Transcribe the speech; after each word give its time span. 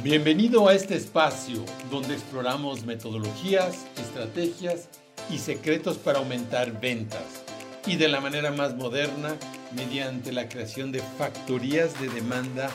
Bienvenido 0.00 0.68
a 0.68 0.74
este 0.74 0.96
espacio 0.96 1.64
donde 1.90 2.14
exploramos 2.14 2.86
metodologías, 2.86 3.86
estrategias 4.00 4.88
y 5.30 5.38
secretos 5.38 5.98
para 5.98 6.18
aumentar 6.18 6.80
ventas 6.80 7.44
y 7.86 7.96
de 7.96 8.08
la 8.08 8.20
manera 8.20 8.50
más 8.50 8.74
moderna 8.74 9.36
mediante 9.76 10.32
la 10.32 10.48
creación 10.48 10.92
de 10.92 11.02
factorías 11.18 12.00
de 12.00 12.08
demanda 12.08 12.70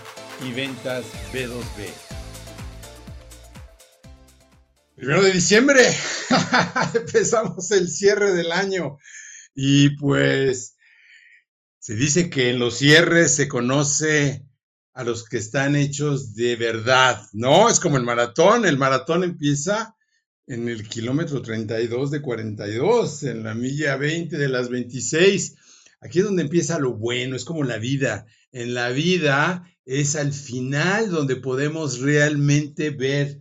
y 0.47 0.53
ventas 0.53 1.05
B2B. 1.33 1.89
Primero 4.95 5.23
de 5.23 5.31
diciembre, 5.31 5.81
empezamos 6.93 7.71
el 7.71 7.89
cierre 7.89 8.31
del 8.33 8.51
año 8.51 8.99
y 9.55 9.97
pues 9.97 10.77
se 11.79 11.95
dice 11.95 12.29
que 12.29 12.51
en 12.51 12.59
los 12.59 12.77
cierres 12.77 13.35
se 13.35 13.47
conoce 13.47 14.46
a 14.97 15.03
los 15.03 15.25
que 15.29 15.37
están 15.37 15.75
hechos 15.75 16.33
de 16.33 16.55
verdad, 16.55 17.21
¿no? 17.31 17.69
Es 17.69 17.79
como 17.79 17.97
el 17.97 18.03
maratón, 18.03 18.65
el 18.65 18.79
maratón 18.79 19.23
empieza 19.23 19.95
en 20.47 20.67
el 20.69 20.89
kilómetro 20.89 21.43
32 21.43 22.09
de 22.09 22.19
42, 22.19 23.21
en 23.21 23.43
la 23.43 23.53
milla 23.53 23.95
20 23.95 24.35
de 24.39 24.49
las 24.49 24.69
26. 24.69 25.55
Aquí 26.01 26.17
es 26.17 26.25
donde 26.25 26.41
empieza 26.41 26.79
lo 26.79 26.95
bueno, 26.95 27.35
es 27.35 27.45
como 27.45 27.63
la 27.63 27.77
vida. 27.77 28.25
En 28.51 28.73
la 28.73 28.89
vida 28.89 29.71
es 29.85 30.15
al 30.15 30.33
final 30.33 31.11
donde 31.11 31.35
podemos 31.35 31.99
realmente 31.99 32.89
ver 32.89 33.37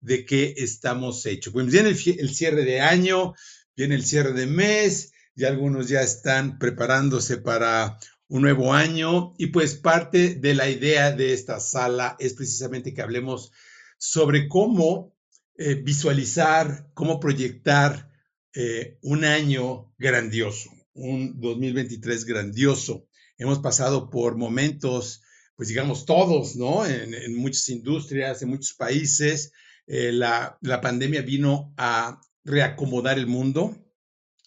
de 0.00 0.26
qué 0.26 0.54
estamos 0.56 1.24
hechos. 1.24 1.52
Pues 1.52 1.66
viene 1.66 1.90
el, 1.90 2.18
el 2.18 2.34
cierre 2.34 2.64
de 2.64 2.80
año, 2.80 3.34
viene 3.76 3.94
el 3.94 4.04
cierre 4.04 4.32
de 4.32 4.48
mes, 4.48 5.12
y 5.36 5.44
algunos 5.44 5.86
ya 5.86 6.00
están 6.00 6.58
preparándose 6.58 7.36
para 7.36 7.96
un 8.28 8.42
nuevo 8.42 8.72
año 8.72 9.34
y 9.38 9.48
pues 9.48 9.74
parte 9.74 10.34
de 10.34 10.54
la 10.54 10.68
idea 10.68 11.12
de 11.12 11.32
esta 11.32 11.60
sala 11.60 12.16
es 12.18 12.34
precisamente 12.34 12.92
que 12.92 13.02
hablemos 13.02 13.52
sobre 13.98 14.48
cómo 14.48 15.14
eh, 15.56 15.74
visualizar, 15.74 16.90
cómo 16.92 17.18
proyectar 17.18 18.10
eh, 18.54 18.98
un 19.02 19.24
año 19.24 19.92
grandioso, 19.98 20.70
un 20.92 21.40
2023 21.40 22.24
grandioso. 22.24 23.06
Hemos 23.38 23.60
pasado 23.60 24.10
por 24.10 24.36
momentos, 24.36 25.22
pues 25.56 25.68
digamos 25.68 26.04
todos, 26.04 26.56
¿no? 26.56 26.84
En, 26.86 27.36
muchas 27.36 27.68
industrias, 27.68 28.42
en 28.42 28.50
muchos 28.50 28.74
países. 28.74 29.52
Eh, 29.86 30.10
la, 30.12 30.58
la 30.62 30.80
pandemia 30.80 31.22
vino 31.22 31.72
a 31.76 32.20
reacomodar 32.44 33.18
el 33.18 33.26
mundo. 33.26 33.76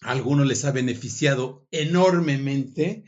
Algunos 0.00 0.46
les 0.46 0.64
ha 0.64 0.72
beneficiado 0.72 1.66
enormemente, 1.70 3.04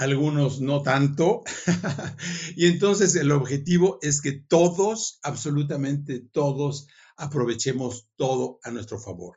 algunos 0.00 0.62
no 0.62 0.82
tanto. 0.82 1.44
y 2.56 2.66
entonces 2.66 3.14
el 3.16 3.32
objetivo 3.32 3.98
es 4.00 4.22
que 4.22 4.32
todos, 4.32 5.18
absolutamente 5.22 6.20
todos, 6.20 6.88
aprovechemos 7.16 8.08
todo 8.16 8.60
a 8.62 8.70
nuestro 8.70 8.98
favor. 8.98 9.36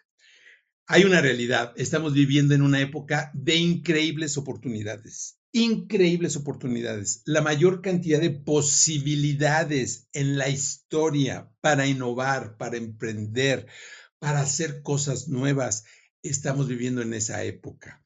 Hay 0.88 1.04
una 1.04 1.22
realidad, 1.22 1.74
estamos 1.76 2.14
viviendo 2.14 2.56
en 2.56 2.62
una 2.62 2.80
época 2.80 3.30
de 3.34 3.56
increíbles 3.58 4.38
oportunidades, 4.38 5.38
increíbles 5.52 6.38
oportunidades, 6.38 7.24
la 7.26 7.42
mayor 7.42 7.82
cantidad 7.82 8.22
de 8.22 8.32
posibilidades 8.32 10.08
en 10.14 10.38
la 10.38 10.48
historia 10.48 11.52
para 11.60 11.88
innovar, 11.88 12.58
para 12.58 12.78
emprender, 12.78 13.68
para 14.20 14.40
hacer 14.40 14.82
cosas 14.82 15.28
nuevas. 15.28 15.84
Estamos 16.22 16.70
viviendo 16.70 17.02
en 17.02 17.14
esa 17.14 17.44
época. 17.44 18.02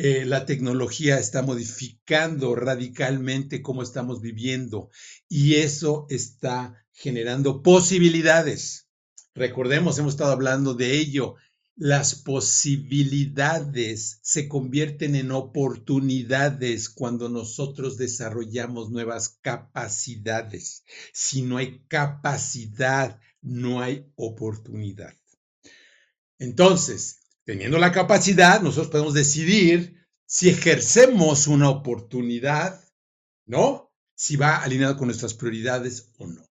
Eh, 0.00 0.26
la 0.26 0.46
tecnología 0.46 1.18
está 1.18 1.42
modificando 1.42 2.54
radicalmente 2.54 3.62
cómo 3.62 3.82
estamos 3.82 4.20
viviendo 4.20 4.90
y 5.28 5.56
eso 5.56 6.06
está 6.08 6.86
generando 6.92 7.64
posibilidades. 7.64 8.88
Recordemos, 9.34 9.98
hemos 9.98 10.12
estado 10.12 10.30
hablando 10.30 10.74
de 10.74 10.92
ello. 10.92 11.34
Las 11.74 12.14
posibilidades 12.14 14.20
se 14.22 14.46
convierten 14.46 15.16
en 15.16 15.32
oportunidades 15.32 16.90
cuando 16.90 17.28
nosotros 17.28 17.96
desarrollamos 17.96 18.90
nuevas 18.90 19.40
capacidades. 19.42 20.84
Si 21.12 21.42
no 21.42 21.56
hay 21.56 21.82
capacidad, 21.88 23.18
no 23.40 23.80
hay 23.80 24.06
oportunidad. 24.14 25.14
Entonces, 26.38 27.18
Teniendo 27.48 27.78
la 27.78 27.92
capacidad, 27.92 28.60
nosotros 28.60 28.88
podemos 28.88 29.14
decidir 29.14 30.06
si 30.26 30.50
ejercemos 30.50 31.46
una 31.46 31.70
oportunidad, 31.70 32.84
¿no? 33.46 33.90
Si 34.14 34.36
va 34.36 34.58
alineado 34.58 34.98
con 34.98 35.06
nuestras 35.06 35.32
prioridades 35.32 36.12
o 36.18 36.26
no. 36.26 36.46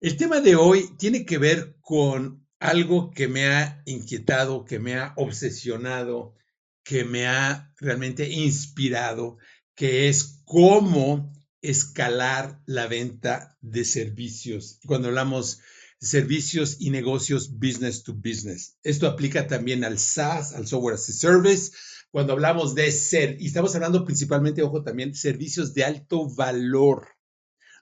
El 0.00 0.16
tema 0.16 0.40
de 0.40 0.56
hoy 0.56 0.96
tiene 0.96 1.26
que 1.26 1.36
ver 1.36 1.76
con 1.82 2.48
algo 2.58 3.10
que 3.10 3.28
me 3.28 3.48
ha 3.48 3.82
inquietado, 3.84 4.64
que 4.64 4.78
me 4.78 4.94
ha 4.94 5.12
obsesionado, 5.18 6.34
que 6.84 7.04
me 7.04 7.26
ha 7.26 7.74
realmente 7.76 8.26
inspirado, 8.30 9.36
que 9.74 10.08
es 10.08 10.40
cómo 10.46 11.34
escalar 11.60 12.62
la 12.64 12.86
venta 12.86 13.58
de 13.60 13.84
servicios. 13.84 14.80
Cuando 14.86 15.08
hablamos 15.08 15.60
servicios 16.00 16.76
y 16.80 16.90
negocios 16.90 17.58
business 17.58 18.02
to 18.02 18.14
business. 18.14 18.78
Esto 18.82 19.06
aplica 19.06 19.46
también 19.46 19.84
al 19.84 19.98
SaaS, 19.98 20.52
al 20.54 20.66
Software 20.66 20.94
as 20.94 21.08
a 21.08 21.12
Service. 21.12 21.72
Cuando 22.10 22.32
hablamos 22.32 22.74
de 22.74 22.90
ser, 22.90 23.36
y 23.40 23.46
estamos 23.46 23.74
hablando 23.74 24.04
principalmente, 24.04 24.62
ojo, 24.62 24.82
también 24.82 25.14
servicios 25.14 25.74
de 25.74 25.84
alto 25.84 26.28
valor, 26.34 27.08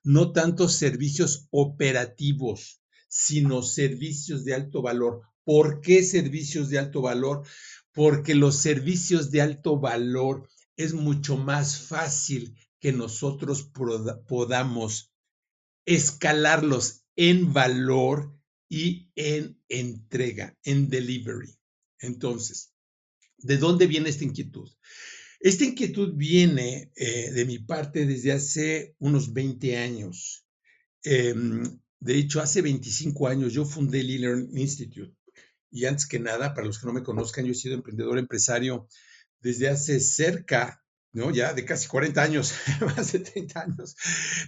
no 0.03 0.33
tanto 0.33 0.69
servicios 0.69 1.47
operativos, 1.51 2.83
sino 3.09 3.63
servicios 3.63 4.45
de 4.45 4.55
alto 4.55 4.83
valor. 4.83 5.23
¿Por 5.45 5.81
qué 5.81 6.03
servicios 6.03 6.69
de 6.69 6.79
alto 6.79 7.01
valor? 7.01 7.47
Porque 7.93 8.35
los 8.35 8.57
servicios 8.57 9.31
de 9.31 9.41
alto 9.41 9.79
valor 9.79 10.49
es 10.77 10.93
mucho 10.93 11.37
más 11.37 11.79
fácil 11.79 12.55
que 12.81 12.93
nosotros 12.93 13.71
podamos 14.27 15.13
escalarlos 15.87 17.05
en 17.19 17.53
valor 17.53 18.33
y 18.69 19.11
en 19.17 19.61
entrega, 19.69 20.57
en 20.63 20.89
delivery. 20.89 21.53
Entonces, 21.99 22.73
¿de 23.39 23.57
dónde 23.57 23.89
viene 23.89 24.09
esta 24.09 24.23
inquietud? 24.23 24.71
Esta 25.41 25.65
inquietud 25.65 26.15
viene 26.15 26.93
eh, 26.95 27.33
de 27.33 27.45
mi 27.45 27.59
parte 27.59 28.07
desde 28.07 28.31
hace 28.31 28.95
unos 29.01 29.33
20 29.33 29.77
años. 29.79 30.47
Em, 31.03 31.81
de 31.99 32.17
hecho, 32.17 32.41
hace 32.41 32.63
25 32.63 33.27
años 33.27 33.53
yo 33.53 33.65
fundé 33.65 34.01
el 34.01 34.11
e-Learn 34.11 34.57
Institute. 34.57 35.13
Y 35.73 35.87
antes 35.87 36.07
que 36.07 36.21
nada, 36.21 36.55
para 36.55 36.69
los 36.69 36.79
que 36.79 36.87
no 36.87 36.93
me 36.93 37.03
conozcan, 37.03 37.45
yo 37.45 37.51
he 37.51 37.57
sido 37.57 37.75
emprendedor 37.75 38.17
empresario 38.19 38.87
desde 39.41 39.69
hace 39.69 39.99
cerca 39.99 40.85
¿no? 41.13 41.31
Ya 41.31 41.55
de 41.55 41.65
casi 41.65 41.89
40 41.89 42.23
años, 42.23 42.55
más 42.97 43.13
de 43.13 43.21
30 43.21 43.61
años. 43.61 43.97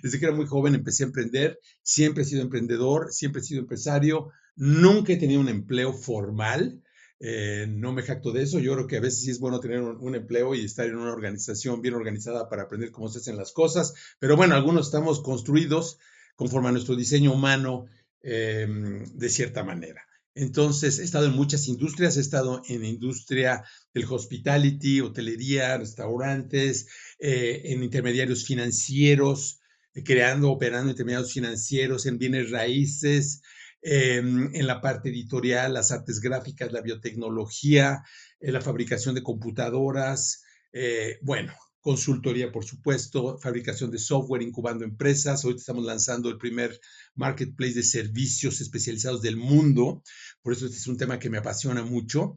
Desde 0.02 0.18
que 0.18 0.26
era 0.26 0.34
muy 0.34 0.46
joven 0.46 0.74
empecé 0.74 1.04
a 1.04 1.06
emprender, 1.06 1.58
siempre 1.82 2.22
he 2.22 2.26
sido 2.26 2.42
emprendedor, 2.42 3.12
siempre 3.12 3.40
he 3.40 3.44
sido 3.44 3.60
empresario, 3.60 4.30
nunca 4.56 5.12
he 5.12 5.16
tenido 5.16 5.40
un 5.40 5.48
empleo 5.48 5.92
formal, 5.92 6.82
eh, 7.18 7.66
no 7.68 7.92
me 7.92 8.02
jacto 8.02 8.32
de 8.32 8.42
eso, 8.42 8.58
yo 8.58 8.72
creo 8.74 8.86
que 8.86 8.96
a 8.96 9.00
veces 9.00 9.20
sí 9.22 9.30
es 9.30 9.40
bueno 9.40 9.60
tener 9.60 9.82
un, 9.82 10.14
empleo 10.14 10.54
y 10.54 10.64
estar 10.64 10.86
en 10.86 10.96
una 10.96 11.12
organización 11.12 11.82
bien 11.82 11.94
organizada 11.94 12.48
para 12.48 12.62
aprender 12.62 12.90
cómo 12.90 13.08
se 13.08 13.18
hacen 13.18 13.36
las 13.36 13.52
cosas, 13.52 13.94
pero 14.18 14.36
bueno, 14.36 14.54
algunos 14.54 14.86
estamos 14.86 15.20
construidos 15.20 15.98
conforme 16.34 16.68
a 16.68 16.72
nuestro 16.72 16.96
diseño 16.96 17.34
humano 17.34 17.86
em, 18.22 19.04
de 19.04 19.28
cierta 19.28 19.64
manera. 19.64 20.02
Entonces, 20.34 20.98
he 20.98 21.04
estado 21.04 21.26
en 21.26 21.32
muchas 21.32 21.66
industrias, 21.66 22.16
he 22.16 22.20
estado 22.20 22.62
en 22.68 22.82
la 22.82 22.88
industria 22.88 23.64
del 23.92 24.04
hospitality, 24.08 25.00
hotelería, 25.00 25.76
restaurantes, 25.76 26.86
eh, 27.18 27.62
en 27.64 27.82
intermediarios 27.82 28.44
financieros, 28.44 29.60
eh, 29.94 30.04
creando, 30.04 30.50
operando 30.50 30.90
intermediarios 30.90 31.32
financieros, 31.32 32.06
en 32.06 32.18
bienes 32.18 32.50
raíces, 32.50 33.42
em, 33.82 34.54
en 34.54 34.66
la 34.66 34.80
parte 34.80 35.08
editorial, 35.08 35.74
las 35.74 35.90
artes 35.90 36.20
gráficas, 36.20 36.72
la 36.72 36.82
biotecnología, 36.82 38.04
en 38.40 38.52
la 38.52 38.60
fabricación 38.60 39.14
de 39.14 39.22
computadoras, 39.22 40.42
eh, 40.72 41.18
bueno, 41.22 41.52
consultoría, 41.80 42.52
por 42.52 42.64
supuesto, 42.64 43.38
fabricación 43.38 43.90
de 43.90 43.98
software, 43.98 44.42
incubando 44.42 44.84
empresas. 44.84 45.44
Hoy 45.44 45.54
estamos 45.56 45.84
lanzando 45.84 46.28
el 46.28 46.38
primer 46.38 46.78
marketplace 47.14 47.74
de 47.74 47.82
servicios 47.82 48.60
especializados 48.60 49.22
del 49.22 49.36
mundo. 49.36 50.02
Por 50.42 50.52
eso 50.52 50.66
este 50.66 50.78
es 50.78 50.86
un 50.86 50.96
tema 50.96 51.18
que 51.18 51.30
me 51.30 51.38
apasiona 51.38 51.82
mucho. 51.82 52.34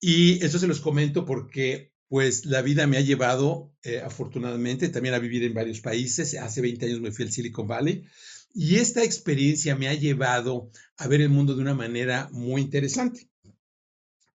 Y 0.00 0.44
eso 0.44 0.58
se 0.58 0.66
los 0.66 0.80
comento 0.80 1.24
porque 1.24 1.92
pues 2.08 2.46
la 2.46 2.62
vida 2.62 2.86
me 2.86 2.96
ha 2.96 3.00
llevado, 3.00 3.72
eh, 3.82 4.00
afortunadamente, 4.00 4.88
también 4.88 5.14
a 5.14 5.18
vivir 5.18 5.42
en 5.42 5.54
varios 5.54 5.80
países. 5.80 6.34
Hace 6.34 6.60
20 6.60 6.86
años 6.86 7.00
me 7.00 7.10
fui 7.10 7.24
al 7.24 7.32
Silicon 7.32 7.66
Valley. 7.66 8.04
Y 8.52 8.76
esta 8.76 9.02
experiencia 9.02 9.74
me 9.74 9.88
ha 9.88 9.94
llevado 9.94 10.70
a 10.96 11.08
ver 11.08 11.20
el 11.20 11.30
mundo 11.30 11.56
de 11.56 11.62
una 11.62 11.74
manera 11.74 12.28
muy 12.30 12.62
interesante. 12.62 13.28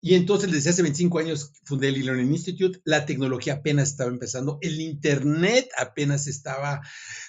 Y 0.02 0.16
entonces, 0.16 0.52
desde 0.52 0.70
hace 0.70 0.82
25 0.82 1.20
años, 1.20 1.52
fundé 1.66 1.90
el 1.90 1.98
e-Learning 1.98 2.32
Institute. 2.32 2.80
La 2.86 3.06
tecnología 3.06 3.56
apenas 3.56 3.90
estaba 3.90 4.10
empezando. 4.10 4.58
El 4.62 4.80
Internet 4.80 5.70
apenas 5.78 6.28
estaba 6.28 6.82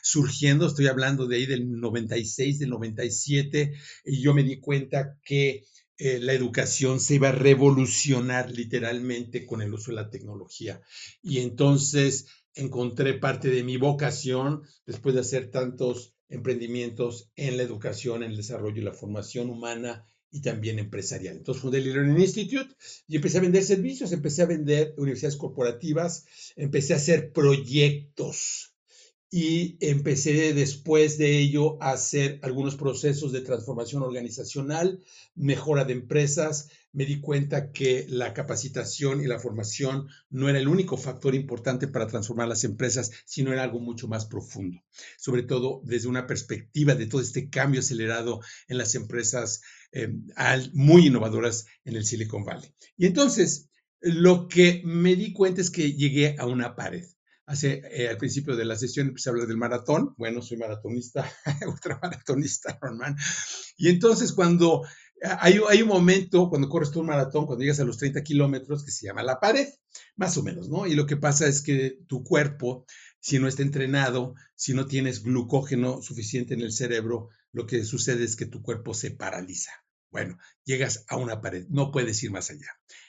surgiendo. 0.03 0.67
Estoy 0.67 0.87
hablando 0.87 1.27
de 1.27 1.37
ahí 1.37 1.47
del 1.47 1.69
96, 1.81 2.61
del 2.61 2.71
97. 2.71 3.73
Y 4.05 4.23
yo 4.23 4.35
me 4.35 4.45
di 4.45 4.61
cuenta 4.61 5.19
que 5.25 5.65
eh, 5.99 6.21
la 6.21 6.33
educación 6.33 7.01
se 7.01 7.17
iba 7.17 7.29
a 7.29 7.33
revolucionar 7.33 8.51
literalmente 8.51 9.45
con 9.45 9.63
el 9.63 9.75
uso 9.75 9.91
de 9.91 9.97
la 9.97 10.09
tecnología. 10.09 10.81
Y 11.23 11.41
entonces 11.41 12.27
encontré 12.55 13.15
parte 13.15 13.51
de 13.51 13.65
mi 13.65 13.77
vocación 13.79 14.63
después 14.87 15.15
de 15.15 15.23
hacer 15.23 15.51
tantos 15.51 16.15
emprendimientos 16.29 17.31
en 17.35 17.57
la 17.57 17.65
educación, 17.65 18.23
en 18.23 18.31
el 18.31 18.37
desarrollo 18.37 18.81
y 18.81 18.85
la 18.85 18.95
formación 18.95 19.51
humana 19.51 20.07
y 20.31 20.41
también 20.41 20.79
empresarial. 20.79 21.37
Entonces 21.37 21.63
fundé 21.63 21.79
el 21.79 21.93
Learning 21.93 22.21
Institute 22.21 22.75
y 23.09 23.17
empecé 23.17 23.39
a 23.39 23.43
vender 23.43 23.65
servicios, 23.65 24.13
empecé 24.13 24.43
a 24.43 24.47
vender 24.47 24.95
universidades 24.97 25.37
corporativas, 25.37 26.25
empecé 26.57 26.93
a 26.93 26.97
hacer 26.97 27.33
proyectos 27.33 28.71
y 29.33 29.77
empecé 29.81 30.53
después 30.55 31.17
de 31.17 31.39
ello 31.39 31.81
a 31.81 31.93
hacer 31.93 32.41
algunos 32.43 32.75
procesos 32.75 33.31
de 33.31 33.43
transformación 33.43 34.03
organizacional, 34.03 35.05
mejora 35.37 35.85
de 35.85 35.93
empresas. 35.93 36.69
Me 36.93 37.07
di 37.07 37.21
cuenta 37.21 37.71
que 37.71 38.07
la 38.09 38.35
capacitación 38.35 39.23
y 39.23 39.29
la 39.29 39.39
formación 39.39 40.09
no 40.31 40.49
era 40.49 40.59
el 40.59 40.67
único 40.67 40.97
factor 40.97 41.37
importante 41.37 41.87
para 41.87 42.09
transformar 42.09 42.49
las 42.49 42.65
empresas, 42.65 43.13
sino 43.25 43.53
era 43.53 43.63
algo 43.63 43.79
mucho 43.79 44.09
más 44.09 44.27
profundo, 44.27 44.83
sobre 45.17 45.45
todo 45.45 45.81
desde 45.85 46.09
una 46.09 46.27
perspectiva 46.27 46.97
de 46.97 47.07
todo 47.07 47.21
este 47.21 47.49
cambio 47.49 47.79
acelerado 47.81 48.41
en 48.67 48.79
las 48.79 48.97
empresas 48.97 49.63
eh, 49.93 50.13
muy 50.73 51.07
innovadoras 51.07 51.67
en 51.85 51.97
el 51.97 52.05
Silicon 52.05 52.45
Valley. 52.45 52.73
Y 52.97 53.07
entonces, 53.07 53.71
lo 54.01 54.49
que 54.49 54.83
me 54.85 55.17
di 55.17 55.33
cuenta 55.33 55.61
es 55.61 55.71
que 55.71 55.93
llegué 55.93 56.37
a 56.39 56.47
una 56.47 56.75
pared 56.75 57.05
hace, 57.51 57.83
eh, 57.91 58.09
al 58.09 58.17
principio 58.17 58.55
de 58.55 58.65
la 58.65 58.77
sesión 58.77 59.09
empecé 59.09 59.29
a 59.29 59.33
hablar 59.33 59.49
del 59.49 59.57
maratón. 59.57 60.15
Bueno, 60.17 60.41
soy 60.41 60.57
maratonista, 60.57 61.29
ultramaratonista, 61.67 62.79
Ronman. 62.81 63.17
Y 63.77 63.89
entonces 63.89 64.33
cuando 64.33 64.87
hay, 65.23 65.61
hay, 65.69 65.83
un 65.83 65.89
momento, 65.89 66.49
cuando 66.49 66.69
corres 66.69 66.93
tú 66.93 67.01
un 67.01 67.07
maratón, 67.07 67.47
cuando 67.47 67.63
llegas 67.63 67.81
a 67.81 67.85
los 67.85 67.99
30 67.99 68.23
kilómetros, 68.23 68.85
que 68.85 68.93
se 68.93 69.07
llama 69.07 69.25
la 69.25 69.41
pared, 69.41 69.67
más 70.17 70.37
o 70.37 70.45
menos, 70.45 70.69
¿no? 70.69 70.87
Y 70.87 70.95
lo 70.95 71.07
que 71.07 71.17
pasa 71.17 71.49
es 71.49 71.61
que 71.61 71.99
tu 72.07 72.23
cuerpo, 72.23 72.87
si 73.19 73.41
no 73.41 73.49
está 73.49 73.63
entrenado, 73.63 74.35
si 74.55 74.73
no 74.73 74.87
tienes 74.87 75.25
glucógeno 75.25 76.03
suficiente 76.03 76.55
en 76.55 76.61
el 76.61 76.73
cerebro, 76.73 77.31
lo 77.53 77.67
que 77.67 77.85
sucede 77.85 78.25
es 78.25 78.37
que 78.37 78.47
tu 78.47 78.63
cuerpo 78.63 78.95
se 78.95 79.11
paraliza. 79.11 79.73
Bueno, 80.11 80.39
llegas 80.65 81.05
a 81.09 81.17
una 81.17 81.41
pared, 81.41 81.67
no 81.69 81.93
puedes 81.93 82.23
ir 82.23 82.33
más 82.33 82.51
allá. 82.51 82.67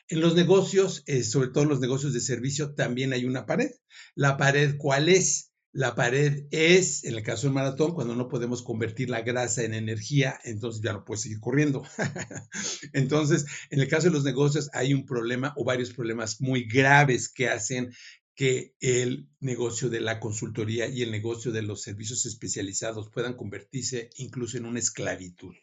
En 0.07 0.19
los 0.19 0.35
negocios, 0.35 1.03
eh, 1.07 1.23
sobre 1.23 1.47
todo 1.49 1.63
en 1.63 1.69
los 1.69 1.79
negocios 1.79 2.13
de 2.13 2.21
servicio, 2.21 2.75
también 2.75 3.11
hay 3.11 3.25
una 3.25 3.45
pared. 3.45 3.71
La 4.13 4.38
pared, 4.38 4.75
¿cuál 4.77 5.09
es? 5.09 5.51
La 5.73 5.95
pared 5.95 6.47
es, 6.51 7.05
en 7.05 7.15
el 7.15 7.23
caso 7.23 7.47
del 7.47 7.53
maratón, 7.53 7.93
cuando 7.93 8.13
no 8.13 8.27
podemos 8.27 8.61
convertir 8.61 9.09
la 9.09 9.21
grasa 9.21 9.63
en 9.63 9.73
energía, 9.73 10.38
entonces 10.44 10.81
ya 10.83 10.91
no 10.91 11.05
puedes 11.05 11.21
seguir 11.21 11.39
corriendo. 11.39 11.83
entonces, 12.94 13.45
en 13.69 13.79
el 13.79 13.87
caso 13.87 14.07
de 14.07 14.13
los 14.13 14.25
negocios 14.25 14.69
hay 14.73 14.94
un 14.94 15.05
problema 15.05 15.53
o 15.55 15.63
varios 15.63 15.94
problemas 15.94 16.41
muy 16.41 16.65
graves 16.65 17.29
que 17.29 17.47
hacen 17.47 17.94
que 18.36 18.75
el 18.80 19.30
negocio 19.39 19.89
de 19.89 20.01
la 20.01 20.19
consultoría 20.19 20.88
y 20.88 21.01
el 21.01 21.12
negocio 21.12 21.51
de 21.51 21.62
los 21.62 21.81
servicios 21.81 22.25
especializados 22.25 23.10
puedan 23.10 23.36
convertirse 23.36 24.10
incluso 24.18 24.57
en 24.57 24.66
una 24.66 24.80
esclavitud, 24.80 25.56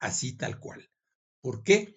así 0.00 0.36
tal 0.36 0.58
cual. 0.58 0.90
¿Por 1.40 1.62
qué? 1.62 1.96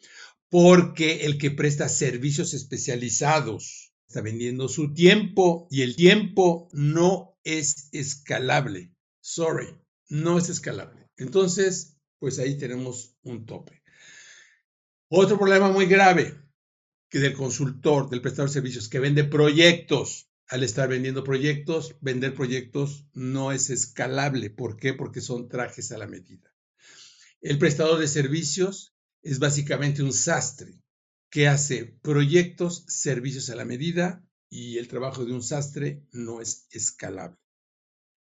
porque 0.53 1.25
el 1.25 1.39
que 1.39 1.49
presta 1.49 1.89
servicios 1.89 2.53
especializados 2.53 3.91
está 4.07 4.21
vendiendo 4.21 4.67
su 4.67 4.93
tiempo 4.93 5.67
y 5.71 5.81
el 5.81 5.95
tiempo 5.95 6.69
no 6.73 7.39
es 7.43 7.89
escalable. 7.91 8.93
Sorry, 9.19 9.75
no 10.09 10.37
es 10.37 10.49
escalable. 10.49 11.09
Entonces, 11.17 11.97
pues 12.19 12.37
ahí 12.37 12.55
tenemos 12.55 13.17
un 13.23 13.47
tope. 13.47 13.81
Otro 15.09 15.39
problema 15.39 15.71
muy 15.71 15.87
grave 15.87 16.37
que 17.13 17.19
del 17.19 17.35
consultor, 17.35 18.09
del 18.09 18.21
prestador 18.21 18.49
de 18.49 18.55
servicios 18.55 18.89
que 18.89 18.97
vende 18.97 19.23
proyectos. 19.23 20.31
Al 20.47 20.63
estar 20.63 20.89
vendiendo 20.89 21.23
proyectos, 21.23 21.95
vender 22.01 22.33
proyectos 22.33 23.05
no 23.13 23.51
es 23.51 23.69
escalable. 23.69 24.49
¿Por 24.49 24.77
qué? 24.77 24.95
Porque 24.95 25.21
son 25.21 25.47
trajes 25.47 25.91
a 25.91 25.99
la 25.99 26.07
medida. 26.07 26.51
El 27.39 27.59
prestador 27.59 27.99
de 27.99 28.07
servicios 28.07 28.95
es 29.21 29.37
básicamente 29.37 30.01
un 30.01 30.11
sastre 30.11 30.81
que 31.29 31.47
hace 31.47 31.85
proyectos, 32.01 32.83
servicios 32.87 33.51
a 33.51 33.55
la 33.55 33.65
medida 33.65 34.27
y 34.49 34.79
el 34.79 34.87
trabajo 34.87 35.23
de 35.23 35.33
un 35.33 35.43
sastre 35.43 36.07
no 36.13 36.41
es 36.41 36.65
escalable. 36.71 37.37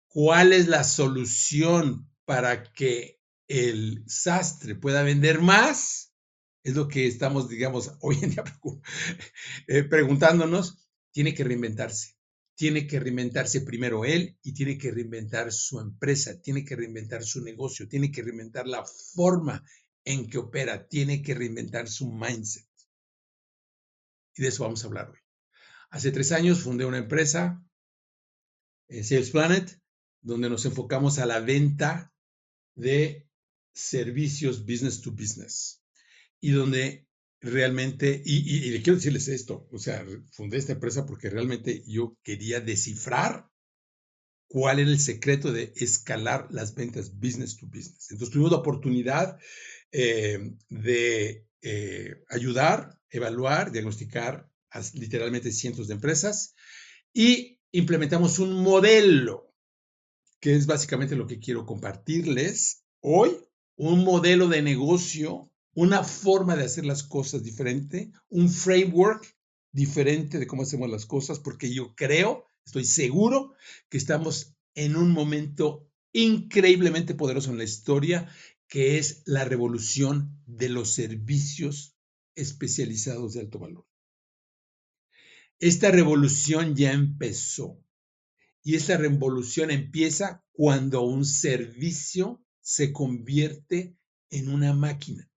¿Cuál 0.07 0.53
es 0.53 0.67
la 0.67 0.83
solución 0.83 2.07
para 2.25 2.61
que 2.73 3.19
el 3.47 4.03
sastre 4.05 4.75
pueda 4.75 5.01
vender 5.01 5.41
más? 5.41 6.06
Es 6.67 6.75
lo 6.75 6.89
que 6.89 7.07
estamos, 7.07 7.47
digamos, 7.47 7.93
hoy 8.01 8.17
en 8.21 8.31
día 8.31 8.43
eh, 9.67 9.83
preguntándonos. 9.83 10.85
Tiene 11.13 11.33
que 11.33 11.45
reinventarse. 11.45 12.17
Tiene 12.55 12.85
que 12.87 12.99
reinventarse 12.99 13.61
primero 13.61 14.03
él 14.03 14.37
y 14.43 14.53
tiene 14.53 14.77
que 14.77 14.91
reinventar 14.91 15.53
su 15.53 15.79
empresa, 15.79 16.41
tiene 16.41 16.65
que 16.65 16.75
reinventar 16.75 17.23
su 17.23 17.41
negocio, 17.41 17.87
tiene 17.87 18.11
que 18.11 18.21
reinventar 18.21 18.67
la 18.67 18.83
forma 18.83 19.63
en 20.03 20.29
que 20.29 20.39
opera, 20.39 20.85
tiene 20.89 21.21
que 21.21 21.35
reinventar 21.35 21.87
su 21.87 22.11
mindset. 22.11 22.67
Y 24.35 24.41
de 24.41 24.49
eso 24.49 24.63
vamos 24.63 24.83
a 24.83 24.87
hablar 24.87 25.09
hoy. 25.09 25.19
Hace 25.89 26.11
tres 26.11 26.33
años 26.33 26.63
fundé 26.63 26.83
una 26.83 26.97
empresa, 26.97 27.63
eh, 28.89 29.05
Sales 29.05 29.29
Planet, 29.29 29.81
donde 30.21 30.49
nos 30.49 30.65
enfocamos 30.65 31.17
a 31.19 31.25
la 31.25 31.39
venta 31.39 32.13
de 32.75 33.25
servicios 33.71 34.65
business 34.65 34.99
to 34.99 35.11
business. 35.11 35.81
Y 36.39 36.51
donde 36.51 37.07
realmente, 37.41 38.21
y, 38.23 38.67
y, 38.67 38.71
le 38.71 38.81
quiero 38.81 38.97
decirles 38.97 39.27
esto, 39.27 39.67
o 39.71 39.79
sea, 39.79 40.05
fundé 40.31 40.57
esta 40.57 40.73
empresa 40.73 41.05
porque 41.05 41.29
realmente 41.29 41.83
yo 41.87 42.17
quería 42.23 42.59
descifrar 42.59 43.49
cuál 44.47 44.79
era 44.79 44.89
el 44.89 44.99
secreto 44.99 45.51
de 45.51 45.73
escalar 45.75 46.47
las 46.51 46.73
ventas 46.73 47.19
business 47.19 47.57
to 47.57 47.67
business. 47.67 48.11
Entonces 48.11 48.31
tuvimos 48.31 48.51
la 48.51 48.59
oportunidad 48.59 49.37
eh, 49.91 50.55
de 50.69 51.47
eh, 51.61 52.15
ayudar, 52.29 52.99
evaluar, 53.09 53.71
diagnosticar 53.71 54.49
a 54.71 54.81
literalmente 54.93 55.51
cientos 55.51 55.87
de 55.87 55.95
empresas 55.95 56.55
y 57.13 57.59
implementamos 57.71 58.39
un 58.39 58.63
modelo, 58.63 59.53
que 60.39 60.55
es 60.55 60.65
básicamente 60.65 61.15
lo 61.15 61.27
que 61.27 61.39
quiero 61.39 61.65
compartirles 61.65 62.83
hoy, 63.01 63.37
un 63.75 64.03
modelo 64.03 64.47
de 64.47 64.61
negocio, 64.61 65.51
una 65.77 66.03
forma 66.03 66.55
de 66.55 66.63
hacer 66.63 66.87
las 66.87 67.03
cosas 67.03 67.43
diferente, 67.43 68.11
un 68.29 68.49
framework 68.49 69.37
diferente 69.71 70.39
de 70.39 70.47
cómo 70.47 70.63
hacemos 70.63 70.89
las 70.89 71.05
cosas, 71.05 71.37
porque 71.37 71.71
yo 71.71 71.93
creo, 71.93 72.47
estoy 72.65 72.83
seguro 72.83 73.53
que 73.87 73.99
estamos 73.99 74.55
en 74.73 74.95
un 74.95 75.11
momento 75.11 75.87
increíblemente 76.13 77.13
poderoso 77.13 77.51
en 77.51 77.59
la 77.59 77.63
historia 77.63 78.27
que 78.67 78.97
es 78.97 79.21
la 79.27 79.45
revolución 79.45 80.41
de 80.47 80.69
los 80.69 80.95
servicios 80.95 81.95
especializados 82.33 83.35
de 83.35 83.41
alto 83.41 83.59
valor. 83.59 83.85
Esta 85.59 85.91
revolución 85.91 86.75
ya 86.75 86.91
empezó 86.91 87.79
y 88.63 88.73
esta 88.73 88.97
revolución 88.97 89.69
empieza 89.69 90.43
cuando 90.53 91.03
un 91.03 91.23
servicio 91.23 92.43
se 92.61 92.91
convierte 92.91 93.95
en 94.31 94.49
una 94.49 94.73
máquina. 94.73 95.29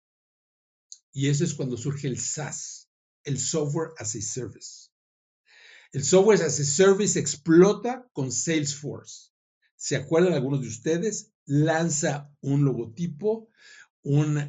Y 1.13 1.29
eso 1.29 1.45
es 1.45 1.55
cuando 1.55 1.77
surge 1.77 2.09
el 2.09 2.19
SaaS, 2.19 2.89
el 3.25 3.39
Software 3.39 3.91
as 3.99 4.15
a 4.15 4.21
Service. 4.21 4.91
El 5.93 6.05
Software 6.05 6.43
as 6.43 6.61
a 6.61 6.65
Service 6.65 7.19
explota 7.19 8.09
con 8.13 8.31
Salesforce. 8.31 9.31
¿Se 9.77 9.97
acuerdan 9.97 10.35
algunos 10.35 10.61
de 10.61 10.69
ustedes? 10.69 11.33
lanza 11.49 12.31
un 12.43 12.65
logotipo, 12.65 13.51
una 14.03 14.47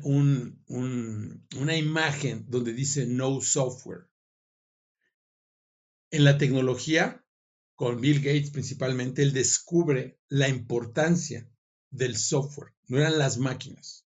imagen 1.78 2.46
donde 2.48 2.74
dice 2.74 3.08
no 3.08 3.42
software. 3.42 4.10
En 6.12 6.26
la 6.26 6.38
tecnología, 6.38 7.26
con 7.76 8.02
Bill 8.02 8.20
Gates 8.20 8.52
principalmente, 8.52 9.22
él 9.24 9.32
descubre 9.32 10.20
la 10.28 10.50
importancia 10.50 11.50
del 11.90 12.18
software, 12.18 12.74
no 12.88 12.98
eran 12.98 13.18
las 13.18 13.38
máquinas. 13.38 14.06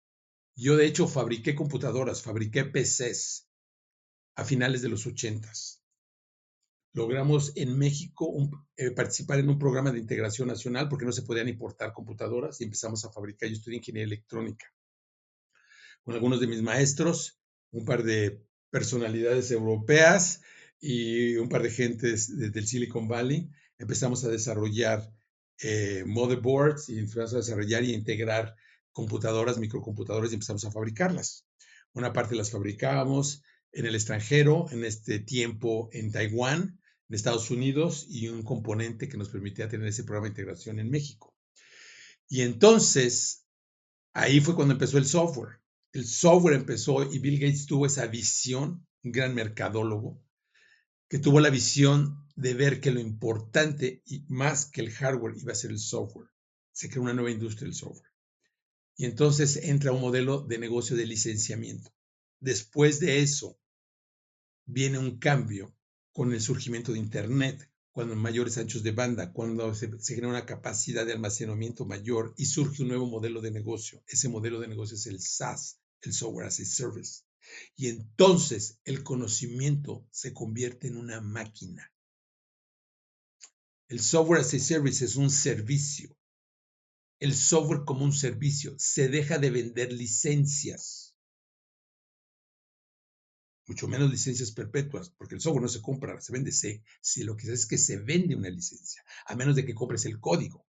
Yo 0.57 0.75
de 0.75 0.85
hecho 0.85 1.07
fabriqué 1.07 1.55
computadoras, 1.55 2.21
fabriqué 2.21 2.65
PCs 2.65 3.47
a 4.35 4.43
finales 4.43 4.81
de 4.81 4.89
los 4.89 5.05
ochentas 5.07 5.77
logramos 6.97 7.51
en 7.55 7.77
México 7.77 8.33
eh, 8.75 8.89
participar 8.89 9.37
en 9.37 9.49
un 9.49 9.59
programa 9.59 9.91
de 9.91 9.99
integración 9.99 10.47
nacional 10.47 10.89
porque 10.89 11.05
no 11.05 11.11
se 11.11 11.21
podían 11.21 11.47
importar 11.47 11.93
computadoras 11.93 12.59
y 12.59 12.63
empezamos 12.63 13.05
a 13.05 13.11
fabricar. 13.11 13.47
Yo 13.47 13.55
estudié 13.55 13.77
ingeniería 13.77 14.07
electrónica 14.07 14.65
con 16.03 16.15
algunos 16.15 16.39
de 16.39 16.47
mis 16.47 16.63
maestros, 16.63 17.39
un 17.71 17.85
par 17.85 18.01
de 18.01 18.41
personalidades 18.71 19.51
europeas 19.51 20.41
y 20.79 21.35
un 21.35 21.49
par 21.49 21.61
de 21.61 21.69
gentes 21.69 22.35
del 22.35 22.65
Silicon 22.65 23.07
Valley, 23.07 23.49
empezamos 23.77 24.23
a 24.23 24.29
desarrollar 24.29 25.13
eh, 25.61 26.03
motherboards 26.05 26.89
y 26.89 26.97
empezamos 26.97 27.33
a 27.35 27.37
desarrollar 27.37 27.83
y 27.83 27.93
integrar 27.93 28.55
computadoras, 28.97 29.59
microcomputadoras 29.59 30.31
y 30.31 30.33
empezamos 30.33 30.65
a 30.65 30.71
fabricarlas. 30.71 31.45
Una 31.93 32.13
parte 32.13 32.33
las 32.33 32.49
fabricábamos 32.49 33.43
en 33.71 33.85
el 33.85 33.93
extranjero, 33.93 34.65
en 34.71 34.83
este 34.83 35.19
tiempo 35.19 35.87
en 35.91 36.11
Taiwán, 36.11 36.79
en 37.07 37.15
Estados 37.15 37.51
Unidos 37.51 38.07
y 38.09 38.27
un 38.29 38.41
componente 38.41 39.07
que 39.07 39.17
nos 39.17 39.29
permitía 39.29 39.69
tener 39.69 39.87
ese 39.87 40.03
programa 40.03 40.25
de 40.25 40.31
integración 40.31 40.79
en 40.79 40.89
México. 40.89 41.35
Y 42.27 42.41
entonces, 42.41 43.45
ahí 44.13 44.39
fue 44.39 44.55
cuando 44.55 44.73
empezó 44.73 44.97
el 44.97 45.05
software. 45.05 45.61
El 45.93 46.07
software 46.07 46.55
empezó 46.55 47.03
y 47.03 47.19
Bill 47.19 47.39
Gates 47.39 47.67
tuvo 47.67 47.85
esa 47.85 48.07
visión, 48.07 48.83
un 49.03 49.11
gran 49.11 49.35
mercadólogo, 49.35 50.19
que 51.07 51.19
tuvo 51.19 51.39
la 51.39 51.51
visión 51.51 52.27
de 52.35 52.55
ver 52.55 52.81
que 52.81 52.89
lo 52.89 52.99
importante 52.99 54.01
y 54.07 54.25
más 54.27 54.65
que 54.65 54.81
el 54.81 54.89
hardware 54.89 55.37
iba 55.37 55.51
a 55.51 55.55
ser 55.55 55.69
el 55.69 55.79
software. 55.79 56.29
Se 56.71 56.89
creó 56.89 57.03
una 57.03 57.13
nueva 57.13 57.29
industria 57.29 57.65
del 57.65 57.75
software. 57.75 58.06
Y 58.97 59.05
entonces 59.05 59.57
entra 59.57 59.91
un 59.91 60.01
modelo 60.01 60.41
de 60.41 60.57
negocio 60.57 60.97
de 60.97 61.05
licenciamiento. 61.05 61.93
Después 62.39 62.99
de 62.99 63.21
eso, 63.21 63.59
viene 64.65 64.97
un 64.97 65.19
cambio 65.19 65.73
con 66.11 66.33
el 66.33 66.41
surgimiento 66.41 66.91
de 66.91 66.99
Internet, 66.99 67.69
cuando 67.91 68.15
mayores 68.15 68.57
anchos 68.57 68.81
de 68.83 68.91
banda, 68.91 69.31
cuando 69.33 69.73
se, 69.73 69.91
genera 69.99 70.29
una 70.29 70.45
capacidad 70.45 71.05
de 71.05 71.13
almacenamiento 71.13 71.85
mayor 71.85 72.33
y 72.37 72.45
surge 72.45 72.81
un 72.81 72.89
nuevo 72.89 73.07
modelo 73.07 73.39
de 73.39 73.51
negocio. 73.51 74.03
Ese 74.07 74.29
modelo 74.29 74.59
de 74.59 74.67
negocio 74.67 74.95
es 74.95 75.05
el 75.05 75.19
SaaS, 75.19 75.79
el 76.01 76.13
Software 76.13 76.47
as 76.47 76.59
a 76.59 76.65
Service. 76.65 77.23
Y 77.75 77.87
entonces 77.89 78.79
el 78.83 79.03
conocimiento 79.03 80.07
se 80.11 80.33
convierte 80.33 80.87
en 80.87 80.97
una 80.97 81.21
máquina. 81.21 81.91
El 83.87 83.99
Software 83.99 84.41
as 84.41 84.53
a 84.55 84.59
Service 84.59 85.05
es 85.05 85.15
un 85.15 85.29
servicio. 85.29 86.16
El 87.19 87.33
software 87.33 87.83
como 87.85 88.03
un 88.03 88.13
servicio. 88.13 88.75
Se 88.77 89.09
deja 89.09 89.37
de 89.37 89.49
vender 89.49 89.91
licencias 89.93 91.07
mucho 93.67 93.87
menos 93.87 94.09
licencias 94.09 94.51
perpetuas, 94.51 95.09
porque 95.09 95.35
el 95.35 95.41
software 95.41 95.63
no 95.63 95.67
se 95.67 95.81
compra, 95.81 96.19
se 96.21 96.31
vende, 96.31 96.51
se, 96.51 96.83
si 97.01 97.23
lo 97.23 97.35
que 97.35 97.47
es 97.47 97.53
es 97.53 97.65
que 97.65 97.77
se 97.77 97.97
vende 97.97 98.35
una 98.35 98.49
licencia, 98.49 99.03
a 99.25 99.35
menos 99.35 99.55
de 99.55 99.65
que 99.65 99.75
compres 99.75 100.05
el 100.05 100.19
código. 100.19 100.65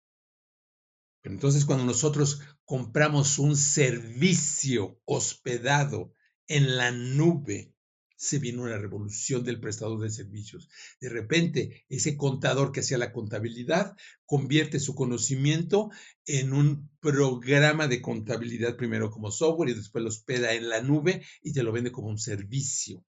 Pero 1.22 1.34
entonces 1.34 1.64
cuando 1.64 1.84
nosotros 1.84 2.40
compramos 2.64 3.38
un 3.38 3.56
servicio 3.56 5.00
hospedado 5.04 6.12
en 6.46 6.76
la 6.76 6.90
nube, 6.90 7.74
se 8.18 8.40
vino 8.40 8.64
una 8.64 8.78
revolución 8.78 9.44
del 9.44 9.60
prestador 9.60 10.00
de 10.00 10.10
servicios. 10.10 10.68
De 11.00 11.08
repente, 11.08 11.84
ese 11.88 12.16
contador 12.16 12.72
que 12.72 12.80
hacía 12.80 12.98
la 12.98 13.12
contabilidad 13.12 13.96
convierte 14.26 14.80
su 14.80 14.96
conocimiento 14.96 15.90
en 16.26 16.52
un 16.52 16.90
programa 16.98 17.86
de 17.86 18.02
contabilidad, 18.02 18.76
primero 18.76 19.12
como 19.12 19.30
software 19.30 19.70
y 19.70 19.74
después 19.74 20.02
lo 20.02 20.08
hospeda 20.08 20.52
en 20.54 20.68
la 20.68 20.82
nube 20.82 21.24
y 21.42 21.52
te 21.52 21.62
lo 21.62 21.70
vende 21.70 21.92
como 21.92 22.08
un 22.08 22.18
servicio. 22.18 23.06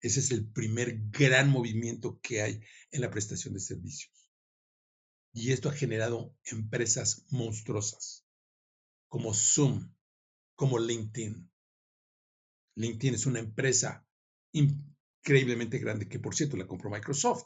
Ese 0.00 0.20
es 0.20 0.30
el 0.30 0.46
primer 0.46 1.00
gran 1.10 1.50
movimiento 1.50 2.20
que 2.22 2.42
hay 2.42 2.60
en 2.92 3.00
la 3.00 3.10
prestación 3.10 3.52
de 3.54 3.60
servicios. 3.60 4.30
Y 5.32 5.50
esto 5.50 5.68
ha 5.68 5.72
generado 5.72 6.36
empresas 6.44 7.24
monstruosas, 7.30 8.24
como 9.08 9.34
Zoom, 9.34 9.92
como 10.54 10.78
LinkedIn, 10.78 11.50
LinkedIn 12.76 13.14
es 13.14 13.26
una 13.26 13.40
empresa 13.40 14.06
increíblemente 14.52 15.78
grande 15.78 16.08
que, 16.08 16.18
por 16.18 16.34
cierto, 16.34 16.56
la 16.56 16.66
compró 16.66 16.90
Microsoft. 16.90 17.44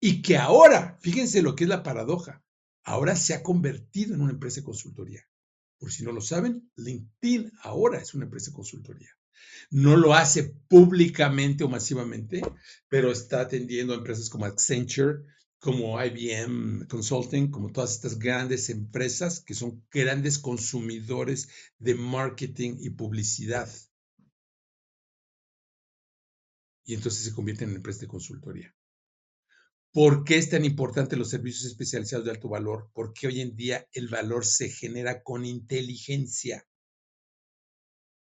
Y 0.00 0.22
que 0.22 0.36
ahora, 0.36 0.98
fíjense 1.00 1.42
lo 1.42 1.54
que 1.54 1.64
es 1.64 1.70
la 1.70 1.82
paradoja, 1.82 2.42
ahora 2.84 3.16
se 3.16 3.34
ha 3.34 3.42
convertido 3.42 4.14
en 4.14 4.22
una 4.22 4.32
empresa 4.32 4.60
de 4.60 4.64
consultoría. 4.64 5.26
Por 5.78 5.92
si 5.92 6.04
no 6.04 6.12
lo 6.12 6.20
saben, 6.20 6.70
LinkedIn 6.76 7.52
ahora 7.62 7.98
es 7.98 8.14
una 8.14 8.24
empresa 8.24 8.50
de 8.50 8.56
consultoría. 8.56 9.10
No 9.70 9.96
lo 9.96 10.14
hace 10.14 10.44
públicamente 10.68 11.64
o 11.64 11.68
masivamente, 11.68 12.40
pero 12.88 13.10
está 13.10 13.40
atendiendo 13.40 13.92
a 13.92 13.96
empresas 13.96 14.30
como 14.30 14.46
Accenture, 14.46 15.24
como 15.58 16.02
IBM 16.02 16.86
Consulting, 16.88 17.50
como 17.50 17.72
todas 17.72 17.92
estas 17.92 18.18
grandes 18.18 18.68
empresas 18.70 19.40
que 19.40 19.54
son 19.54 19.84
grandes 19.90 20.38
consumidores 20.38 21.48
de 21.78 21.94
marketing 21.94 22.76
y 22.80 22.90
publicidad 22.90 23.68
y 26.84 26.94
entonces 26.94 27.24
se 27.24 27.32
convierte 27.32 27.64
en 27.64 27.74
empresa 27.74 28.00
de 28.00 28.08
consultoría. 28.08 28.74
¿Por 29.92 30.24
qué 30.24 30.38
es 30.38 30.50
tan 30.50 30.64
importante 30.64 31.16
los 31.16 31.30
servicios 31.30 31.64
especializados 31.66 32.24
de 32.24 32.32
alto 32.32 32.48
valor? 32.48 32.90
Porque 32.92 33.28
hoy 33.28 33.40
en 33.40 33.54
día 33.54 33.86
el 33.92 34.08
valor 34.08 34.44
se 34.44 34.68
genera 34.68 35.22
con 35.22 35.44
inteligencia, 35.44 36.66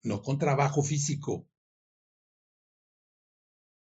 no 0.02 0.22
con 0.22 0.38
trabajo 0.38 0.82
físico, 0.82 1.46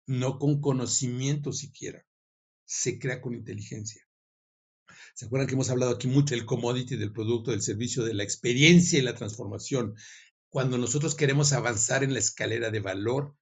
no 0.07 0.39
con 0.39 0.61
conocimiento 0.61 1.53
siquiera. 1.53 2.05
Se 2.65 2.99
crea 2.99 3.21
con 3.21 3.35
inteligencia. 3.35 4.03
¿Se 5.15 5.27
acuerdan 5.27 5.47
que 5.47 5.55
hemos 5.55 5.71
hablado 5.71 5.93
aquí 5.93 6.09
mucho 6.09 6.35
del 6.35 6.47
commodity, 6.47 6.97
del 6.97 7.13
producto, 7.13 7.51
del 7.51 7.63
servicio, 7.63 8.05
de 8.05 8.15
la 8.15 8.25
experiencia 8.25 8.99
y 8.99 9.03
la 9.03 9.15
transformación? 9.15 9.95
Cuando 10.49 10.79
nosotros 10.79 11.15
queremos 11.15 11.53
avanzar 11.53 12.03
en 12.03 12.13
la 12.13 12.19
escalera 12.19 12.71
de 12.71 12.81
valor, 12.81 13.37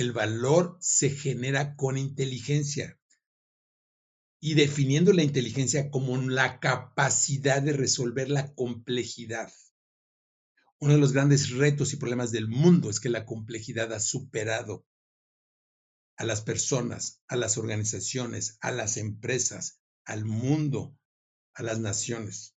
el 0.00 0.12
valor 0.12 0.76
se 0.80 1.10
genera 1.10 1.74
con 1.76 1.98
inteligencia 1.98 2.98
y 4.40 4.54
definiendo 4.54 5.12
la 5.12 5.24
inteligencia 5.24 5.90
como 5.90 6.16
la 6.16 6.60
capacidad 6.60 7.60
de 7.60 7.72
resolver 7.72 8.30
la 8.30 8.54
complejidad. 8.54 9.52
Uno 10.78 10.92
de 10.92 11.00
los 11.00 11.12
grandes 11.12 11.50
retos 11.50 11.92
y 11.92 11.96
problemas 11.96 12.30
del 12.30 12.46
mundo 12.46 12.88
es 12.88 13.00
que 13.00 13.08
la 13.08 13.26
complejidad 13.26 13.92
ha 13.92 13.98
superado 13.98 14.86
a 16.16 16.24
las 16.24 16.42
personas, 16.42 17.22
a 17.26 17.34
las 17.34 17.58
organizaciones, 17.58 18.58
a 18.60 18.70
las 18.70 18.96
empresas, 18.96 19.80
al 20.04 20.24
mundo, 20.24 20.96
a 21.54 21.64
las 21.64 21.80
naciones. 21.80 22.54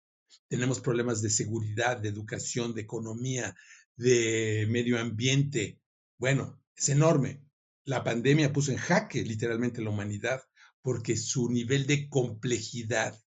Tenemos 0.49 0.81
problemas 0.81 1.21
de 1.21 1.29
seguridad, 1.29 1.97
de 1.97 2.09
educación, 2.09 2.73
de 2.73 2.81
economía, 2.81 3.55
de 3.95 4.67
medio 4.69 4.99
ambiente. 4.99 5.79
Bueno, 6.17 6.58
es 6.79 6.89
enorme. 6.89 7.43
La 7.83 8.03
pandemia 8.03 8.53
puso 8.53 8.71
en 8.71 8.77
jaque 8.77 9.23
literalmente 9.23 9.81
la 9.81 9.89
humanidad 9.89 10.41
porque 10.81 11.17
su 11.17 11.49
nivel 11.49 11.85
de 11.85 12.07
complejidad 12.07 13.21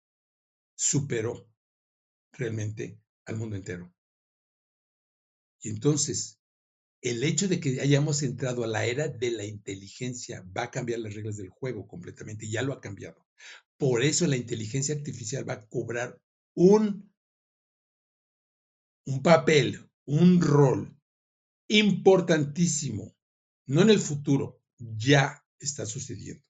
superó 0.77 1.49
realmente 2.33 3.01
al 3.25 3.37
mundo 3.37 3.57
entero. 3.57 3.93
Y 5.61 5.71
entonces, 5.71 6.39
el 7.01 7.25
hecho 7.25 7.49
de 7.49 7.59
que 7.59 7.81
hayamos 7.81 8.23
entrado 8.23 8.65
a 8.65 8.67
la 8.67 8.85
era 8.85 9.09
de 9.09 9.31
la 9.31 9.45
inteligencia 9.45 10.45
va 10.57 10.65
a 10.65 10.71
cambiar 10.71 11.01
las 11.01 11.15
reglas 11.15 11.37
del 11.37 11.49
juego 11.49 11.89
completamente, 11.89 12.49
ya 12.51 12.63
lo 12.63 12.75
ha 12.75 12.81
cambiado. 12.81 13.27
Por 13.79 14.03
eso 14.03 14.27
la 14.27 14.37
inteligencia 14.37 14.95
artificial 14.95 15.49
va 15.49 15.55
a 15.55 15.67
cobrar 15.69 16.21
un, 16.55 17.11
un 19.07 19.23
papel, 19.23 19.89
un 20.05 20.41
rol 20.41 20.97
importantísimo 21.69 23.18
no 23.69 23.83
en 23.83 23.91
el 23.91 24.01
futuro, 24.01 24.61
ya 24.79 25.45
está 25.59 25.87
sucediendo. 25.87 26.43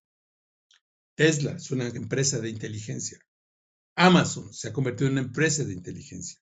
Tesla 1.16 1.52
es 1.52 1.70
una 1.72 1.88
empresa 1.88 2.38
de 2.38 2.48
inteligencia. 2.48 3.18
Amazon 3.96 4.54
se 4.54 4.68
ha 4.68 4.72
convertido 4.72 5.08
en 5.08 5.14
una 5.14 5.22
empresa 5.22 5.64
de 5.64 5.72
inteligencia. 5.72 6.40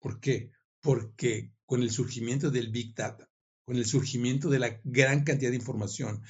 ¿Por 0.00 0.18
qué? 0.18 0.50
Porque 0.80 1.52
con 1.64 1.82
el 1.82 1.90
surgimiento 1.92 2.50
del 2.50 2.72
Big 2.72 2.92
Data, 2.94 3.30
con 3.64 3.76
el 3.76 3.86
surgimiento 3.86 4.50
de 4.50 4.58
la 4.58 4.80
gran 4.82 5.22
cantidad 5.22 5.50
de 5.50 5.56
información, 5.56 6.22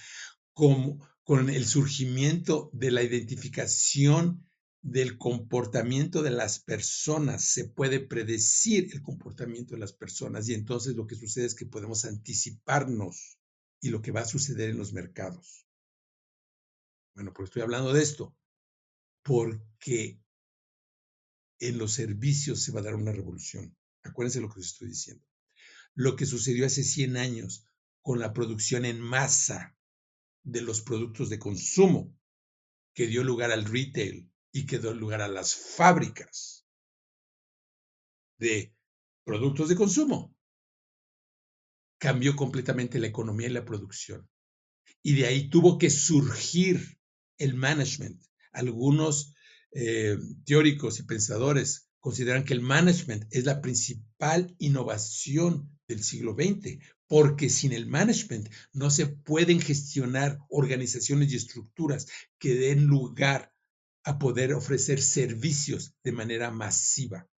con, 0.52 1.00
con 1.24 1.48
el 1.48 1.64
surgimiento 1.64 2.68
de 2.74 2.90
la 2.90 3.02
identificación 3.02 4.46
del 4.82 5.16
comportamiento 5.16 6.22
de 6.22 6.32
las 6.32 6.58
personas, 6.58 7.46
se 7.46 7.64
puede 7.64 8.00
predecir 8.00 8.90
el 8.92 9.00
comportamiento 9.00 9.74
de 9.74 9.80
las 9.80 9.94
personas 9.94 10.46
y 10.50 10.54
entonces 10.54 10.94
lo 10.94 11.06
que 11.06 11.16
sucede 11.16 11.46
es 11.46 11.54
que 11.54 11.64
podemos 11.64 12.04
anticiparnos 12.04 13.38
y 13.84 13.90
lo 13.90 14.00
que 14.00 14.12
va 14.12 14.22
a 14.22 14.26
suceder 14.26 14.70
en 14.70 14.78
los 14.78 14.94
mercados. 14.94 15.68
Bueno, 17.14 17.34
pues 17.34 17.50
estoy 17.50 17.60
hablando 17.60 17.92
de 17.92 18.02
esto 18.02 18.34
porque 19.22 20.18
en 21.58 21.76
los 21.76 21.92
servicios 21.92 22.62
se 22.62 22.72
va 22.72 22.80
a 22.80 22.84
dar 22.84 22.94
una 22.94 23.12
revolución. 23.12 23.76
Acuérdense 24.02 24.40
lo 24.40 24.48
que 24.48 24.60
les 24.60 24.68
estoy 24.68 24.88
diciendo. 24.88 25.22
Lo 25.92 26.16
que 26.16 26.24
sucedió 26.24 26.64
hace 26.64 26.82
100 26.82 27.18
años 27.18 27.66
con 28.00 28.20
la 28.20 28.32
producción 28.32 28.86
en 28.86 29.02
masa 29.02 29.76
de 30.44 30.62
los 30.62 30.80
productos 30.80 31.28
de 31.28 31.38
consumo, 31.38 32.18
que 32.94 33.06
dio 33.06 33.22
lugar 33.22 33.50
al 33.50 33.66
retail 33.66 34.32
y 34.50 34.64
que 34.64 34.78
dio 34.78 34.94
lugar 34.94 35.20
a 35.20 35.28
las 35.28 35.54
fábricas 35.54 36.66
de 38.38 38.74
productos 39.24 39.68
de 39.68 39.76
consumo 39.76 40.33
cambió 42.04 42.36
completamente 42.36 42.98
la 42.98 43.06
economía 43.06 43.46
y 43.46 43.52
la 43.52 43.64
producción. 43.64 44.28
Y 45.02 45.14
de 45.14 45.26
ahí 45.26 45.48
tuvo 45.48 45.78
que 45.78 45.88
surgir 45.88 46.98
el 47.38 47.54
management. 47.54 48.22
Algunos 48.52 49.34
eh, 49.72 50.18
teóricos 50.44 51.00
y 51.00 51.04
pensadores 51.04 51.88
consideran 52.00 52.44
que 52.44 52.52
el 52.52 52.60
management 52.60 53.24
es 53.30 53.46
la 53.46 53.62
principal 53.62 54.54
innovación 54.58 55.70
del 55.88 56.04
siglo 56.04 56.34
XX, 56.34 56.78
porque 57.06 57.48
sin 57.48 57.72
el 57.72 57.86
management 57.86 58.50
no 58.74 58.90
se 58.90 59.06
pueden 59.06 59.62
gestionar 59.62 60.40
organizaciones 60.50 61.32
y 61.32 61.36
estructuras 61.36 62.06
que 62.38 62.54
den 62.54 62.84
lugar 62.84 63.50
a 64.04 64.18
poder 64.18 64.52
ofrecer 64.52 65.00
servicios 65.00 65.94
de 66.04 66.12
manera 66.12 66.50
masiva, 66.50 67.30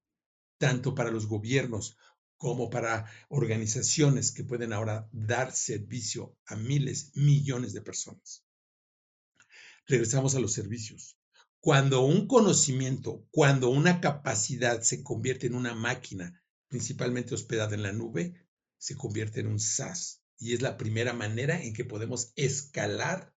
tanto 0.58 0.96
para 0.96 1.12
los 1.12 1.28
gobiernos 1.28 1.96
como 2.37 2.71
para 2.71 3.11
organizaciones 3.28 4.33
que 4.33 4.45
pueden 4.45 4.73
ahora 4.73 5.09
dar 5.12 5.52
servicio 5.52 6.37
a 6.47 6.57
miles, 6.57 7.12
millones 7.14 7.73
de 7.73 7.83
personas. 7.83 8.45
Regresamos 9.87 10.35
a 10.35 10.40
los 10.40 10.52
servicios. 10.52 11.19
Cuando 11.61 12.02
un 12.02 12.26
conocimiento, 12.26 13.26
cuando 13.31 13.71
una 13.71 14.00
capacidad 14.00 14.83
se 14.83 15.02
convierte 15.02 15.47
en 15.47 15.55
una 15.55 15.75
máquina, 15.75 16.43
principalmente 16.69 17.35
hospedada 17.35 17.75
en 17.75 17.83
la 17.83 17.93
nube, 17.93 18.35
se 18.78 18.97
convierte 18.97 19.40
en 19.40 19.49
un 19.49 19.61
SaaS. 19.61 20.23
Y 20.38 20.52
es 20.52 20.61
la 20.61 20.76
primera 20.76 21.12
manera 21.12 21.62
en 21.62 21.73
que 21.73 21.85
podemos 21.85 22.33
escalar 22.37 23.35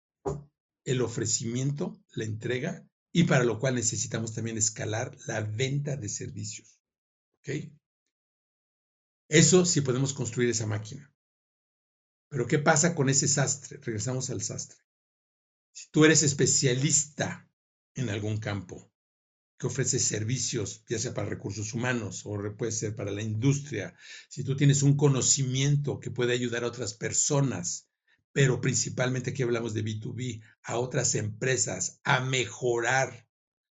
el 0.84 1.02
ofrecimiento, 1.02 2.04
la 2.14 2.26
entrega, 2.26 2.86
y 3.12 3.24
para 3.24 3.44
lo 3.44 3.60
cual 3.60 3.76
necesitamos 3.76 4.34
también 4.34 4.58
escalar 4.58 5.18
la 5.26 5.42
venta 5.42 5.96
de 5.96 6.10
servicios. 6.10 6.80
¿Ok? 7.40 7.72
Eso 9.30 9.64
sí 9.64 9.82
podemos 9.82 10.14
construir 10.14 10.50
esa 10.50 10.66
máquina. 10.66 11.14
Pero 12.30 12.48
¿qué 12.48 12.58
pasa 12.60 12.96
con 12.96 13.10
ese 13.10 13.28
sastre? 13.28 13.78
Regresamos 13.78 14.30
al 14.32 14.42
sastre. 14.42 14.80
Si 15.72 15.90
tú 15.92 16.04
eres 16.04 16.24
especialista 16.24 17.48
en 17.94 18.10
algún 18.10 18.38
campo, 18.38 18.92
que 19.60 19.68
ofrece 19.68 20.00
servicios, 20.00 20.84
ya 20.88 20.98
sea 20.98 21.14
para 21.14 21.30
recursos 21.30 21.74
humanos 21.74 22.24
o 22.26 22.42
puede 22.58 22.72
ser 22.72 22.96
para 22.96 23.12
la 23.12 23.22
industria, 23.22 23.94
si 24.30 24.44
tú 24.44 24.56
tienes 24.56 24.82
un 24.82 24.96
conocimiento 24.96 26.00
que 26.00 26.12
puede 26.12 26.34
ayudar 26.34 26.64
a 26.64 26.68
otras 26.68 26.94
personas, 26.94 27.88
pero 28.32 28.62
principalmente 28.62 29.30
aquí 29.30 29.44
hablamos 29.44 29.74
de 29.74 29.84
B2B, 29.84 30.42
a 30.64 30.78
otras 30.78 31.14
empresas 31.14 32.00
a 32.04 32.22
mejorar 32.22 33.29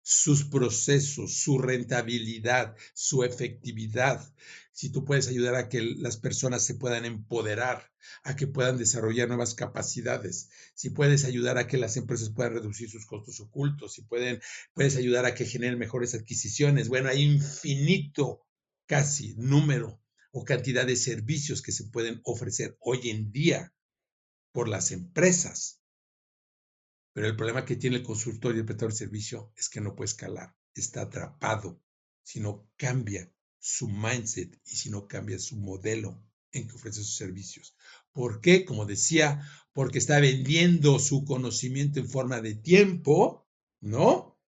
sus 0.01 0.45
procesos, 0.45 1.33
su 1.35 1.59
rentabilidad, 1.59 2.75
su 2.93 3.23
efectividad, 3.23 4.33
si 4.71 4.89
tú 4.89 5.05
puedes 5.05 5.27
ayudar 5.27 5.55
a 5.55 5.69
que 5.69 5.81
las 5.81 6.17
personas 6.17 6.63
se 6.65 6.75
puedan 6.75 7.05
empoderar, 7.05 7.91
a 8.23 8.35
que 8.35 8.47
puedan 8.47 8.77
desarrollar 8.77 9.27
nuevas 9.27 9.53
capacidades, 9.53 10.49
si 10.75 10.89
puedes 10.89 11.25
ayudar 11.25 11.57
a 11.57 11.67
que 11.67 11.77
las 11.77 11.97
empresas 11.97 12.29
puedan 12.29 12.53
reducir 12.53 12.89
sus 12.89 13.05
costos 13.05 13.39
ocultos, 13.41 13.93
si 13.93 14.01
pueden, 14.03 14.41
puedes 14.73 14.95
ayudar 14.95 15.25
a 15.25 15.35
que 15.35 15.45
generen 15.45 15.77
mejores 15.77 16.15
adquisiciones. 16.15 16.87
Bueno, 16.87 17.09
hay 17.09 17.21
infinito 17.21 18.45
casi 18.87 19.35
número 19.35 20.01
o 20.31 20.45
cantidad 20.45 20.85
de 20.85 20.95
servicios 20.95 21.61
que 21.61 21.73
se 21.73 21.85
pueden 21.85 22.21
ofrecer 22.23 22.77
hoy 22.79 23.09
en 23.09 23.31
día 23.31 23.73
por 24.53 24.67
las 24.67 24.91
empresas. 24.91 25.80
Pero 27.13 27.27
el 27.27 27.35
problema 27.35 27.65
que 27.65 27.75
tiene 27.75 27.97
el 27.97 28.03
consultor 28.03 28.55
y 28.55 28.59
el 28.59 28.65
prestador 28.65 28.93
de 28.93 28.99
servicio 28.99 29.51
es 29.57 29.69
que 29.69 29.81
no 29.81 29.95
puede 29.95 30.07
escalar, 30.07 30.55
está 30.73 31.01
atrapado, 31.01 31.81
si 32.23 32.39
no 32.39 32.69
cambia 32.77 33.31
su 33.59 33.89
mindset 33.89 34.59
y 34.65 34.75
si 34.75 34.89
no 34.89 35.07
cambia 35.07 35.37
su 35.37 35.57
modelo 35.57 36.23
en 36.51 36.67
que 36.67 36.75
ofrece 36.75 37.03
sus 37.03 37.15
servicios. 37.15 37.75
¿Por 38.11 38.41
qué? 38.41 38.65
Como 38.65 38.85
decía, 38.85 39.47
porque 39.73 39.99
está 39.99 40.19
vendiendo 40.19 40.99
su 40.99 41.25
conocimiento 41.25 41.99
en 41.99 42.09
forma 42.09 42.41
de 42.41 42.55
tiempo, 42.55 43.47
¿no? 43.79 44.39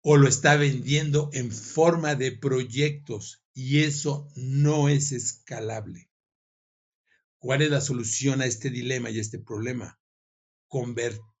O 0.00 0.16
lo 0.16 0.28
está 0.28 0.56
vendiendo 0.56 1.30
en 1.32 1.52
forma 1.52 2.14
de 2.14 2.32
proyectos 2.32 3.44
y 3.54 3.80
eso 3.80 4.28
no 4.34 4.88
es 4.88 5.12
escalable. 5.12 6.10
¿Cuál 7.38 7.62
es 7.62 7.70
la 7.70 7.80
solución 7.80 8.40
a 8.40 8.46
este 8.46 8.70
dilema 8.70 9.10
y 9.10 9.18
a 9.18 9.20
este 9.20 9.38
problema? 9.38 10.00
Convertir 10.68 11.31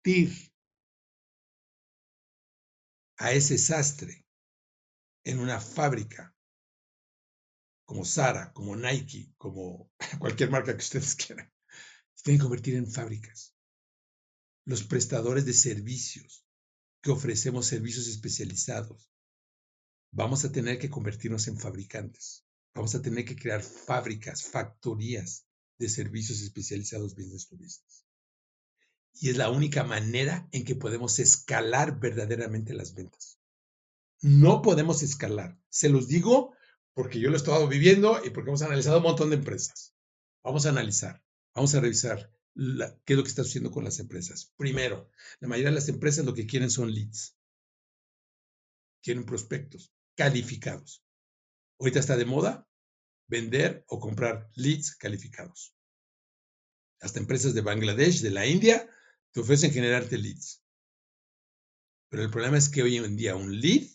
a 3.18 3.32
ese 3.32 3.56
sastre 3.56 4.26
en 5.24 5.38
una 5.38 5.60
fábrica 5.60 6.34
como 7.84 8.04
Sara, 8.04 8.52
como 8.52 8.74
Nike, 8.74 9.32
como 9.36 9.90
cualquier 10.18 10.50
marca 10.50 10.72
que 10.72 10.82
ustedes 10.82 11.14
quieran, 11.22 11.52
se 12.14 12.24
tienen 12.24 12.38
que 12.38 12.44
convertir 12.44 12.74
en 12.74 12.90
fábricas. 12.90 13.54
Los 14.64 14.84
prestadores 14.84 15.44
de 15.44 15.52
servicios 15.52 16.46
que 17.02 17.10
ofrecemos 17.10 17.66
servicios 17.66 18.06
especializados, 18.06 19.10
vamos 20.12 20.44
a 20.44 20.52
tener 20.52 20.78
que 20.78 20.90
convertirnos 20.90 21.48
en 21.48 21.58
fabricantes. 21.58 22.44
Vamos 22.74 22.94
a 22.94 23.02
tener 23.02 23.24
que 23.24 23.36
crear 23.36 23.62
fábricas, 23.62 24.44
factorías 24.44 25.46
de 25.78 25.88
servicios 25.88 26.40
especializados 26.40 27.14
business 27.14 27.48
to 27.48 27.56
business. 27.56 28.06
Y 29.14 29.30
es 29.30 29.36
la 29.36 29.50
única 29.50 29.84
manera 29.84 30.48
en 30.52 30.64
que 30.64 30.74
podemos 30.74 31.18
escalar 31.18 32.00
verdaderamente 32.00 32.74
las 32.74 32.94
ventas. 32.94 33.38
No 34.20 34.62
podemos 34.62 35.02
escalar. 35.02 35.58
Se 35.68 35.88
los 35.88 36.08
digo 36.08 36.54
porque 36.94 37.20
yo 37.20 37.28
lo 37.28 37.34
he 37.34 37.38
estado 37.38 37.66
viviendo 37.68 38.20
y 38.24 38.30
porque 38.30 38.50
hemos 38.50 38.62
analizado 38.62 38.98
un 38.98 39.04
montón 39.04 39.30
de 39.30 39.36
empresas. 39.36 39.94
Vamos 40.42 40.66
a 40.66 40.70
analizar, 40.70 41.22
vamos 41.54 41.74
a 41.74 41.80
revisar 41.80 42.32
qué 42.54 43.12
es 43.12 43.16
lo 43.16 43.22
que 43.22 43.28
está 43.28 43.44
sucediendo 43.44 43.70
con 43.70 43.84
las 43.84 43.98
empresas. 43.98 44.52
Primero, 44.56 45.10
la 45.40 45.48
mayoría 45.48 45.70
de 45.70 45.76
las 45.76 45.88
empresas 45.88 46.24
lo 46.24 46.34
que 46.34 46.46
quieren 46.46 46.70
son 46.70 46.92
leads. 46.92 47.36
Quieren 49.02 49.24
prospectos 49.24 49.92
calificados. 50.14 51.04
Ahorita 51.78 52.00
está 52.00 52.16
de 52.16 52.24
moda 52.24 52.68
vender 53.26 53.84
o 53.88 53.98
comprar 53.98 54.50
leads 54.54 54.94
calificados. 54.96 55.74
Hasta 57.00 57.18
empresas 57.18 57.54
de 57.54 57.62
Bangladesh, 57.62 58.20
de 58.20 58.30
la 58.30 58.46
India, 58.46 58.88
te 59.32 59.40
ofrecen 59.40 59.72
generarte 59.72 60.18
leads. 60.18 60.62
Pero 62.10 62.22
el 62.22 62.30
problema 62.30 62.58
es 62.58 62.68
que 62.68 62.82
hoy 62.82 62.96
en 62.96 63.16
día 63.16 63.34
un 63.36 63.58
lead 63.58 63.88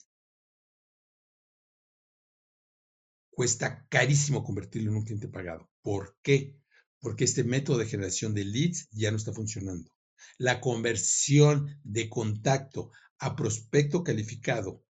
cuesta 3.29 3.85
carísimo 3.89 4.43
convertirlo 4.43 4.89
en 4.89 4.97
un 4.97 5.05
cliente 5.05 5.27
pagado. 5.27 5.69
¿Por 5.83 6.17
qué? 6.23 6.59
Porque 6.99 7.23
este 7.23 7.43
método 7.43 7.77
de 7.77 7.85
generación 7.85 8.33
de 8.33 8.45
leads 8.45 8.89
ya 8.89 9.11
no 9.11 9.17
está 9.17 9.31
funcionando. 9.31 9.91
La 10.39 10.59
conversión 10.59 11.79
de 11.83 12.09
contacto 12.09 12.91
a 13.19 13.35
prospecto 13.35 14.03
calificado, 14.03 14.83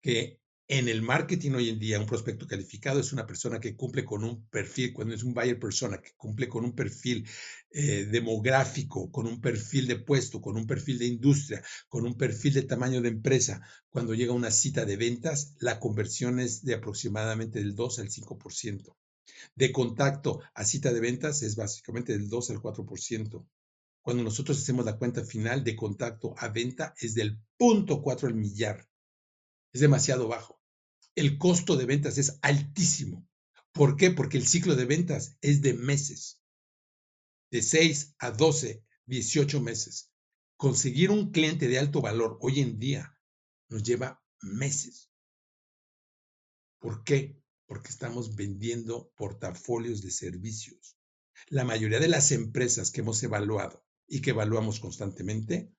que 0.00 0.41
en 0.68 0.88
el 0.88 1.02
marketing 1.02 1.52
hoy 1.52 1.68
en 1.68 1.78
día 1.78 2.00
un 2.00 2.06
prospecto 2.06 2.46
calificado 2.46 3.00
es 3.00 3.12
una 3.12 3.26
persona 3.26 3.60
que 3.60 3.76
cumple 3.76 4.04
con 4.04 4.24
un 4.24 4.46
perfil, 4.48 4.92
cuando 4.92 5.14
es 5.14 5.22
un 5.22 5.34
buyer 5.34 5.58
persona, 5.58 6.00
que 6.00 6.12
cumple 6.16 6.48
con 6.48 6.64
un 6.64 6.74
perfil 6.74 7.28
eh, 7.70 8.06
demográfico, 8.06 9.10
con 9.10 9.26
un 9.26 9.40
perfil 9.40 9.86
de 9.86 9.96
puesto, 9.96 10.40
con 10.40 10.56
un 10.56 10.66
perfil 10.66 10.98
de 10.98 11.06
industria, 11.06 11.62
con 11.88 12.06
un 12.06 12.16
perfil 12.16 12.54
de 12.54 12.62
tamaño 12.62 13.02
de 13.02 13.08
empresa. 13.08 13.60
Cuando 13.90 14.14
llega 14.14 14.32
una 14.32 14.50
cita 14.50 14.84
de 14.84 14.96
ventas, 14.96 15.54
la 15.58 15.78
conversión 15.78 16.40
es 16.40 16.64
de 16.64 16.74
aproximadamente 16.74 17.58
del 17.58 17.74
2 17.74 17.98
al 17.98 18.08
5%. 18.08 18.96
De 19.54 19.72
contacto 19.72 20.40
a 20.54 20.64
cita 20.64 20.92
de 20.92 21.00
ventas 21.00 21.42
es 21.42 21.56
básicamente 21.56 22.12
del 22.12 22.28
2 22.28 22.50
al 22.50 22.58
4%. 22.58 23.46
Cuando 24.00 24.22
nosotros 24.22 24.58
hacemos 24.58 24.84
la 24.84 24.96
cuenta 24.96 25.24
final 25.24 25.62
de 25.62 25.76
contacto 25.76 26.34
a 26.38 26.48
venta 26.48 26.94
es 26.98 27.14
del 27.14 27.38
0.4 27.58 28.24
al 28.28 28.34
millar. 28.34 28.88
Es 29.72 29.80
demasiado 29.80 30.28
bajo 30.28 30.62
el 31.14 31.38
costo 31.38 31.76
de 31.76 31.84
ventas 31.84 32.18
es 32.18 32.38
altísimo. 32.42 33.28
¿Por 33.72 33.96
qué? 33.96 34.10
Porque 34.10 34.38
el 34.38 34.46
ciclo 34.46 34.76
de 34.76 34.84
ventas 34.84 35.36
es 35.40 35.62
de 35.62 35.74
meses, 35.74 36.42
de 37.50 37.62
6 37.62 38.16
a 38.18 38.30
12, 38.30 38.84
18 39.06 39.60
meses. 39.60 40.10
Conseguir 40.56 41.10
un 41.10 41.32
cliente 41.32 41.68
de 41.68 41.78
alto 41.78 42.00
valor 42.00 42.38
hoy 42.40 42.60
en 42.60 42.78
día 42.78 43.18
nos 43.68 43.82
lleva 43.82 44.22
meses. 44.40 45.10
¿Por 46.78 47.04
qué? 47.04 47.40
Porque 47.66 47.90
estamos 47.90 48.36
vendiendo 48.36 49.12
portafolios 49.16 50.02
de 50.02 50.10
servicios. 50.10 50.96
La 51.48 51.64
mayoría 51.64 51.98
de 51.98 52.08
las 52.08 52.30
empresas 52.32 52.90
que 52.90 53.00
hemos 53.00 53.22
evaluado 53.22 53.84
y 54.06 54.20
que 54.20 54.30
evaluamos 54.30 54.80
constantemente 54.80 55.74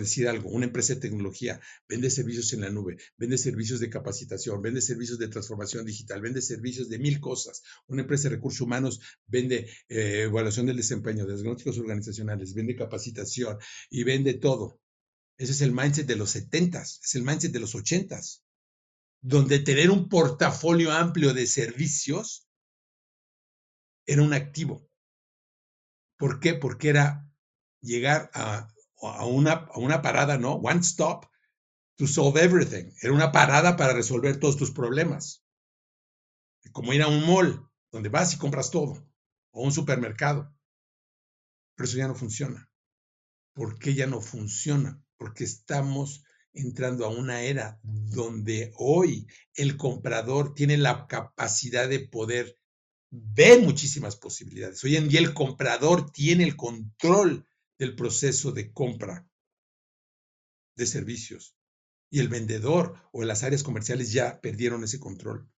decir 0.00 0.28
algo, 0.28 0.50
una 0.50 0.66
empresa 0.66 0.94
de 0.94 1.00
tecnología 1.00 1.60
vende 1.88 2.10
servicios 2.10 2.52
en 2.52 2.62
la 2.62 2.70
nube, 2.70 2.96
vende 3.16 3.38
servicios 3.38 3.80
de 3.80 3.90
capacitación, 3.90 4.62
vende 4.62 4.80
servicios 4.80 5.18
de 5.18 5.28
transformación 5.28 5.84
digital, 5.84 6.20
vende 6.20 6.42
servicios 6.42 6.88
de 6.88 6.98
mil 6.98 7.20
cosas. 7.20 7.62
Una 7.86 8.02
empresa 8.02 8.28
de 8.28 8.36
recursos 8.36 8.60
humanos 8.60 9.00
vende 9.26 9.68
eh, 9.88 10.22
evaluación 10.22 10.66
del 10.66 10.76
desempeño, 10.76 11.26
diagnósticos 11.26 11.78
organizacionales, 11.78 12.54
vende 12.54 12.76
capacitación 12.76 13.58
y 13.90 14.04
vende 14.04 14.34
todo. 14.34 14.80
Ese 15.36 15.52
es 15.52 15.60
el 15.62 15.72
mindset 15.72 16.06
de 16.06 16.16
los 16.16 16.30
70 16.30 16.82
es 16.82 17.14
el 17.14 17.22
mindset 17.22 17.52
de 17.52 17.60
los 17.60 17.74
80 17.74 18.20
donde 19.20 19.58
tener 19.58 19.90
un 19.90 20.10
portafolio 20.10 20.92
amplio 20.92 21.32
de 21.32 21.46
servicios 21.46 22.46
era 24.06 24.22
un 24.22 24.34
activo. 24.34 24.86
¿Por 26.18 26.40
qué? 26.40 26.54
Porque 26.54 26.90
era 26.90 27.26
llegar 27.80 28.30
a, 28.34 28.68
a, 29.08 29.26
una, 29.26 29.52
a 29.52 29.78
una 29.78 30.02
parada, 30.02 30.38
¿no? 30.38 30.54
One 30.54 30.80
stop 30.80 31.26
to 31.96 32.06
solve 32.06 32.40
everything. 32.42 32.92
Era 33.00 33.12
una 33.12 33.32
parada 33.32 33.76
para 33.76 33.92
resolver 33.92 34.38
todos 34.38 34.56
tus 34.56 34.70
problemas. 34.70 35.44
Como 36.72 36.92
ir 36.92 37.02
a 37.02 37.08
un 37.08 37.26
mall, 37.26 37.68
donde 37.92 38.08
vas 38.08 38.34
y 38.34 38.38
compras 38.38 38.70
todo, 38.70 39.06
o 39.52 39.62
un 39.62 39.72
supermercado. 39.72 40.52
Pero 41.76 41.88
eso 41.88 41.96
ya 41.96 42.08
no 42.08 42.14
funciona. 42.14 42.68
¿Por 43.54 43.78
qué 43.78 43.94
ya 43.94 44.06
no 44.06 44.20
funciona? 44.20 45.00
Porque 45.16 45.44
estamos 45.44 46.24
entrando 46.52 47.04
a 47.04 47.08
una 47.08 47.42
era 47.42 47.80
donde 47.82 48.72
hoy 48.76 49.26
el 49.54 49.76
comprador 49.76 50.54
tiene 50.54 50.76
la 50.76 51.06
capacidad 51.06 51.88
de 51.88 52.00
poder 52.00 52.58
ver 53.10 53.62
muchísimas 53.62 54.16
posibilidades. 54.16 54.82
Hoy 54.84 54.96
en 54.96 55.08
día 55.08 55.20
el 55.20 55.34
comprador 55.34 56.10
tiene 56.10 56.44
el 56.44 56.56
control 56.56 57.46
del 57.78 57.96
proceso 57.96 58.52
de 58.52 58.72
compra 58.72 59.28
de 60.76 60.86
servicios 60.86 61.56
y 62.10 62.20
el 62.20 62.28
vendedor 62.28 63.00
o 63.12 63.24
las 63.24 63.42
áreas 63.42 63.62
comerciales 63.62 64.12
ya 64.12 64.40
perdieron 64.40 64.84
ese 64.84 65.00
control. 65.00 65.50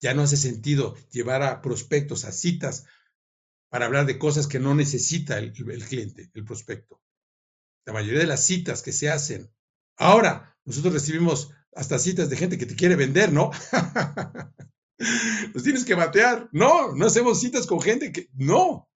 Ya 0.00 0.14
no 0.14 0.22
hace 0.22 0.36
sentido 0.36 0.96
llevar 1.10 1.42
a 1.42 1.62
prospectos 1.62 2.24
a 2.24 2.32
citas 2.32 2.84
para 3.70 3.86
hablar 3.86 4.06
de 4.06 4.18
cosas 4.18 4.46
que 4.46 4.58
no 4.58 4.74
necesita 4.74 5.38
el, 5.38 5.52
cliente, 5.52 6.30
el 6.34 6.44
prospecto. 6.44 7.02
La 7.86 7.92
mayoría 7.92 8.20
de 8.20 8.26
las 8.26 8.44
citas 8.44 8.82
que 8.82 8.92
se 8.92 9.10
hacen 9.10 9.50
Ahora, 9.96 10.56
nosotros 10.64 10.94
recibimos 10.94 11.50
hasta 11.74 11.98
citas 11.98 12.28
de 12.28 12.36
gente 12.36 12.58
que 12.58 12.66
te 12.66 12.76
quiere 12.76 12.96
vender, 12.96 13.32
¿no? 13.32 13.50
Los 15.54 15.62
tienes 15.62 15.84
que 15.84 15.94
batear. 15.94 16.48
No, 16.52 16.94
no 16.94 17.06
hacemos 17.06 17.40
citas 17.40 17.66
con 17.66 17.80
gente 17.80 18.12
que... 18.12 18.28
No. 18.34 18.88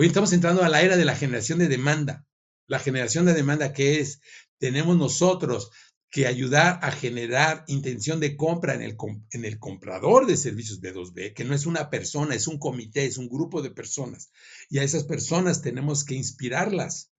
Hoy 0.00 0.06
estamos 0.06 0.32
entrando 0.32 0.62
a 0.62 0.70
la 0.70 0.80
era 0.80 0.96
de 0.96 1.04
la 1.04 1.14
generación 1.14 1.58
de 1.58 1.68
demanda. 1.68 2.26
La 2.66 2.78
generación 2.78 3.26
de 3.26 3.34
demanda 3.34 3.74
que 3.74 4.00
es, 4.00 4.22
tenemos 4.56 4.96
nosotros 4.96 5.72
que 6.08 6.26
ayudar 6.26 6.78
a 6.80 6.90
generar 6.90 7.64
intención 7.66 8.18
de 8.18 8.34
compra 8.34 8.72
en 8.72 8.80
el, 8.80 9.58
comprador 9.58 10.26
de 10.26 10.38
servicios 10.38 10.80
B2B, 10.80 11.34
que 11.34 11.44
no 11.44 11.54
es 11.54 11.66
una 11.66 11.90
persona, 11.90 12.34
es 12.34 12.46
un 12.46 12.58
comité, 12.58 13.04
es 13.04 13.18
un 13.18 13.28
grupo 13.28 13.60
de 13.60 13.72
personas. 13.72 14.30
Y 14.70 14.78
a 14.78 14.84
esas 14.84 15.04
personas 15.04 15.60
tenemos 15.60 16.02
que 16.02 16.14
inspirarlas 16.14 17.12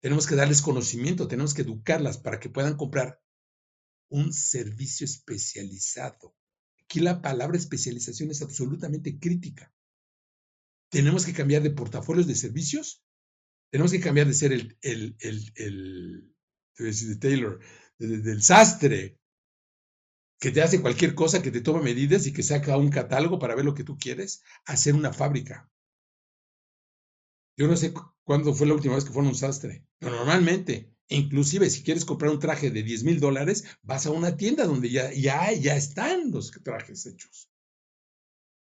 tenemos 0.00 0.28
que 0.28 0.36
darles 0.36 0.62
conocimiento, 0.62 1.26
tenemos 1.26 1.54
que 1.54 1.62
educarlas 1.62 2.18
para 2.18 2.38
que 2.38 2.50
puedan 2.50 2.76
comprar 2.76 3.20
un 4.08 4.32
servicio 4.32 5.06
especializado. 5.06 6.36
Aquí 6.84 7.00
la 7.00 7.20
palabra 7.20 7.58
especialización 7.58 8.30
es 8.30 8.42
absolutamente 8.42 9.18
crítica. 9.18 9.72
Tenemos 10.92 11.24
que 11.24 11.32
cambiar 11.32 11.62
de 11.62 11.70
portafolios 11.70 12.26
de 12.26 12.34
servicios, 12.34 13.02
tenemos 13.70 13.92
que 13.92 14.00
cambiar 14.00 14.26
de 14.26 14.34
ser 14.34 14.52
el, 14.52 14.76
el, 14.82 15.16
el, 15.20 15.52
el 15.56 16.34
de 16.76 17.16
Taylor, 17.16 17.60
del 17.98 18.42
sastre, 18.42 19.18
que 20.38 20.50
te 20.50 20.60
hace 20.60 20.82
cualquier 20.82 21.14
cosa, 21.14 21.40
que 21.40 21.50
te 21.50 21.62
toma 21.62 21.80
medidas 21.80 22.26
y 22.26 22.32
que 22.34 22.42
saca 22.42 22.76
un 22.76 22.90
catálogo 22.90 23.38
para 23.38 23.54
ver 23.54 23.64
lo 23.64 23.74
que 23.74 23.84
tú 23.84 23.96
quieres, 23.96 24.42
a 24.66 24.76
ser 24.76 24.94
una 24.94 25.14
fábrica. 25.14 25.70
Yo 27.56 27.68
no 27.68 27.76
sé 27.76 27.94
cuándo 28.24 28.52
fue 28.52 28.66
la 28.66 28.74
última 28.74 28.94
vez 28.94 29.04
que 29.04 29.12
fueron 29.12 29.30
un 29.30 29.34
sastre. 29.34 29.86
Pero 29.98 30.16
normalmente, 30.16 30.94
inclusive 31.08 31.70
si 31.70 31.82
quieres 31.82 32.04
comprar 32.04 32.32
un 32.32 32.38
traje 32.38 32.70
de 32.70 32.82
10 32.82 33.04
mil 33.04 33.18
dólares, 33.18 33.64
vas 33.82 34.04
a 34.04 34.10
una 34.10 34.36
tienda 34.36 34.66
donde 34.66 34.90
ya, 34.90 35.10
ya, 35.14 35.52
ya 35.52 35.74
están 35.74 36.32
los 36.32 36.50
trajes 36.50 37.06
hechos. 37.06 37.51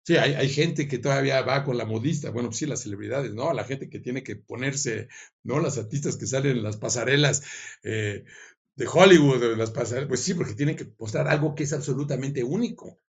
Sí, 0.07 0.17
hay, 0.19 0.35
hay, 0.35 0.49
gente 0.49 0.87
que 0.87 0.99
todavía 0.99 1.43
va 1.43 1.65
con 1.65 1.77
la 1.77 1.85
modista, 1.85 2.31
bueno, 2.31 2.49
pues 2.51 2.59
sí, 2.59 2.67
las 2.67 2.83
celebridades, 2.83 3.35
¿no? 3.35 3.53
La 3.53 3.65
gente 3.65 3.91
que 3.91 3.99
tiene 3.99 4.23
que 4.23 4.37
ponerse, 4.37 5.09
¿no? 5.43 5.59
Las 5.59 5.79
artistas 5.79 6.17
que 6.17 6.29
salen 6.29 6.59
en 6.59 6.63
las 6.63 6.77
pasarelas 6.77 7.43
eh, 7.83 8.25
de 8.77 8.87
Hollywood, 8.87 9.57
las 9.57 9.73
pasarelas, 9.73 10.09
pues 10.09 10.21
sí, 10.21 10.35
porque 10.35 10.55
tienen 10.55 10.77
que 10.77 10.93
mostrar 10.99 11.27
algo 11.27 11.57
que 11.57 11.65
es 11.65 11.73
absolutamente 11.73 12.45
único 12.45 13.01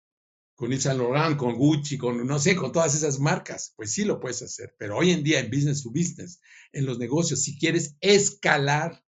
con 0.56 0.72
Yves 0.72 0.84
Saint 0.84 1.00
Laurent, 1.00 1.38
con 1.38 1.56
Gucci, 1.56 2.00
con, 2.00 2.26
no 2.26 2.40
sé, 2.40 2.56
con 2.56 2.72
todas 2.72 2.96
esas 2.96 3.20
marcas. 3.20 3.74
Pues 3.76 3.92
sí 3.92 4.04
lo 4.04 4.20
puedes 4.20 4.42
hacer, 4.42 4.76
pero 4.80 4.98
hoy 4.98 5.12
en 5.12 5.24
día 5.24 5.40
en 5.40 5.52
business 5.52 5.84
to 5.84 5.92
business, 5.92 6.42
en 6.72 6.88
los 6.88 6.98
negocios, 6.98 7.44
si 7.44 7.60
quieres 7.60 7.96
escalar, 8.02 9.04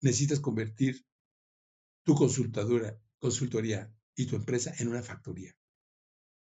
necesitas 0.00 0.40
convertir 0.40 1.06
tu 2.04 2.16
consultadora, 2.16 2.98
consultoría 3.20 3.94
y 4.16 4.26
tu 4.26 4.34
empresa 4.34 4.74
en 4.80 4.88
una 4.88 5.02
factoría. 5.04 5.56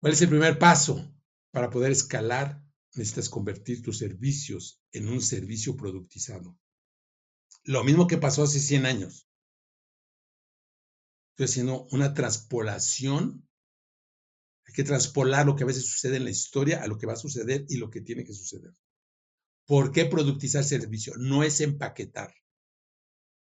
¿Cuál 0.01 0.13
es 0.13 0.23
el 0.23 0.29
primer 0.29 0.59
paso? 0.59 1.13
Para 1.53 1.71
poder 1.71 1.93
escalar, 1.93 2.63
necesitas 2.95 3.29
convertir 3.29 3.83
tus 3.83 3.99
servicios 3.99 4.81
en 4.93 5.09
un 5.09 5.21
servicio 5.21 5.77
productizado. 5.77 6.59
Lo 7.65 7.83
mismo 7.85 8.07
que 8.07 8.19
pasó 8.19 8.43
hace 8.43 8.61
100 8.61 8.87
años. 8.87 9.29
Estoy 11.31 11.47
haciendo 11.47 11.87
una 11.91 12.15
transpolación 12.15 13.47
hay 14.67 14.75
que 14.75 14.85
traspolar 14.85 15.47
lo 15.47 15.55
que 15.55 15.63
a 15.63 15.67
veces 15.67 15.87
sucede 15.87 16.17
en 16.17 16.25
la 16.25 16.31
historia 16.31 16.83
a 16.83 16.89
lo 16.89 16.99
que 16.99 17.07
va 17.07 17.13
a 17.13 17.17
suceder 17.17 17.65
y 17.69 17.77
lo 17.77 17.89
que 17.91 18.01
tiene 18.01 18.25
que 18.25 18.33
suceder. 18.33 18.75
¿Por 19.65 19.93
qué 19.93 20.07
productizar 20.07 20.65
servicio? 20.65 21.15
No 21.17 21.45
es 21.45 21.61
empaquetar. 21.61 22.35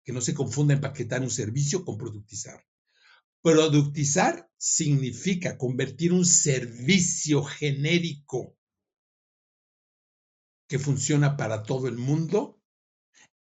Que 0.03 0.13
no 0.13 0.21
se 0.21 0.33
confunda 0.33 0.73
empaquetar 0.73 1.21
un 1.21 1.31
servicio 1.31 1.83
con 1.85 1.97
productizar. 1.97 2.63
Productizar 3.45 4.49
significa 4.57 5.55
convertir 5.55 6.13
un 6.13 6.25
servicio 6.25 7.43
genérico 7.43 8.57
que 10.67 10.79
funciona 10.79 11.37
para 11.37 11.61
todo 11.61 11.87
el 11.87 11.95
mundo 11.95 12.59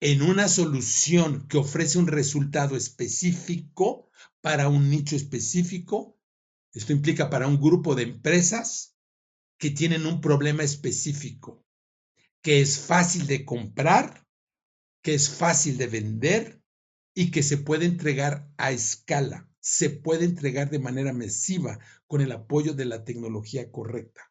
en 0.02 0.22
una 0.22 0.50
solución 0.50 1.48
que 1.48 1.58
ofrece 1.58 2.00
un 2.00 2.08
resultado 2.08 2.76
específico 2.76 4.10
para 4.42 4.68
un 4.68 4.90
nicho 4.90 5.16
específico. 5.16 6.20
Esto 6.74 6.92
implica 6.92 7.30
para 7.30 7.48
un 7.48 7.62
grupo 7.62 7.96
de 7.96 8.04
empresas 8.04 8.98
que 9.58 9.70
tienen 9.70 10.06
un 10.06 10.20
problema 10.20 10.64
específico, 10.64 11.66
que 12.42 12.60
es 12.60 12.78
fácil 12.78 13.26
de 13.26 13.46
comprar, 13.46 14.28
que 15.02 15.14
es 15.14 15.30
fácil 15.30 15.78
de 15.78 15.88
vender 15.88 16.62
y 17.16 17.32
que 17.32 17.42
se 17.42 17.58
puede 17.58 17.86
entregar 17.86 18.52
a 18.58 18.74
escala, 18.74 19.50
se 19.64 19.90
puede 19.90 20.26
entregar 20.26 20.70
de 20.70 20.78
manera 20.78 21.14
masiva 21.14 21.80
con 22.06 22.20
el 22.20 22.34
apoyo 22.34 22.74
de 22.74 22.84
la 22.84 23.06
tecnología 23.06 23.72
correcta. 23.72 24.30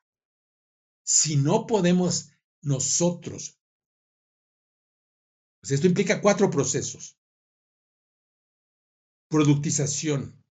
Si 1.04 1.36
no 1.36 1.66
podemos 1.66 2.32
nosotros, 2.60 3.58
pues 5.60 5.70
esto 5.70 5.86
implica 5.86 6.20
cuatro 6.20 6.50
procesos. 6.50 7.18
Productización, 9.30 10.44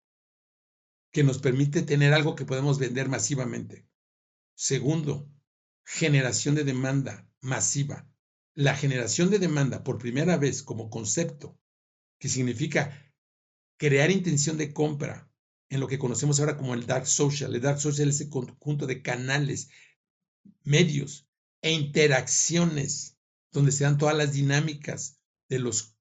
que 1.10 1.24
nos 1.24 1.38
permite 1.38 1.82
tener 1.82 2.14
algo 2.14 2.36
que 2.36 2.44
podemos 2.44 2.78
vender 2.78 3.08
masivamente. 3.08 3.88
Segundo, 4.54 5.28
generación 5.84 6.54
de 6.54 6.62
demanda 6.62 7.28
masiva. 7.40 8.08
La 8.54 8.76
generación 8.76 9.28
de 9.30 9.40
demanda 9.40 9.82
por 9.82 9.98
primera 9.98 10.36
vez 10.36 10.62
como 10.62 10.88
concepto, 10.88 11.58
que 12.20 12.28
significa 12.28 13.07
crear 13.78 14.10
intención 14.10 14.58
de 14.58 14.74
compra 14.74 15.30
en 15.70 15.80
lo 15.80 15.88
que 15.88 15.98
conocemos 15.98 16.38
ahora 16.40 16.56
como 16.56 16.74
el 16.74 16.86
dark 16.86 17.06
social. 17.06 17.54
El 17.54 17.62
dark 17.62 17.80
social 17.80 18.08
es 18.08 18.20
el 18.20 18.28
conjunto 18.28 18.86
de 18.86 19.02
canales, 19.02 19.70
medios 20.64 21.26
e 21.62 21.72
interacciones 21.72 23.16
donde 23.52 23.72
se 23.72 23.84
dan 23.84 23.98
todas 23.98 24.16
las 24.16 24.32
dinámicas 24.32 25.18
de 25.48 25.58
los 25.58 25.96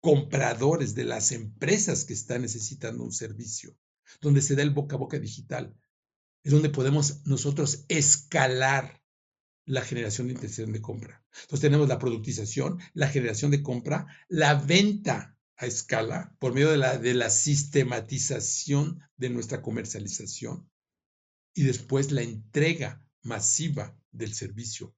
compradores, 0.00 0.94
de 0.94 1.04
las 1.04 1.32
empresas 1.32 2.04
que 2.04 2.12
están 2.12 2.42
necesitando 2.42 3.04
un 3.04 3.12
servicio 3.12 3.76
donde 4.20 4.42
se 4.42 4.56
da 4.56 4.62
el 4.62 4.70
boca 4.70 4.96
a 4.96 4.98
boca 4.98 5.18
digital. 5.18 5.76
Es 6.42 6.52
donde 6.52 6.70
podemos 6.70 7.24
nosotros 7.26 7.84
escalar 7.88 9.00
la 9.66 9.82
generación 9.82 10.26
de 10.26 10.34
intención 10.34 10.72
de 10.72 10.80
compra. 10.80 11.22
Entonces 11.42 11.60
tenemos 11.60 11.88
la 11.88 11.98
productización, 11.98 12.80
la 12.94 13.08
generación 13.08 13.50
de 13.50 13.62
compra, 13.62 14.06
la 14.28 14.54
venta 14.54 15.36
a 15.60 15.66
escala 15.66 16.34
por 16.38 16.54
medio 16.54 16.70
de 16.70 16.78
la, 16.78 16.98
de 16.98 17.14
la 17.14 17.30
sistematización 17.30 19.00
de 19.16 19.30
nuestra 19.30 19.62
comercialización 19.62 20.70
y 21.54 21.62
después 21.64 22.10
la 22.12 22.22
entrega 22.22 23.04
masiva 23.22 23.96
del 24.10 24.34
servicio 24.34 24.94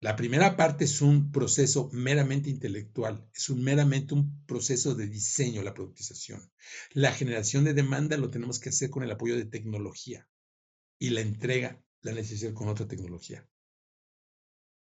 la 0.00 0.14
primera 0.14 0.56
parte 0.56 0.84
es 0.84 1.00
un 1.00 1.32
proceso 1.32 1.88
meramente 1.92 2.50
intelectual, 2.50 3.28
es 3.34 3.48
un 3.48 3.64
meramente 3.64 4.12
un 4.12 4.44
proceso 4.44 4.94
de 4.94 5.06
diseño, 5.06 5.62
la 5.62 5.72
productización. 5.72 6.52
La 6.92 7.12
generación 7.12 7.64
de 7.64 7.72
demanda 7.72 8.18
lo 8.18 8.30
tenemos 8.30 8.60
que 8.60 8.68
hacer 8.68 8.90
con 8.90 9.02
el 9.02 9.10
apoyo 9.10 9.36
de 9.36 9.46
tecnología 9.46 10.28
y 10.98 11.10
la 11.10 11.22
entrega 11.22 11.82
la 12.02 12.12
necesita 12.12 12.52
con 12.52 12.68
otra 12.68 12.86
tecnología. 12.86 13.48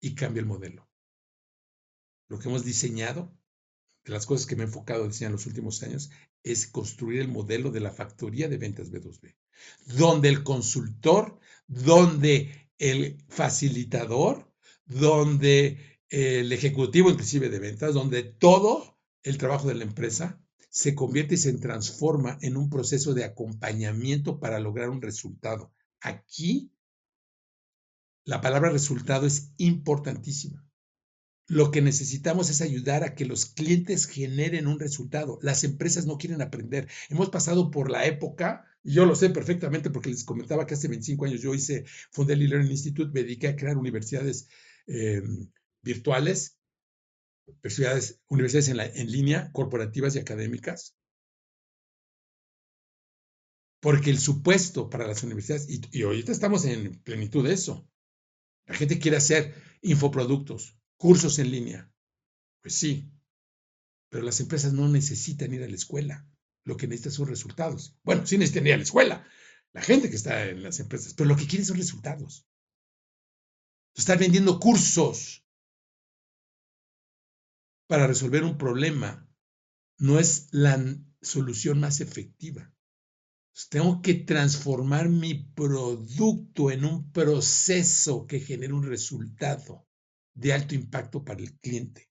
Y 0.00 0.14
cambia 0.14 0.40
el 0.40 0.46
modelo. 0.46 0.88
Lo 2.28 2.38
que 2.38 2.48
hemos 2.48 2.64
diseñado, 2.64 3.36
de 4.04 4.12
las 4.12 4.26
cosas 4.26 4.46
que 4.46 4.56
me 4.56 4.62
he 4.62 4.66
enfocado 4.66 5.02
en 5.02 5.10
diseñar 5.10 5.30
en 5.30 5.36
los 5.36 5.46
últimos 5.46 5.82
años, 5.82 6.10
es 6.42 6.66
construir 6.66 7.20
el 7.20 7.28
modelo 7.28 7.70
de 7.70 7.80
la 7.80 7.90
factoría 7.90 8.48
de 8.48 8.56
ventas 8.56 8.90
B2B, 8.90 9.36
donde 9.86 10.28
el 10.28 10.42
consultor, 10.42 11.38
donde 11.66 12.70
el 12.78 13.18
facilitador, 13.28 14.50
donde 14.86 16.00
el 16.08 16.52
ejecutivo 16.52 17.10
inclusive 17.10 17.50
de 17.50 17.58
ventas, 17.58 17.94
donde 17.94 18.22
todo 18.22 18.98
el 19.22 19.38
trabajo 19.38 19.68
de 19.68 19.74
la 19.74 19.84
empresa 19.84 20.40
se 20.70 20.94
convierte 20.94 21.34
y 21.34 21.38
se 21.38 21.52
transforma 21.54 22.38
en 22.40 22.56
un 22.56 22.70
proceso 22.70 23.12
de 23.12 23.24
acompañamiento 23.24 24.38
para 24.40 24.60
lograr 24.60 24.88
un 24.88 25.02
resultado. 25.02 25.72
Aquí 26.00 26.72
la 28.24 28.40
palabra 28.40 28.70
resultado 28.70 29.26
es 29.26 29.52
importantísima. 29.56 30.64
Lo 31.50 31.72
que 31.72 31.82
necesitamos 31.82 32.48
es 32.48 32.60
ayudar 32.60 33.02
a 33.02 33.16
que 33.16 33.24
los 33.24 33.44
clientes 33.44 34.06
generen 34.06 34.68
un 34.68 34.78
resultado. 34.78 35.40
Las 35.42 35.64
empresas 35.64 36.06
no 36.06 36.16
quieren 36.16 36.42
aprender. 36.42 36.86
Hemos 37.08 37.28
pasado 37.28 37.72
por 37.72 37.90
la 37.90 38.06
época, 38.06 38.64
y 38.84 38.92
yo 38.92 39.04
lo 39.04 39.16
sé 39.16 39.30
perfectamente 39.30 39.90
porque 39.90 40.10
les 40.10 40.22
comentaba 40.22 40.64
que 40.64 40.74
hace 40.74 40.86
25 40.86 41.24
años 41.24 41.42
yo 41.42 41.52
hice, 41.52 41.84
fundé 42.12 42.34
el 42.34 42.48
Learning 42.48 42.70
Institute, 42.70 43.10
me 43.12 43.24
dediqué 43.24 43.48
a 43.48 43.56
crear 43.56 43.76
universidades 43.76 44.48
em, 44.86 45.50
virtuales 45.82 46.56
universidades, 47.48 48.20
universidades 48.28 48.68
en, 48.68 48.80
en 48.80 49.10
línea, 49.10 49.50
corporativas 49.50 50.14
y 50.14 50.20
académicas, 50.20 50.96
porque 53.80 54.10
el 54.10 54.20
supuesto 54.20 54.88
para 54.88 55.08
las 55.08 55.24
universidades, 55.24 55.68
y, 55.68 55.80
y, 55.90 56.02
ahorita 56.02 56.30
estamos 56.30 56.64
en 56.64 57.02
plenitud 57.02 57.44
de 57.44 57.54
eso, 57.54 57.88
la 58.66 58.76
gente 58.76 59.00
quiere 59.00 59.16
hacer 59.16 59.52
infoproductos, 59.82 60.79
cursos 61.00 61.38
en 61.38 61.50
línea. 61.50 61.90
Pues 62.60 62.74
sí, 62.74 63.10
pero 64.10 64.22
las 64.22 64.38
empresas 64.38 64.74
no 64.74 64.86
necesitan 64.86 65.54
ir 65.54 65.62
a 65.62 65.66
la 65.68 65.74
escuela, 65.74 66.28
lo 66.64 66.76
que 66.76 66.86
necesitan 66.86 67.12
son 67.12 67.28
resultados. 67.28 67.96
Bueno, 68.04 68.26
sí 68.26 68.36
necesitan 68.36 68.66
ir 68.66 68.74
a 68.74 68.76
la 68.76 68.82
escuela, 68.82 69.26
la 69.72 69.80
gente 69.80 70.10
que 70.10 70.16
está 70.16 70.46
en 70.46 70.62
las 70.62 70.78
empresas, 70.78 71.14
pero 71.14 71.30
lo 71.30 71.36
que 71.36 71.46
quieren 71.46 71.64
son 71.64 71.78
resultados. 71.78 72.46
Estar 73.96 74.18
vendiendo 74.18 74.60
cursos, 74.60 75.42
para 77.86 78.06
resolver 78.06 78.44
un 78.44 78.58
problema 78.58 79.26
no 79.98 80.18
es 80.18 80.48
la 80.52 80.78
solución 81.22 81.80
más 81.80 82.00
efectiva. 82.02 82.70
Tengo 83.70 84.02
que 84.02 84.14
transformar 84.14 85.08
mi 85.08 85.34
producto 85.34 86.70
en 86.70 86.84
un 86.84 87.10
proceso 87.10 88.26
que 88.26 88.40
genere 88.40 88.74
un 88.74 88.84
resultado 88.84 89.89
de 90.34 90.52
alto 90.52 90.74
impacto 90.74 91.24
para 91.24 91.40
el 91.40 91.58
cliente. 91.58 92.08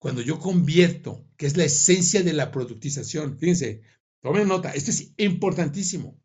Cuando 0.00 0.20
yo 0.20 0.38
convierto, 0.38 1.28
que 1.36 1.46
es 1.46 1.56
la 1.56 1.64
esencia 1.64 2.22
de 2.22 2.32
la 2.32 2.50
productización, 2.50 3.38
fíjense, 3.38 3.82
tomen 4.20 4.48
nota, 4.48 4.72
esto 4.72 4.90
es 4.90 5.12
importantísimo. 5.16 6.20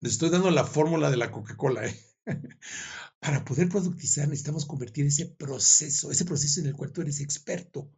Les 0.00 0.12
estoy 0.12 0.30
dando 0.30 0.50
la 0.50 0.64
fórmula 0.64 1.10
de 1.10 1.16
la 1.16 1.30
Coca-Cola. 1.30 1.86
¿eh? 1.86 1.98
Para 3.20 3.44
poder 3.44 3.68
productizar 3.68 4.28
necesitamos 4.28 4.66
convertir 4.66 5.06
ese 5.06 5.26
proceso, 5.26 6.10
ese 6.10 6.24
proceso 6.24 6.60
en 6.60 6.66
el 6.66 6.74
cual 6.74 6.92
tú 6.92 7.02
eres 7.02 7.20
experto, 7.20 7.90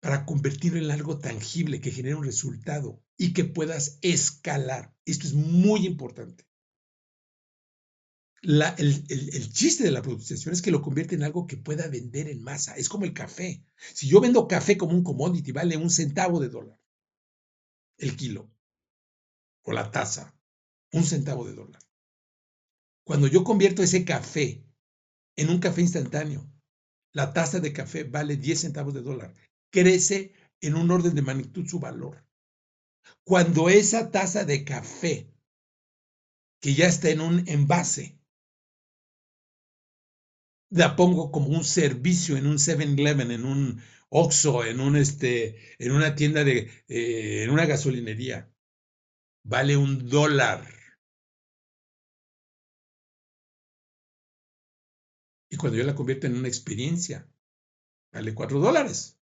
para 0.00 0.24
convertirlo 0.24 0.78
en 0.78 0.90
algo 0.90 1.18
tangible 1.18 1.80
que 1.80 1.90
genere 1.90 2.14
un 2.14 2.24
resultado 2.24 3.02
y 3.16 3.32
que 3.32 3.44
puedas 3.44 3.98
escalar. 4.02 4.94
Esto 5.04 5.26
es 5.26 5.34
muy 5.34 5.86
importante. 5.86 6.45
El, 8.46 9.52
chiste 9.52 9.84
de 9.84 9.90
la 9.90 10.02
productización 10.02 10.52
es 10.52 10.62
que 10.62 10.70
lo 10.70 10.82
convierte 10.82 11.14
en 11.14 11.24
algo 11.24 11.46
que 11.46 11.56
pueda 11.56 11.88
vender 11.88 12.28
en 12.28 12.42
masa. 12.42 12.76
Es 12.76 12.88
como 12.88 13.04
el 13.04 13.12
café. 13.12 13.64
Si 13.94 14.08
yo 14.08 14.20
vendo 14.20 14.46
café 14.46 14.76
como 14.76 14.92
un 14.92 15.02
commodity, 15.02 15.52
vale 15.52 15.76
un 15.76 15.90
centavo 15.90 16.40
de 16.40 16.48
dólar 16.48 16.78
el 17.98 18.16
kilo 18.16 18.50
o 19.62 19.72
la 19.72 19.90
taza, 19.90 20.38
un 20.92 21.04
centavo 21.04 21.46
de 21.46 21.54
dólar. 21.54 21.82
Cuando 23.04 23.26
yo 23.26 23.42
convierto 23.42 23.82
ese 23.82 24.04
café 24.04 24.64
en 25.36 25.50
un 25.50 25.58
café 25.58 25.80
instantáneo, 25.80 26.48
la 27.12 27.32
taza 27.32 27.58
de 27.60 27.72
café 27.72 28.04
vale 28.04 28.36
10 28.36 28.60
centavos 28.60 28.94
de 28.94 29.02
dólar. 29.02 29.34
Crece 29.70 30.32
en 30.60 30.76
un 30.76 30.90
orden 30.90 31.14
de 31.14 31.22
magnitud 31.22 31.66
su 31.66 31.80
valor. 31.80 32.24
Cuando 33.24 33.68
esa 33.68 34.10
taza 34.10 34.44
de 34.44 34.64
café, 34.64 35.32
que 36.60 36.74
ya 36.74 36.86
está 36.86 37.10
en 37.10 37.20
un 37.20 37.48
envase, 37.48 38.18
la 40.70 40.96
pongo 40.96 41.30
como 41.30 41.48
un 41.48 41.64
servicio 41.64 42.36
en 42.36 42.46
un 42.46 42.58
7-Eleven, 42.58 43.30
en 43.30 43.44
un 43.44 43.82
Oxxo, 44.08 44.64
en, 44.64 44.80
un 44.80 44.96
este, 44.96 45.56
en 45.78 45.92
una 45.92 46.14
tienda 46.14 46.44
de, 46.44 46.70
eh, 46.88 47.42
en 47.44 47.50
una 47.50 47.66
gasolinería, 47.66 48.52
vale 49.44 49.76
un 49.76 50.08
dólar. 50.08 50.66
Y 55.50 55.56
cuando 55.56 55.78
yo 55.78 55.84
la 55.84 55.94
convierto 55.94 56.26
en 56.26 56.36
una 56.36 56.48
experiencia, 56.48 57.28
vale 58.12 58.34
cuatro 58.34 58.58
dólares. 58.60 59.18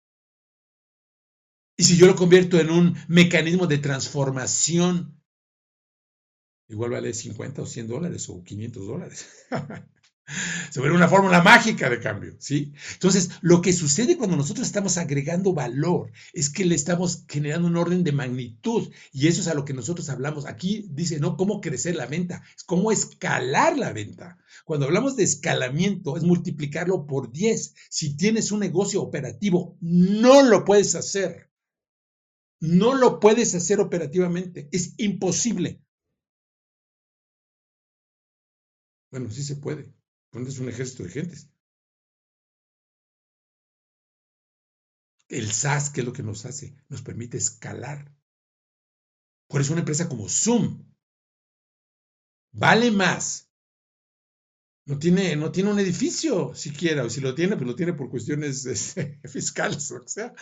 Y 1.78 1.84
si 1.84 1.98
yo 1.98 2.06
lo 2.06 2.16
convierto 2.16 2.60
en 2.60 2.70
un 2.70 2.96
mecanismo 3.08 3.66
de 3.66 3.80
transformación, 3.80 5.20
igual 6.68 6.92
vale 6.92 7.14
50 7.14 7.64
o 7.64 7.66
100 7.66 7.88
dólares 7.88 8.30
o 8.30 8.44
500 8.44 8.88
dólares. 8.88 9.48
Se 10.72 10.80
vuelve 10.80 10.96
una 10.96 11.10
fórmula 11.10 11.42
mágica 11.42 11.90
de 11.90 12.00
cambio, 12.00 12.36
¿sí? 12.40 12.74
Entonces, 12.94 13.32
lo 13.42 13.62
que 13.62 13.74
sucede 13.74 14.18
cuando 14.18 14.38
nosotros 14.38 14.66
estamos 14.66 14.98
agregando 14.98 15.54
valor 15.54 16.12
es 16.34 16.50
que 16.50 16.64
le 16.64 16.76
estamos 16.76 17.26
generando 17.28 17.68
un 17.68 17.76
orden 17.76 18.04
de 18.04 18.12
magnitud 18.14 18.92
y 19.12 19.28
eso 19.28 19.42
es 19.42 19.48
a 19.48 19.54
lo 19.54 19.66
que 19.66 19.74
nosotros 19.74 20.10
hablamos. 20.10 20.46
Aquí 20.46 20.88
dice, 20.92 21.20
no, 21.20 21.36
cómo 21.36 21.60
crecer 21.60 21.96
la 21.96 22.06
venta, 22.06 22.44
es 22.56 22.64
cómo 22.64 22.92
escalar 22.92 23.78
la 23.78 23.92
venta. 23.92 24.38
Cuando 24.64 24.86
hablamos 24.86 25.16
de 25.16 25.24
escalamiento, 25.24 26.16
es 26.16 26.24
multiplicarlo 26.24 27.06
por 27.06 27.32
10. 27.32 27.74
Si 27.90 28.16
tienes 28.16 28.52
un 28.52 28.62
negocio 28.62 29.02
operativo, 29.02 29.78
no 29.82 30.44
lo 30.44 30.64
puedes 30.64 30.96
hacer. 30.96 31.50
No 32.62 32.94
lo 32.96 33.20
puedes 33.20 33.56
hacer 33.56 33.80
operativamente. 33.80 34.70
Es 34.72 34.94
imposible. 34.98 35.82
Bueno, 39.12 39.30
sí 39.30 39.44
se 39.44 39.58
puede. 39.58 39.94
Pones 40.32 40.60
un 40.60 40.70
ejército 40.70 41.04
de 41.04 41.10
gentes. 41.10 41.50
El 45.28 45.52
SaaS, 45.52 45.90
¿qué 45.90 46.02
es 46.02 46.06
lo 46.06 46.14
que 46.14 46.24
nos 46.24 46.46
hace? 46.46 46.76
Nos 46.90 47.02
permite 47.02 47.38
escalar. 47.38 48.14
Por 49.48 49.62
eso 49.62 49.74
una 49.74 49.82
empresa 49.82 50.10
como 50.10 50.28
Zoom 50.28 50.92
vale 52.52 52.92
más. 52.92 53.50
No 54.86 54.98
tiene, 54.98 55.36
no 55.36 55.52
tiene 55.52 55.70
un 55.70 55.80
edificio 55.80 56.54
siquiera, 56.56 57.04
o 57.04 57.10
si 57.10 57.22
lo 57.22 57.36
tiene, 57.36 57.56
pues 57.56 57.68
lo 57.68 57.76
tiene 57.76 57.94
por 57.94 58.10
cuestiones 58.10 58.66
este, 58.66 59.20
fiscales, 59.26 59.92
o 59.92 60.08
sea. 60.08 60.34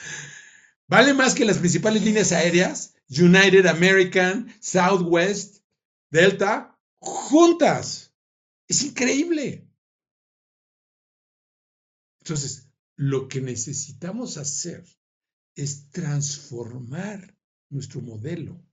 Vale 0.88 1.14
más 1.14 1.36
que 1.36 1.46
las 1.46 1.60
principales 1.60 2.04
líneas 2.04 2.32
aéreas, 2.32 2.96
United, 3.10 3.68
American, 3.68 4.52
Southwest, 4.60 5.64
Delta, 6.10 6.80
juntas. 7.00 8.16
Es 8.68 8.84
increíble. 8.84 9.69
Entonces, 12.30 12.70
lo 12.96 13.28
que 13.28 13.42
necesitamos 13.42 14.38
hacer 14.38 14.86
es 15.56 15.90
transformar 15.90 17.36
nuestro 17.72 18.02
modelo, 18.02 18.64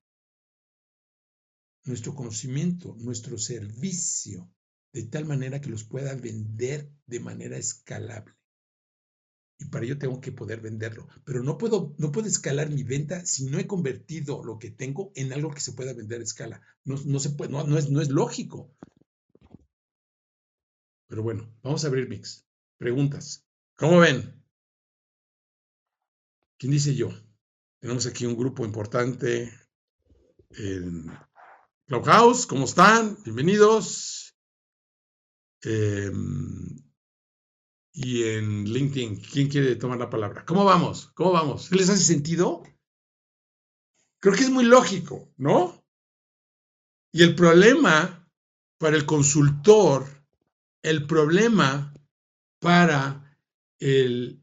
nuestro 1.87 2.15
conocimiento, 2.15 2.95
nuestro 2.99 3.39
servicio, 3.39 4.53
de 4.93 5.05
tal 5.05 5.25
manera 5.25 5.63
que 5.63 5.71
los 5.71 5.85
pueda 5.85 6.15
vender 6.15 6.93
de 7.07 7.19
manera 7.21 7.57
escalable. 7.57 8.35
Y 9.59 9.65
para 9.65 9.87
ello 9.87 9.97
tengo 9.97 10.21
que 10.21 10.33
poder 10.33 10.61
venderlo. 10.61 11.09
Pero 11.25 11.43
no 11.43 11.57
puedo, 11.57 11.95
no 11.97 12.13
puedo 12.13 12.29
escalar 12.29 12.69
mi 12.69 12.83
venta 12.83 13.25
si 13.25 13.47
no 13.47 13.59
he 13.59 13.67
convertido 13.67 14.45
lo 14.45 14.59
que 14.59 14.71
tengo 14.71 15.13
en 15.15 15.33
algo 15.33 15.51
que 15.51 15.61
se 15.61 15.73
pueda 15.73 15.95
vender 15.95 16.21
a 16.21 16.25
escala. 16.25 16.61
No, 16.85 16.97
no 17.07 17.19
se 17.21 17.31
puede, 17.31 17.53
no, 17.53 17.79
es, 17.79 17.89
no 17.89 18.03
es 18.03 18.11
lógico. 18.11 18.77
Pero 21.07 21.23
bueno, 21.23 21.51
vamos 21.63 21.83
a 21.85 21.87
abrir 21.87 22.07
mix. 22.07 22.47
Preguntas. 22.77 23.46
¿Cómo 23.79 23.99
ven? 23.99 24.43
¿Quién 26.59 26.73
dice 26.73 26.95
yo? 26.95 27.11
Tenemos 27.79 28.07
aquí 28.07 28.25
un 28.25 28.35
grupo 28.35 28.65
importante 28.65 29.53
en 30.49 31.13
Clubhouse. 31.85 32.47
¿Cómo 32.47 32.65
están? 32.65 33.19
Bienvenidos. 33.23 34.35
Em, 35.61 36.91
y 37.93 38.23
en 38.23 38.65
LinkedIn, 38.65 39.21
¿quién 39.21 39.49
quiere 39.51 39.77
tomar 39.77 39.99
la 39.99 40.09
palabra? 40.09 40.47
¿Cómo 40.47 40.65
vamos? 40.65 41.09
¿Cómo 41.15 41.33
vamos? 41.33 41.71
¿Les 41.71 41.91
hace 41.91 42.03
sentido? 42.03 42.63
Creo 44.21 44.35
que 44.35 44.45
es 44.45 44.51
muy 44.51 44.65
lógico, 44.65 45.35
¿no? 45.37 45.85
Y 47.13 47.23
el 47.23 47.35
problema 47.35 48.27
para 48.79 48.97
el 48.97 49.05
consultor, 49.05 50.07
el 50.81 51.07
problema 51.07 51.93
para 52.59 53.26
el, 53.79 54.43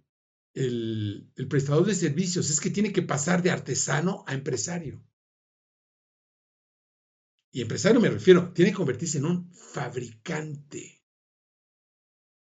prestador 1.50 1.86
de 1.86 1.96
servicios 1.96 2.50
es 2.50 2.60
que 2.60 2.69
tiene 2.69 2.91
que 2.91 3.02
pasar 3.02 3.41
de 3.41 3.52
artesano 3.52 4.24
a 4.28 4.34
empresario. 4.34 5.04
y 7.52 7.62
empresario 7.62 8.00
me 8.00 8.10
refiero, 8.10 8.52
tiene 8.52 8.72
que 8.72 8.78
convertirse 8.78 9.19
en 9.19 9.26
un 9.26 9.54
fabricante. 9.54 11.04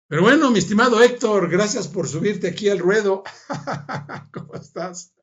Pero 0.08 0.22
bueno, 0.22 0.50
mi 0.50 0.58
estimado 0.58 1.00
Héctor, 1.00 1.48
gracias 1.48 1.88
por 1.88 2.08
subirte 2.08 2.48
aquí 2.48 2.68
al 2.68 2.80
ruedo. 2.80 3.22
¿Cómo 4.32 4.54
estás? 4.56 5.14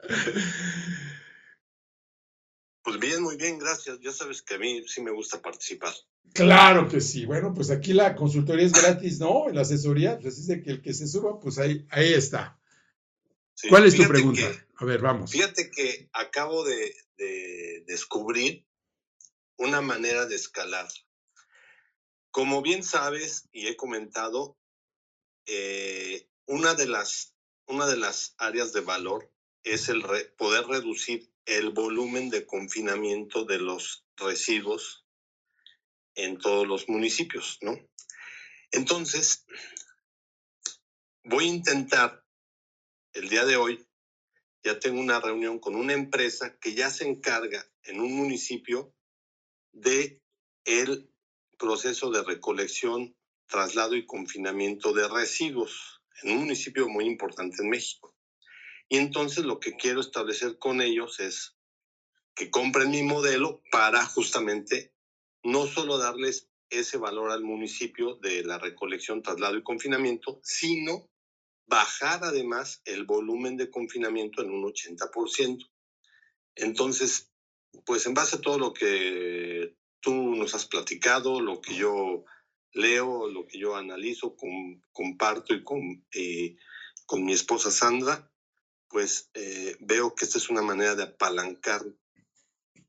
Pues 2.88 3.02
bien, 3.02 3.22
muy 3.22 3.36
bien, 3.36 3.60
gracias. 3.60 4.00
Ya 4.00 4.14
sabes 4.14 4.42
que 4.42 4.54
a 4.54 4.60
mí 4.60 4.82
sí 4.88 5.02
me 5.02 5.12
gusta 5.12 5.42
participar. 5.42 5.94
Claro 6.34 6.88
que 6.88 7.02
sí. 7.02 7.26
Bueno, 7.26 7.54
pues 7.54 7.70
aquí 7.70 7.92
la 7.92 8.16
consultoría 8.16 8.66
es 8.66 8.72
gratis, 8.72 9.20
¿no? 9.20 9.50
La 9.50 9.64
asesoría, 9.64 10.18
pues 10.18 10.38
es 10.38 10.48
de 10.48 10.64
que 10.64 10.70
el 10.70 10.82
que 10.82 10.94
se 10.94 11.06
suba, 11.06 11.38
pues 11.38 11.58
ahí, 11.58 11.86
ahí 11.90 12.14
está. 12.14 12.58
¿Cuál 13.68 13.88
es 13.88 13.96
tu 13.98 14.08
pregunta? 14.08 14.42
a 14.78 14.86
ver, 14.86 15.02
vamos. 15.02 15.32
Fíjate 15.32 15.70
que 15.70 16.10
acabo 16.14 16.64
de, 16.64 16.96
descubrir 17.86 18.66
una 19.58 19.82
manera 19.82 20.26
de 20.26 20.36
escalar. 20.36 20.88
Como 22.32 22.62
bien 22.62 22.86
sabes 22.86 23.50
y 23.52 23.68
he 23.68 23.76
comentado, 23.76 24.58
eh, 25.46 26.30
una, 26.46 26.74
de 26.74 26.88
las, 26.88 27.34
una 27.66 27.86
de 27.86 27.98
las 27.98 28.34
áreas 28.38 28.72
de 28.72 28.80
valor 28.80 29.30
es 29.64 29.90
el 29.90 30.06
poder 30.38 30.68
reducir 30.68 31.30
el 31.48 31.70
volumen 31.70 32.30
de 32.30 32.46
confinamiento 32.46 33.46
de 33.46 33.58
los 33.58 34.06
residuos 34.18 35.06
en 36.14 36.38
todos 36.38 36.68
los 36.68 36.90
municipios, 36.90 37.58
¿no? 37.62 37.80
Entonces, 38.72 39.46
voy 41.24 41.46
a 41.46 41.54
intentar 41.54 42.24
el 43.14 43.30
día 43.30 43.46
de 43.46 43.56
hoy, 43.56 43.88
ya 44.62 44.78
tengo 44.78 45.00
una 45.00 45.22
reunión 45.22 45.60
con 45.60 45.76
una 45.76 45.94
empresa 45.94 46.58
que 46.60 46.74
ya 46.74 46.90
se 46.90 47.08
encarga 47.08 47.66
en 47.84 48.02
un 48.02 48.14
municipio 48.14 48.94
de 49.72 50.22
el 50.66 51.10
proceso 51.58 52.12
de 52.12 52.24
recolección, 52.24 53.16
traslado 53.46 53.96
y 53.96 54.06
confinamiento 54.06 54.92
de 54.92 55.08
residuos 55.08 56.02
en 56.24 56.32
un 56.32 56.40
municipio 56.40 56.90
muy 56.90 57.06
importante 57.06 57.64
en 57.64 57.70
México. 57.70 58.17
Y 58.90 58.98
entonces 58.98 59.46
lo 59.46 59.60
que 59.60 59.76
quiero 59.76 60.02
establecer 60.02 60.58
con 60.58 60.82
ellos 60.82 61.20
es 61.20 61.56
que 62.36 62.50
compren 62.50 62.92
mi 62.92 63.04
modelo 63.04 63.62
para 63.72 64.06
justamente 64.06 64.94
no 65.44 65.66
solo 65.66 65.98
darles 65.98 66.50
ese 66.70 66.98
valor 66.98 67.32
al 67.32 67.44
municipio 67.44 68.16
de 68.16 68.44
la 68.44 68.58
recolección, 68.58 69.24
traslado 69.24 69.58
y 69.58 69.64
confinamiento, 69.64 70.40
sino 70.44 71.10
bajar 71.66 72.24
además 72.24 72.82
el 72.86 73.06
volumen 73.06 73.58
de 73.58 73.70
confinamiento 73.70 74.42
en 74.42 74.52
un 74.52 74.64
80%. 74.64 75.70
Entonces, 76.56 77.32
pues 77.86 78.06
en 78.06 78.14
base 78.14 78.38
a 78.38 78.42
todo 78.42 78.58
lo 78.58 78.74
que 78.74 79.76
tú 80.00 80.14
nos 80.36 80.54
has 80.56 80.66
platicado, 80.66 81.42
lo 81.42 81.62
que 81.62 81.76
yo 81.76 82.26
leo, 82.72 83.28
lo 83.28 83.46
que 83.48 83.60
yo 83.60 83.76
analizo, 83.76 84.36
comparto 84.92 85.54
y 85.54 85.64
con, 85.64 86.06
eh, 86.14 86.56
con 87.06 87.24
mi 87.24 87.34
esposa 87.34 87.72
Sandra, 87.72 88.32
pues 88.90 89.30
eh, 89.34 89.76
veo 89.80 90.16
que 90.16 90.26
esta 90.26 90.38
es 90.38 90.50
una 90.50 90.62
manera 90.62 90.96
de 90.96 91.04
apalancar 91.04 91.82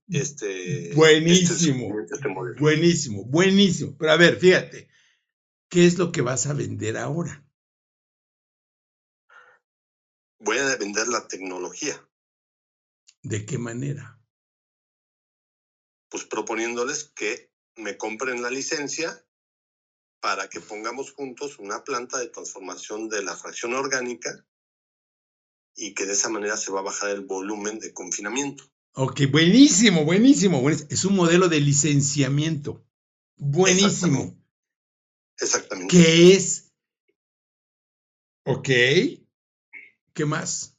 este, 0.08 0.84
este 0.84 0.94
buenísimo, 0.94 2.00
este 2.00 2.28
buenísimo, 2.58 3.24
buenísimo. 3.24 3.96
Pero 3.98 4.12
a 4.12 4.16
ver, 4.16 4.38
fíjate, 4.38 4.88
¿qué 5.68 5.87
es 5.87 5.98
lo 5.98 6.12
que 6.12 6.22
vas 6.22 6.46
a 6.46 6.54
vender 6.54 6.96
ahora? 6.96 7.44
Voy 10.40 10.58
a 10.58 10.76
vender 10.76 11.08
la 11.08 11.26
tecnología. 11.26 12.08
¿De 13.22 13.44
qué 13.44 13.58
manera? 13.58 14.20
Pues 16.08 16.24
proponiéndoles 16.24 17.04
que 17.04 17.52
me 17.76 17.98
compren 17.98 18.40
la 18.40 18.50
licencia 18.50 19.24
para 20.20 20.48
que 20.48 20.61
pongamos 20.61 21.12
juntos 21.12 21.58
una 21.58 21.84
planta 21.84 22.18
de 22.18 22.28
transformación 22.28 23.08
de 23.08 23.22
la 23.22 23.37
fracción 23.37 23.74
orgánica 23.74 24.47
y 25.78 25.94
que 25.94 26.06
de 26.06 26.12
esa 26.12 26.28
manera 26.28 26.56
se 26.56 26.72
va 26.72 26.80
a 26.80 26.84
bajar 26.84 27.10
el 27.10 27.20
volumen 27.20 27.78
de 27.78 27.92
confinamiento. 27.92 28.64
Ok, 28.94 29.22
buenísimo, 29.30 30.04
buenísimo. 30.04 30.68
Es 30.68 31.04
un 31.04 31.14
modelo 31.14 31.48
de 31.48 31.60
licenciamiento. 31.60 32.84
Buenísimo. 33.36 34.36
Exactamente. 35.38 35.96
¿Qué 35.96 36.32
es? 36.32 36.72
Ok. 38.44 38.68
¿Qué 40.12 40.24
más? 40.26 40.76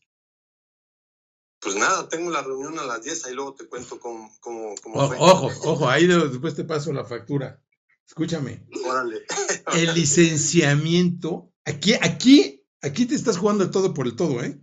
Pues 1.61 1.75
nada, 1.75 2.09
tengo 2.09 2.29
la 2.29 2.41
reunión 2.41 2.77
a 2.79 2.83
las 2.83 3.03
10, 3.03 3.25
ahí 3.25 3.33
luego 3.33 3.53
te 3.53 3.67
cuento 3.67 3.99
cómo, 3.99 4.33
cómo, 4.39 4.73
Ojo, 4.93 5.47
ojo, 5.63 5.89
ahí 5.89 6.07
después 6.07 6.55
te 6.55 6.63
paso 6.63 6.91
la 6.91 7.05
factura. 7.05 7.61
Escúchame. 8.05 8.65
Órale. 8.85 9.25
El 9.73 9.93
licenciamiento, 9.93 11.53
aquí, 11.63 11.93
aquí, 11.93 12.65
aquí 12.81 13.05
te 13.05 13.15
estás 13.15 13.37
jugando 13.37 13.69
todo 13.71 13.93
por 13.93 14.07
el 14.07 14.15
todo, 14.15 14.43
¿eh? 14.43 14.59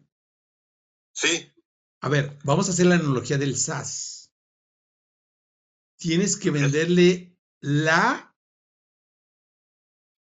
Sí. 1.17 1.51
A 2.03 2.11
ver, 2.11 2.39
vamos 2.45 2.69
a 2.69 2.73
hacer 2.73 2.87
la 2.87 2.97
analogía 2.97 3.39
del 3.39 3.57
SaaS. 3.57 4.31
Tienes 5.97 6.37
que 6.37 6.51
venderle 6.51 7.35
la 7.61 8.37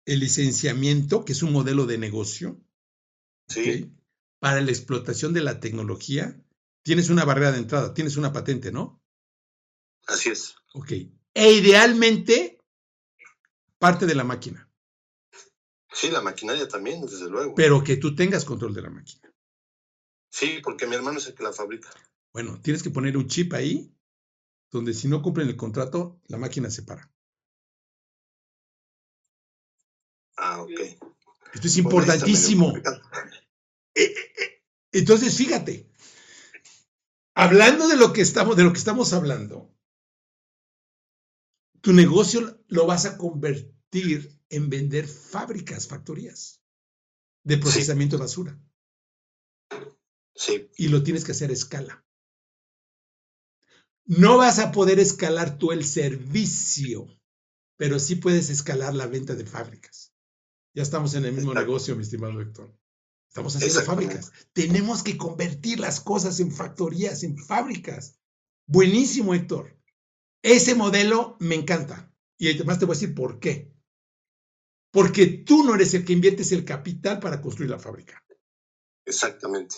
el 0.05 0.21
licenciamiento, 0.21 1.25
que 1.25 1.33
es 1.33 1.43
un 1.43 1.51
modelo 1.51 1.85
de 1.85 1.97
negocio. 1.97 2.63
Sí. 3.49 3.91
Para 4.39 4.61
la 4.61 4.71
explotación 4.71 5.33
de 5.33 5.41
la 5.41 5.59
tecnología, 5.59 6.41
tienes 6.83 7.09
una 7.09 7.25
barrera 7.25 7.51
de 7.51 7.57
entrada, 7.57 7.93
tienes 7.93 8.15
una 8.15 8.31
patente, 8.31 8.71
¿no? 8.71 9.03
Así 10.05 10.29
es. 10.29 10.55
Ok. 10.73 10.91
E 11.33 11.51
idealmente, 11.51 12.61
parte 13.77 14.05
de 14.05 14.15
la 14.15 14.23
máquina. 14.23 14.71
Sí, 15.91 16.09
la 16.09 16.21
maquinaria 16.21 16.69
también, 16.69 17.01
desde 17.01 17.29
luego. 17.29 17.55
Pero 17.55 17.83
que 17.83 17.97
tú 17.97 18.15
tengas 18.15 18.45
control 18.45 18.73
de 18.73 18.83
la 18.83 18.89
máquina. 18.89 19.26
Sí, 20.29 20.59
porque 20.63 20.87
mi 20.87 20.95
hermano 20.95 21.19
es 21.19 21.27
el 21.27 21.35
que 21.35 21.43
la 21.43 21.53
fabrica. 21.53 21.89
Bueno, 22.33 22.59
tienes 22.61 22.83
que 22.83 22.89
poner 22.89 23.17
un 23.17 23.27
chip 23.27 23.53
ahí, 23.53 23.93
donde 24.71 24.93
si 24.93 25.07
no 25.07 25.21
cumplen 25.21 25.47
el 25.47 25.55
contrato, 25.55 26.21
la 26.27 26.37
máquina 26.37 26.69
se 26.69 26.83
para. 26.83 27.11
Ah, 30.37 30.61
ok. 30.61 30.79
Esto 31.53 31.67
es 31.67 31.77
importantísimo. 31.77 32.75
Eh, 32.77 32.83
eh, 33.95 34.33
eh, 34.39 34.63
entonces, 34.91 35.35
fíjate, 35.35 35.89
hablando 37.33 37.87
de 37.87 37.97
lo 37.97 38.13
que 38.13 38.21
estamos, 38.21 38.55
de 38.55 38.63
lo 38.63 38.71
que 38.71 38.79
estamos 38.79 39.13
hablando, 39.13 39.73
tu 41.81 41.93
negocio 41.93 42.63
lo 42.67 42.85
vas 42.85 43.05
a 43.05 43.17
convertir 43.17 44.39
en 44.49 44.69
vender 44.69 45.07
fábricas, 45.07 45.87
factorías 45.87 46.61
de 47.43 47.57
procesamiento 47.57 48.17
de 48.17 48.21
basura. 48.21 48.59
Y 50.77 50.89
lo 50.89 51.03
tienes 51.03 51.25
que 51.25 51.31
hacer 51.31 51.49
a 51.49 51.53
escala. 51.53 52.05
No 54.05 54.37
vas 54.37 54.59
a 54.59 54.71
poder 54.71 54.99
escalar 54.99 55.57
tú 55.57 55.71
el 55.71 55.83
servicio, 55.83 57.07
pero 57.75 57.99
sí 57.99 58.15
puedes 58.15 58.49
escalar 58.49 58.95
la 58.95 59.07
venta 59.07 59.35
de 59.35 59.45
fábricas. 59.45 60.13
Ya 60.73 60.83
estamos 60.83 61.13
en 61.15 61.25
el 61.25 61.33
mismo 61.33 61.53
negocio, 61.53 61.95
mi 61.95 62.03
estimado 62.03 62.39
Héctor. 62.39 62.73
Estamos 63.27 63.55
haciendo 63.55 63.81
fábricas. 63.81 64.31
Tenemos 64.53 65.03
que 65.03 65.17
convertir 65.17 65.79
las 65.79 65.99
cosas 65.99 66.39
en 66.39 66.51
factorías, 66.51 67.23
en 67.23 67.37
fábricas. 67.37 68.17
Buenísimo, 68.65 69.33
Héctor. 69.33 69.77
Ese 70.41 70.75
modelo 70.75 71.35
me 71.39 71.55
encanta. 71.55 72.13
Y 72.37 72.49
además 72.49 72.79
te 72.79 72.85
voy 72.85 72.95
a 72.95 72.99
decir 72.99 73.13
por 73.13 73.39
qué. 73.39 73.73
Porque 74.91 75.27
tú 75.27 75.63
no 75.63 75.75
eres 75.75 75.93
el 75.93 76.05
que 76.05 76.13
inviertes 76.13 76.51
el 76.51 76.63
capital 76.63 77.19
para 77.19 77.41
construir 77.41 77.69
la 77.69 77.79
fábrica. 77.79 78.23
Exactamente 79.05 79.75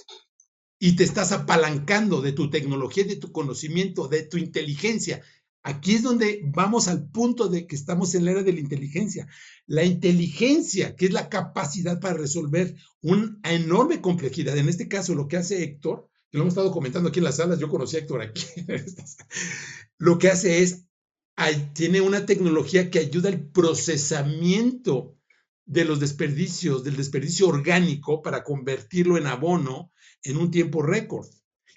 y 0.80 0.96
te 0.96 1.04
estás 1.04 1.34
apalancando 1.34 2.22
de 2.22 2.32
tu 2.32 2.50
tecnología, 2.50 3.04
de 3.04 3.18
tu 3.18 3.34
conocimiento, 3.34 4.08
de 4.08 4.24
tu 4.24 4.38
inteligencia. 4.38 5.22
Aquí 5.62 5.94
es 5.94 6.04
donde 6.04 6.42
vamos 6.46 6.88
al 6.88 7.10
punto 7.12 7.50
de 7.50 7.68
que 7.68 7.76
estamos 7.76 8.16
en 8.16 8.24
la 8.24 8.32
era 8.32 8.44
de 8.44 8.54
la 8.54 8.62
inteligencia. 8.62 9.28
La 9.68 9.84
inteligencia, 9.84 10.96
que 10.96 11.08
es 11.08 11.12
la 11.12 11.28
capacidad 11.28 12.00
para 12.00 12.14
resolver 12.16 12.76
una 13.02 13.38
enorme 13.44 14.00
complejidad. 14.00 14.58
En 14.58 14.70
este 14.70 14.88
caso, 14.88 15.16
lo 15.16 15.28
que 15.28 15.36
hace 15.36 15.64
Héctor, 15.64 16.08
lo 16.32 16.42
hemos 16.42 16.54
estado 16.54 16.72
comentando 16.72 17.10
aquí 17.10 17.20
en 17.20 17.26
las 17.26 17.38
salas, 17.38 17.60
yo 17.60 17.68
conocí 17.68 17.98
a 17.98 18.00
Héctor 18.00 18.22
aquí, 18.22 18.46
lo 19.98 20.18
que 20.18 20.30
hace 20.30 20.64
es, 20.64 20.86
tiene 21.74 22.02
una 22.02 22.26
tecnología 22.26 22.90
que 22.90 23.00
ayuda 23.00 23.30
al 23.30 23.48
procesamiento 23.50 25.18
de 25.66 25.86
los 25.86 26.00
desperdicios, 26.00 26.84
del 26.84 26.98
desperdicio 26.98 27.48
orgánico 27.48 28.22
para 28.22 28.44
convertirlo 28.44 29.18
en 29.18 29.28
abono 29.28 29.92
en 30.24 30.38
un 30.38 30.52
tiempo 30.52 30.82
récord. 30.82 31.28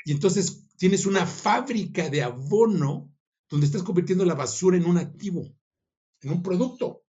Y 0.04 0.12
entonces 0.12 0.66
tienes 0.76 1.06
una 1.06 1.26
fábrica 1.26 2.08
de 2.08 2.22
abono 2.22 3.12
donde 3.48 3.66
estás 3.66 3.82
convirtiendo 3.82 4.24
la 4.24 4.34
basura 4.34 4.76
en 4.76 4.86
un 4.86 4.98
activo, 4.98 5.54
en 6.22 6.30
un 6.30 6.42
producto. 6.42 7.04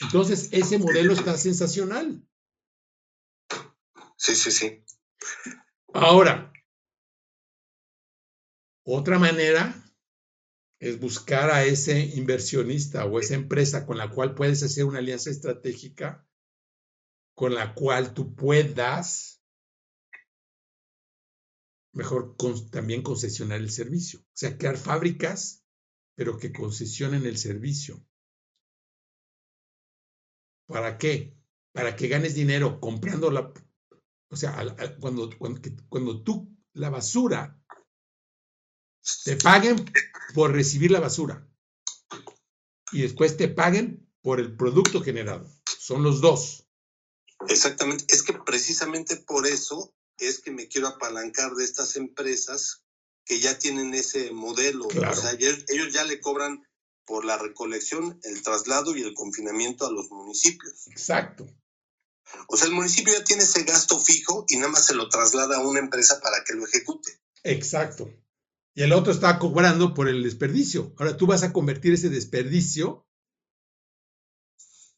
Entonces, 0.00 0.48
ese 0.52 0.78
modelo 0.78 1.12
está 1.12 1.36
sensacional. 1.36 2.22
Sí, 4.16 4.34
sí, 4.34 4.50
sí. 4.50 4.84
Ahora, 5.92 6.52
otra 8.84 9.18
manera 9.18 9.74
es 10.78 11.00
buscar 11.00 11.50
a 11.50 11.64
ese 11.64 12.00
inversionista 12.00 13.06
o 13.06 13.18
esa 13.18 13.34
empresa 13.34 13.86
con 13.86 13.96
la 13.96 14.10
cual 14.10 14.34
puedes 14.34 14.62
hacer 14.62 14.84
una 14.84 14.98
alianza 14.98 15.30
estratégica, 15.30 16.26
con 17.34 17.54
la 17.54 17.74
cual 17.74 18.12
tú 18.12 18.34
puedas 18.34 19.33
mejor 21.94 22.36
también 22.70 23.02
concesionar 23.02 23.60
el 23.60 23.70
servicio. 23.70 24.20
O 24.20 24.36
sea, 24.36 24.58
crear 24.58 24.76
fábricas, 24.76 25.64
pero 26.16 26.38
que 26.38 26.52
concesionen 26.52 27.24
el 27.24 27.38
servicio. 27.38 28.04
¿Para 30.66 30.98
qué? 30.98 31.36
Para 31.72 31.96
que 31.96 32.08
ganes 32.08 32.34
dinero 32.34 32.80
comprando 32.80 33.30
la... 33.30 33.52
O 34.30 34.36
sea, 34.36 34.56
cuando, 35.00 35.30
cuando, 35.38 35.60
cuando 35.88 36.22
tú 36.22 36.54
la 36.72 36.90
basura 36.90 37.60
te 39.24 39.36
paguen 39.36 39.84
por 40.34 40.52
recibir 40.52 40.90
la 40.90 41.00
basura 41.00 41.48
y 42.90 43.02
después 43.02 43.36
te 43.36 43.48
paguen 43.48 44.10
por 44.22 44.40
el 44.40 44.56
producto 44.56 45.02
generado. 45.02 45.48
Son 45.78 46.02
los 46.02 46.20
dos. 46.20 46.66
Exactamente. 47.48 48.04
Es 48.08 48.22
que 48.22 48.32
precisamente 48.32 49.16
por 49.16 49.46
eso 49.46 49.94
es 50.18 50.40
que 50.40 50.50
me 50.50 50.68
quiero 50.68 50.88
apalancar 50.88 51.54
de 51.54 51.64
estas 51.64 51.96
empresas 51.96 52.84
que 53.24 53.40
ya 53.40 53.58
tienen 53.58 53.94
ese 53.94 54.32
modelo. 54.32 54.86
O 54.86 55.14
sea, 55.14 55.32
ellos 55.32 55.92
ya 55.92 56.04
le 56.04 56.20
cobran 56.20 56.62
por 57.06 57.24
la 57.24 57.38
recolección, 57.38 58.18
el 58.22 58.42
traslado 58.42 58.96
y 58.96 59.02
el 59.02 59.14
confinamiento 59.14 59.86
a 59.86 59.92
los 59.92 60.10
municipios. 60.10 60.86
Exacto. 60.88 61.46
O 62.48 62.56
sea, 62.56 62.68
el 62.68 62.74
municipio 62.74 63.12
ya 63.12 63.24
tiene 63.24 63.42
ese 63.42 63.62
gasto 63.64 64.00
fijo 64.00 64.44
y 64.48 64.56
nada 64.56 64.72
más 64.72 64.86
se 64.86 64.94
lo 64.94 65.08
traslada 65.08 65.56
a 65.56 65.66
una 65.66 65.80
empresa 65.80 66.20
para 66.20 66.42
que 66.44 66.54
lo 66.54 66.66
ejecute. 66.66 67.20
Exacto. 67.42 68.10
Y 68.74 68.82
el 68.82 68.92
otro 68.92 69.12
está 69.12 69.38
cobrando 69.38 69.94
por 69.94 70.08
el 70.08 70.22
desperdicio. 70.22 70.94
Ahora 70.98 71.16
tú 71.16 71.26
vas 71.26 71.42
a 71.42 71.52
convertir 71.52 71.92
ese 71.92 72.08
desperdicio 72.08 73.06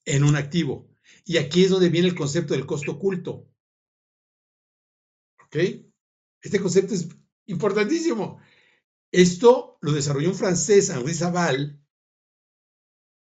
en 0.04 0.24
un 0.24 0.36
activo. 0.36 0.88
Y 1.24 1.38
aquí 1.38 1.64
es 1.64 1.70
donde 1.70 1.90
viene 1.90 2.08
el 2.08 2.14
concepto 2.14 2.54
del 2.54 2.66
costo 2.66 2.92
oculto. 2.92 3.50
¿Ok? 5.56 5.86
Este 6.42 6.60
concepto 6.60 6.94
es 6.94 7.08
importantísimo. 7.46 8.40
Esto 9.10 9.78
lo 9.80 9.92
desarrolló 9.92 10.28
un 10.28 10.34
francés, 10.34 10.90
Henri 10.90 11.14
Saval. 11.14 11.82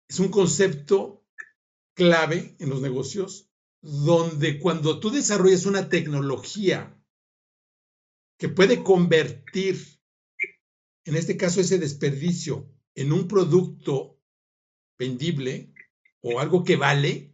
Es 0.08 0.20
un 0.20 0.30
concepto 0.30 1.26
clave 1.96 2.56
en 2.60 2.70
los 2.70 2.82
negocios 2.82 3.50
donde 3.82 4.60
cuando 4.60 5.02
tú 5.02 5.10
desarrollas 5.10 5.66
una 5.66 5.90
tecnología 5.90 6.98
que 8.40 8.48
puede 8.48 8.84
convertir, 8.84 10.00
en 11.06 11.16
este 11.18 11.36
caso, 11.36 11.60
ese 11.60 11.78
desperdicio 11.78 12.72
en 12.96 13.12
un 13.12 13.28
producto 13.28 14.22
vendible 14.98 15.74
o 16.22 16.40
algo 16.40 16.64
que 16.64 16.78
vale, 16.78 17.33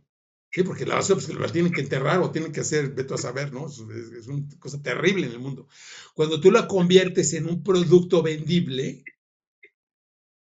¿sí? 0.52 0.64
porque 0.64 0.86
la 0.86 0.96
basura 0.96 1.20
pues, 1.20 1.38
la 1.38 1.52
tienen 1.52 1.72
que 1.72 1.82
enterrar 1.82 2.20
o 2.20 2.32
tienen 2.32 2.52
que 2.52 2.62
hacer, 2.62 2.94
veto 2.94 3.16
a 3.16 3.18
saber, 3.18 3.54
¿no? 3.54 3.68
Es, 3.68 3.80
es, 3.80 4.28
una 4.28 4.48
cosa 4.60 4.82
terrible 4.82 5.26
en 5.28 5.34
el 5.34 5.40
mundo. 5.40 5.68
Cuando 6.14 6.40
tú 6.40 6.52
la 6.52 6.68
conviertes 6.68 7.34
en 7.34 7.48
un 7.48 7.64
producto 7.64 8.22
vendible, 8.22 9.04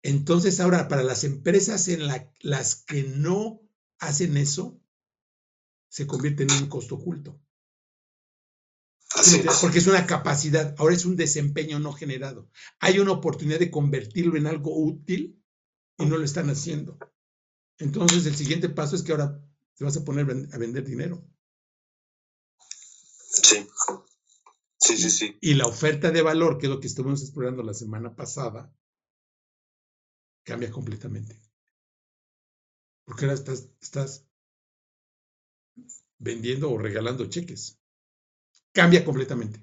entonces 0.01 0.59
ahora 0.59 0.87
para 0.87 1.03
las 1.03 1.23
empresas 1.23 1.87
en 1.87 2.07
las 2.41 2.75
que 2.75 3.03
no 3.03 3.61
hacen 3.99 4.37
eso, 4.37 4.79
se 5.89 6.07
convierte 6.07 6.43
en 6.43 6.51
un 6.51 6.67
costo 6.67 6.95
oculto. 6.95 7.39
Porque 9.61 9.77
es 9.77 9.87
una 9.87 10.07
capacidad, 10.07 10.75
ahora 10.79 10.95
es 10.95 11.05
un 11.05 11.15
desempeño 11.15 11.79
no 11.79 11.93
generado. 11.93 12.49
Hay 12.79 12.99
una 12.99 13.11
oportunidad 13.11 13.59
de 13.59 13.69
convertirlo 13.69 14.37
en 14.37 14.47
algo 14.47 14.75
útil 14.75 15.39
y 15.97 16.05
no 16.05 16.17
lo 16.17 16.25
están 16.25 16.49
haciendo. 16.49 16.97
Entonces, 17.77 18.25
el 18.25 18.35
siguiente 18.35 18.69
paso 18.69 18.95
es 18.95 19.03
que 19.03 19.11
ahora 19.11 19.39
te 19.75 19.83
vas 19.85 19.97
a 19.97 20.03
poner 20.03 20.25
a 20.53 20.57
vender 20.57 20.83
dinero. 20.83 21.23
Sí. 23.43 23.67
Sí, 24.77 24.97
sí, 24.97 25.09
sí. 25.09 25.37
Y 25.41 25.55
la 25.55 25.65
oferta 25.65 26.11
de 26.11 26.21
valor, 26.21 26.59
que 26.59 26.67
es 26.67 26.69
lo 26.71 26.79
que 26.79 26.85
estuvimos 26.85 27.23
explorando 27.23 27.63
la 27.63 27.73
semana 27.73 28.15
pasada, 28.15 28.71
cambia 30.45 30.71
completamente. 30.71 31.35
Porque 33.05 33.23
ahora 33.23 33.35
estás, 33.35 33.69
estás 33.81 34.25
vendiendo 36.27 36.71
o 36.71 36.77
regalando 36.85 37.29
cheques. 37.33 37.63
Cambia 38.73 39.05
completamente. 39.05 39.59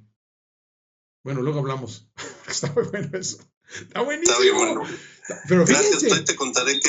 Bueno, 1.24 1.40
luego 1.40 1.60
hablamos. 1.60 2.10
Está 2.46 2.70
muy 2.74 2.84
bueno 2.84 3.16
eso. 3.16 3.38
Está 3.72 4.02
buenísimo. 4.02 4.32
Está 4.32 4.42
bien 4.42 4.56
bueno. 4.56 4.82
Pero 5.48 5.64
Gracias, 5.64 6.24
te 6.24 6.34
contaré 6.34 6.80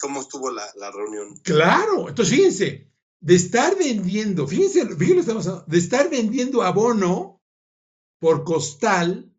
cómo 0.00 0.20
estuvo 0.20 0.50
la, 0.50 0.90
reunión. 0.90 1.36
Claro, 1.42 2.08
entonces 2.08 2.34
fíjense, 2.34 2.90
de 3.20 3.34
estar 3.34 3.76
vendiendo, 3.78 4.46
fíjense, 4.46 4.86
fíjense 4.96 5.20
estamos 5.20 5.66
de 5.66 5.78
estar 5.78 6.10
vendiendo 6.10 6.62
abono 6.62 7.40
por 8.18 8.44
costal, 8.44 9.32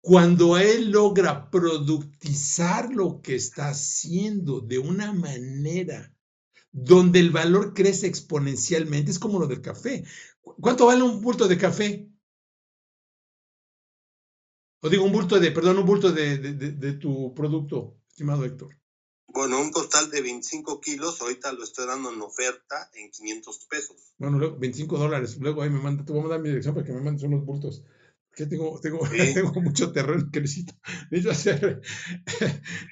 cuando 0.00 0.56
él 0.56 0.90
logra 0.90 1.50
productizar 1.50 2.92
lo 2.92 3.20
que 3.20 3.34
está 3.34 3.70
haciendo 3.70 4.60
de 4.60 4.78
una 4.78 5.12
manera 5.12 6.14
donde 6.70 7.18
el 7.18 7.30
valor 7.30 7.74
crece 7.74 8.06
exponencialmente. 8.06 9.10
Es 9.10 9.18
como 9.18 9.38
lo 9.40 9.46
del 9.46 9.60
café. 9.60 10.04
¿Cuánto 10.40 10.86
vale 10.86 11.02
un 11.02 11.20
bulto 11.20 11.48
de 11.48 11.58
café? 11.58 12.08
O 14.80 14.88
digo, 14.88 15.04
un 15.04 15.12
bulto 15.12 15.40
de, 15.40 15.50
perdón, 15.50 15.78
un 15.78 15.86
bulto 15.86 16.12
de, 16.12 16.92
tu 17.00 17.34
producto, 17.34 17.96
estimado 18.08 18.44
Héctor. 18.44 18.76
Bueno, 19.26 19.60
un 19.60 19.70
costal 19.70 20.10
de 20.10 20.22
25 20.22 20.80
kilos, 20.80 21.20
ahorita 21.20 21.52
lo 21.52 21.64
estoy 21.64 21.86
dando 21.86 22.12
en 22.12 22.20
oferta 22.22 22.90
en 22.94 23.10
500 23.10 23.66
pesos. 23.66 24.14
Bueno, 24.16 24.38
luego 24.38 24.58
25 24.58 24.96
dólares. 24.96 25.36
Luego 25.38 25.62
ahí 25.62 25.70
me 25.70 25.80
manda, 25.80 26.04
te 26.04 26.12
voy 26.12 26.20
a 26.20 26.22
mandar 26.22 26.40
mi 26.40 26.48
dirección 26.48 26.74
para 26.74 26.86
que 26.86 26.92
me 26.92 27.00
mandes 27.00 27.24
unos 27.24 27.44
bultos. 27.44 27.84
Que 28.34 28.46
tengo, 28.46 28.80
tengo, 28.80 29.00
tengo 29.34 29.60
mucho 29.60 29.92
terreno 29.92 30.30
que 30.32 30.40
necesito, 30.40 30.72
necesito 31.10 31.30
hacer, 31.32 31.82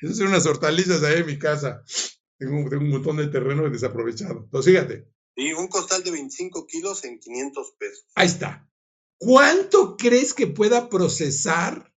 necesito 0.02 0.12
hacer 0.12 0.26
unas 0.26 0.46
hortalizas 0.46 1.02
ahí 1.04 1.20
en 1.20 1.26
mi 1.26 1.38
casa. 1.38 1.82
Tengo, 2.38 2.58
un 2.58 2.90
montón 2.90 3.16
de 3.16 3.28
terreno 3.28 3.70
desaprovechado. 3.70 4.42
Entonces, 4.44 4.72
fíjate. 4.72 5.08
Y 5.36 5.52
un 5.52 5.68
costal 5.68 6.02
de 6.02 6.10
25 6.10 6.66
kilos 6.66 7.04
en 7.04 7.18
500 7.18 7.72
pesos. 7.78 8.06
Ahí 8.14 8.26
está. 8.26 8.68
¿Cuánto 9.18 9.96
crees 9.96 10.34
que 10.34 10.46
pueda 10.46 10.88
procesar 10.88 11.92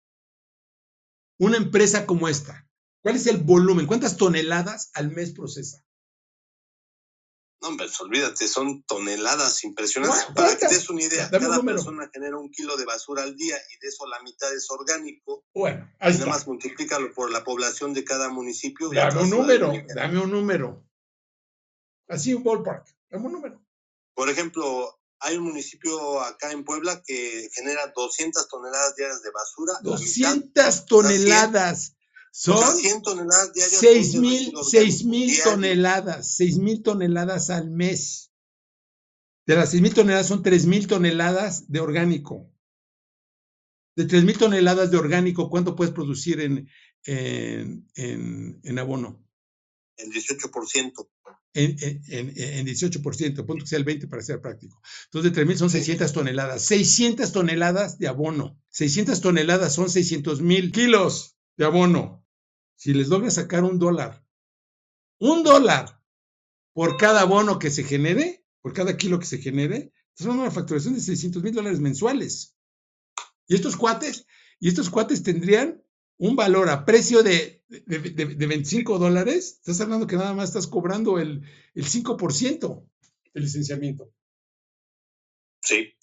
una 1.39 1.57
empresa 1.57 2.05
como 2.05 2.27
esta? 2.27 2.67
¿Cuál 3.01 3.15
es 3.15 3.27
el 3.27 3.37
volumen? 3.37 3.87
¿Cuántas 3.87 4.17
toneladas 4.17 4.91
al 4.93 5.11
mes 5.11 5.31
procesa? 5.31 5.83
No, 7.61 7.69
hombre, 7.69 7.87
pues, 7.87 7.99
olvídate, 8.01 8.47
son 8.47 8.83
toneladas 8.83 9.63
impresionantes. 9.63 10.25
Para 10.35 10.55
que 10.55 10.67
te 10.67 10.75
des 10.75 10.89
una 10.89 11.01
idea, 11.01 11.29
cada 11.29 11.61
persona 11.61 12.09
genera 12.13 12.37
un 12.37 12.51
kilo 12.51 12.77
de 12.77 12.85
basura 12.85 13.23
al 13.23 13.35
día 13.35 13.55
y 13.55 13.79
de 13.79 13.87
eso 13.87 14.05
la 14.07 14.21
mitad 14.21 14.53
es 14.53 14.69
orgánico. 14.69 15.43
Bueno, 15.55 15.91
ahí 15.99 16.13
y 16.13 16.17
Nada 16.19 16.31
más 16.31 16.45
multiplícalo 16.45 17.11
por 17.13 17.31
la 17.31 17.43
población 17.43 17.93
de 17.93 18.03
cada 18.03 18.29
municipio. 18.29 18.89
Dame 18.89 19.23
un 19.23 19.29
número, 19.31 19.73
dame 19.95 20.19
un 20.19 20.31
número. 20.31 20.87
Así 22.07 22.33
un 22.33 22.43
ballpark, 22.43 22.85
dame 23.09 23.25
un 23.25 23.31
número. 23.31 23.65
Por 24.13 24.29
ejemplo, 24.29 24.96
hay 25.19 25.37
un 25.37 25.45
municipio 25.45 26.21
acá 26.21 26.51
en 26.51 26.63
Puebla 26.63 27.01
que 27.05 27.49
genera 27.53 27.91
200 27.95 28.47
toneladas 28.47 28.95
diarias 28.95 29.23
de 29.23 29.31
basura. 29.31 29.73
200 29.81 30.85
toneladas. 30.85 31.93
Son 32.31 32.63
6 32.77 34.15
mil, 34.15 34.53
mil 35.05 35.41
toneladas, 35.43 36.35
6 36.35 36.57
mil 36.59 36.83
toneladas 36.83 37.49
al 37.49 37.71
mes. 37.71 38.31
De 39.47 39.55
las 39.55 39.71
6 39.71 39.81
mil 39.81 39.93
toneladas 39.93 40.27
son 40.27 40.43
3 40.43 40.65
mil 40.67 40.85
toneladas 40.87 41.71
de 41.71 41.79
orgánico. 41.79 42.51
De 43.95 44.05
3 44.05 44.23
mil 44.23 44.37
toneladas 44.37 44.91
de 44.91 44.97
orgánico, 44.97 45.49
¿cuánto 45.49 45.75
puedes 45.75 45.93
producir 45.93 46.39
en, 46.41 46.69
en, 47.05 47.89
en, 47.95 48.79
abono? 48.79 49.25
En 49.95 50.11
18%. 50.11 51.09
En, 51.59 51.75
en, 51.79 52.33
en 52.35 52.67
18%, 52.67 53.45
punto 53.45 53.63
que 53.63 53.67
sea 53.67 53.79
el 53.79 53.83
20 53.83 54.07
para 54.07 54.21
ser 54.21 54.41
práctico. 54.41 54.79
Entonces, 55.05 55.33
de 55.33 55.45
3.000 55.45 55.55
son 55.57 55.69
600 55.69 56.13
toneladas. 56.13 56.63
600 56.65 57.31
toneladas 57.31 57.97
de 57.97 58.07
abono. 58.07 58.61
600 58.69 59.21
toneladas 59.21 59.73
son 59.73 59.89
600 59.89 60.41
mil 60.41 60.71
kilos 60.71 61.35
de 61.57 61.65
abono 61.65 62.27
si 62.77 62.93
les 62.93 63.09
logra 63.09 63.29
sacar 63.31 63.63
un 63.63 63.79
dólar, 63.79 64.23
un 65.19 65.43
dólar 65.43 65.99
por 66.73 66.95
cada 66.95 67.25
bono 67.25 67.57
que 67.57 67.71
se 67.71 67.83
genere, 67.83 68.45
por 68.61 68.71
cada 68.71 68.95
kilo 68.95 69.19
que 69.19 69.25
se 69.25 69.39
genere, 69.39 69.91
es 70.15 70.25
una 70.25 70.51
facturación 70.51 70.93
de 70.93 71.01
600 71.01 71.43
mil 71.43 71.53
dólares 71.53 71.79
mensuales. 71.79 72.55
Y 73.47 73.55
estos 73.55 73.75
cuates, 73.75 74.27
y 74.59 74.69
estos 74.69 74.91
cuates 74.91 75.23
tendrían 75.23 75.83
un 76.17 76.35
valor 76.35 76.69
a 76.69 76.85
precio 76.85 77.23
de, 77.23 77.56
de, 77.69 78.47
25 78.47 78.97
dólares, 78.97 79.57
estás 79.59 79.81
hablando 79.81 80.07
que 80.07 80.15
nada 80.15 80.33
más 80.33 80.49
estás 80.49 80.67
cobrando 80.67 81.19
el, 81.19 81.43
el 81.75 81.85
5% 81.85 82.85
del 83.33 83.43
licenciamiento. 83.43 84.11
Sí. 85.61 85.93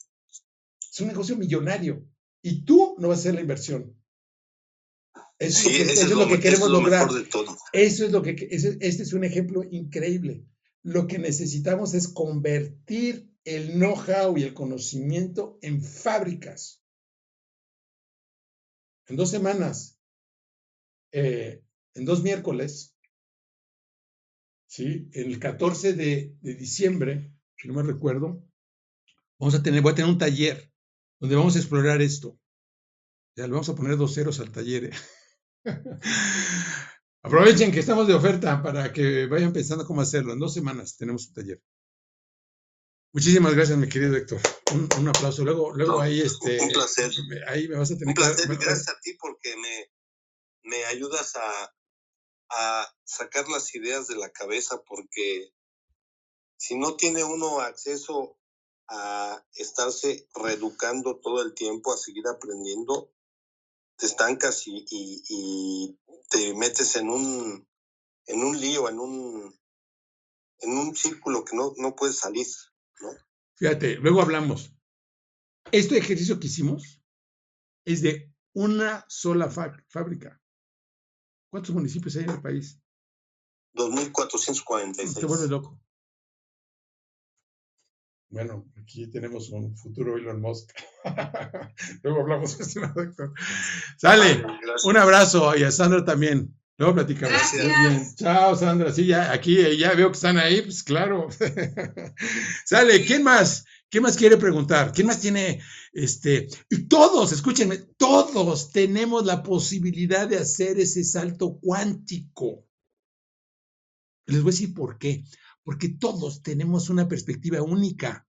Es 0.90 1.00
un 1.00 1.08
negocio 1.08 1.36
millonario. 1.36 2.06
Y 2.42 2.64
tú 2.64 2.94
no 2.98 3.08
vas 3.08 3.18
a 3.18 3.20
hacer 3.20 3.34
la 3.34 3.40
inversión. 3.40 3.96
Eso, 5.38 5.68
es, 5.68 6.10
lo 6.10 6.28
que 6.28 6.38
queremos 6.38 6.70
lograr. 6.70 7.08
Eso 7.72 8.04
es 8.04 8.12
lo 8.12 8.22
que, 8.22 8.48
este 8.50 9.02
es 9.02 9.12
un 9.12 9.24
ejemplo 9.24 9.64
increíble. 9.68 10.44
Lo 10.82 11.06
que 11.06 11.18
necesitamos 11.18 11.94
es 11.94 12.08
convertir 12.08 13.30
el 13.44 13.72
know-how 13.72 14.36
y 14.36 14.42
el 14.42 14.54
conocimiento 14.54 15.58
en 15.62 15.82
fábricas. 15.82 16.82
En 19.06 19.16
dos 19.16 19.30
semanas, 19.30 19.93
eh, 21.14 21.62
en 21.94 22.04
dos 22.04 22.24
miércoles, 22.24 22.96
¿sí? 24.66 25.08
el 25.12 25.38
14 25.38 25.92
de, 25.92 26.36
de 26.40 26.54
diciembre, 26.54 27.32
si 27.56 27.68
no 27.68 27.74
me 27.74 27.84
recuerdo, 27.84 28.44
vamos 29.38 29.54
a 29.54 29.62
tener, 29.62 29.80
voy 29.80 29.92
a 29.92 29.94
tener 29.94 30.10
un 30.10 30.18
taller 30.18 30.72
donde 31.20 31.36
vamos 31.36 31.54
a 31.54 31.60
explorar 31.60 32.02
esto. 32.02 32.36
Ya 33.36 33.46
le 33.46 33.52
vamos 33.52 33.68
a 33.68 33.76
poner 33.76 33.96
dos 33.96 34.12
ceros 34.12 34.40
al 34.40 34.50
taller. 34.50 34.86
¿eh? 34.86 34.90
Aprovechen 37.22 37.70
que 37.70 37.80
estamos 37.80 38.08
de 38.08 38.14
oferta 38.14 38.60
para 38.60 38.92
que 38.92 39.26
vayan 39.26 39.52
pensando 39.52 39.86
cómo 39.86 40.00
hacerlo. 40.00 40.32
En 40.32 40.40
dos 40.40 40.52
semanas 40.52 40.96
tenemos 40.96 41.28
un 41.28 41.34
taller. 41.34 41.62
Muchísimas 43.12 43.54
gracias, 43.54 43.78
mi 43.78 43.88
querido 43.88 44.16
Héctor. 44.16 44.40
Un, 44.98 45.08
aplauso. 45.08 45.44
Luego, 45.44 45.72
luego 45.72 46.00
ahí 46.00 46.20
este. 46.20 46.60
Un 46.60 46.70
placer. 46.70 47.10
Ahí 47.46 47.68
me 47.68 47.76
vas 47.76 47.92
a 47.92 47.94
tener 47.96 48.08
un 48.08 48.14
placer. 48.14 48.48
Gracias 48.48 48.88
a 48.88 49.00
ti 49.00 49.16
porque 49.20 49.56
me, 49.56 49.93
me 50.64 50.84
ayudas 50.86 51.36
a, 51.36 51.74
a 52.50 52.96
sacar 53.04 53.48
las 53.48 53.74
ideas 53.74 54.08
de 54.08 54.16
la 54.16 54.30
cabeza 54.30 54.82
porque 54.82 55.52
si 56.56 56.76
no 56.76 56.96
tiene 56.96 57.24
uno 57.24 57.60
acceso 57.60 58.38
a 58.88 59.44
estarse 59.54 60.28
reeducando 60.34 61.18
todo 61.20 61.42
el 61.42 61.54
tiempo, 61.54 61.92
a 61.92 61.96
seguir 61.96 62.26
aprendiendo, 62.26 63.12
te 63.96 64.06
estancas 64.06 64.66
y, 64.66 64.84
y, 64.90 65.98
te 66.30 66.54
metes 66.54 66.96
en 66.96 67.10
un, 67.10 67.68
en 68.26 68.42
un 68.42 68.60
lío, 68.60 68.88
en 68.88 68.98
un, 68.98 69.60
en 70.60 70.70
un 70.70 70.96
círculo 70.96 71.44
que 71.44 71.54
no, 71.54 71.74
no 71.76 71.94
puedes 71.94 72.18
salir. 72.18 72.46
Fíjate, 73.56 73.96
luego 73.96 74.20
hablamos. 74.20 74.72
Este 75.70 75.96
ejercicio 75.96 76.40
que 76.40 76.48
hicimos 76.48 77.02
es 77.84 78.02
de 78.02 78.32
una 78.52 79.04
sola 79.08 79.48
fábrica. 79.50 80.40
¿Cuántos 81.54 81.72
municipios 81.72 82.16
hay 82.16 82.24
en 82.24 82.30
el 82.30 82.42
país? 82.42 82.80
2.446. 83.76 85.20
Te 85.20 85.24
vuelves 85.24 85.48
loco. 85.48 85.80
Bueno, 88.28 88.68
aquí 88.76 89.06
tenemos 89.06 89.50
un 89.50 89.76
futuro 89.76 90.16
Elon 90.16 90.40
Musk. 90.40 90.72
Luego 92.02 92.22
hablamos, 92.22 92.58
estimado 92.58 93.04
doctor. 93.04 93.32
Sale, 93.98 94.44
un 94.82 94.96
abrazo 94.96 95.56
y 95.56 95.62
a 95.62 95.70
Sandra 95.70 96.04
también. 96.04 96.52
Luego 96.76 96.94
platicamos. 96.94 97.40
Muy 97.52 97.88
bien. 97.88 98.16
Chao, 98.16 98.56
Sandra. 98.56 98.92
Sí, 98.92 99.06
ya 99.06 99.30
aquí 99.30 99.76
ya 99.78 99.94
veo 99.94 100.08
que 100.08 100.16
están 100.16 100.38
ahí, 100.38 100.60
pues 100.60 100.82
claro. 100.82 101.28
Sale, 102.64 103.04
¿quién 103.04 103.22
más? 103.22 103.64
¿Quién 103.90 104.02
más 104.02 104.16
quiere 104.16 104.36
preguntar? 104.36 104.92
¿Quién 104.92 105.06
más 105.06 105.20
tiene 105.20 105.60
este? 105.92 106.48
Y 106.68 106.88
todos, 106.88 107.32
escúchenme, 107.32 107.78
todos 107.96 108.72
tenemos 108.72 109.24
la 109.24 109.42
posibilidad 109.42 110.28
de 110.28 110.38
hacer 110.38 110.80
ese 110.80 111.04
salto 111.04 111.58
cuántico. 111.60 112.66
Les 114.26 114.42
voy 114.42 114.50
a 114.50 114.52
decir 114.52 114.74
por 114.74 114.98
qué. 114.98 115.24
Porque 115.62 115.88
todos 115.88 116.42
tenemos 116.42 116.90
una 116.90 117.08
perspectiva 117.08 117.62
única. 117.62 118.26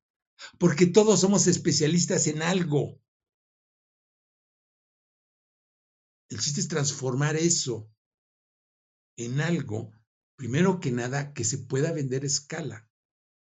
Porque 0.59 0.85
todos 0.85 1.21
somos 1.21 1.47
especialistas 1.47 2.27
en 2.27 2.41
algo. 2.41 2.99
El 6.29 6.39
chiste 6.39 6.61
es 6.61 6.67
transformar 6.67 7.35
eso 7.35 7.89
en 9.17 9.39
algo, 9.39 9.93
primero 10.35 10.79
que 10.79 10.91
nada, 10.91 11.33
que 11.33 11.43
se 11.43 11.59
pueda 11.59 11.91
vender 11.91 12.23
a 12.23 12.27
escala. 12.27 12.89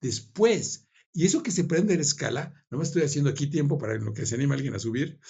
Después, 0.01 0.84
y 1.15 1.25
eso 1.25 1.45
que 1.45 1.53
se 1.53 1.63
vender 1.63 2.01
a 2.01 2.03
escala, 2.03 2.53
no 2.71 2.79
me 2.79 2.85
estoy 2.85 3.03
haciendo 3.03 3.31
aquí 3.31 3.47
tiempo 3.47 3.79
para 3.79 3.95
lo 3.95 4.13
que 4.13 4.27
se 4.27 4.35
anima 4.35 4.57
alguien 4.57 4.75
a 4.75 4.81
subir, 4.81 5.21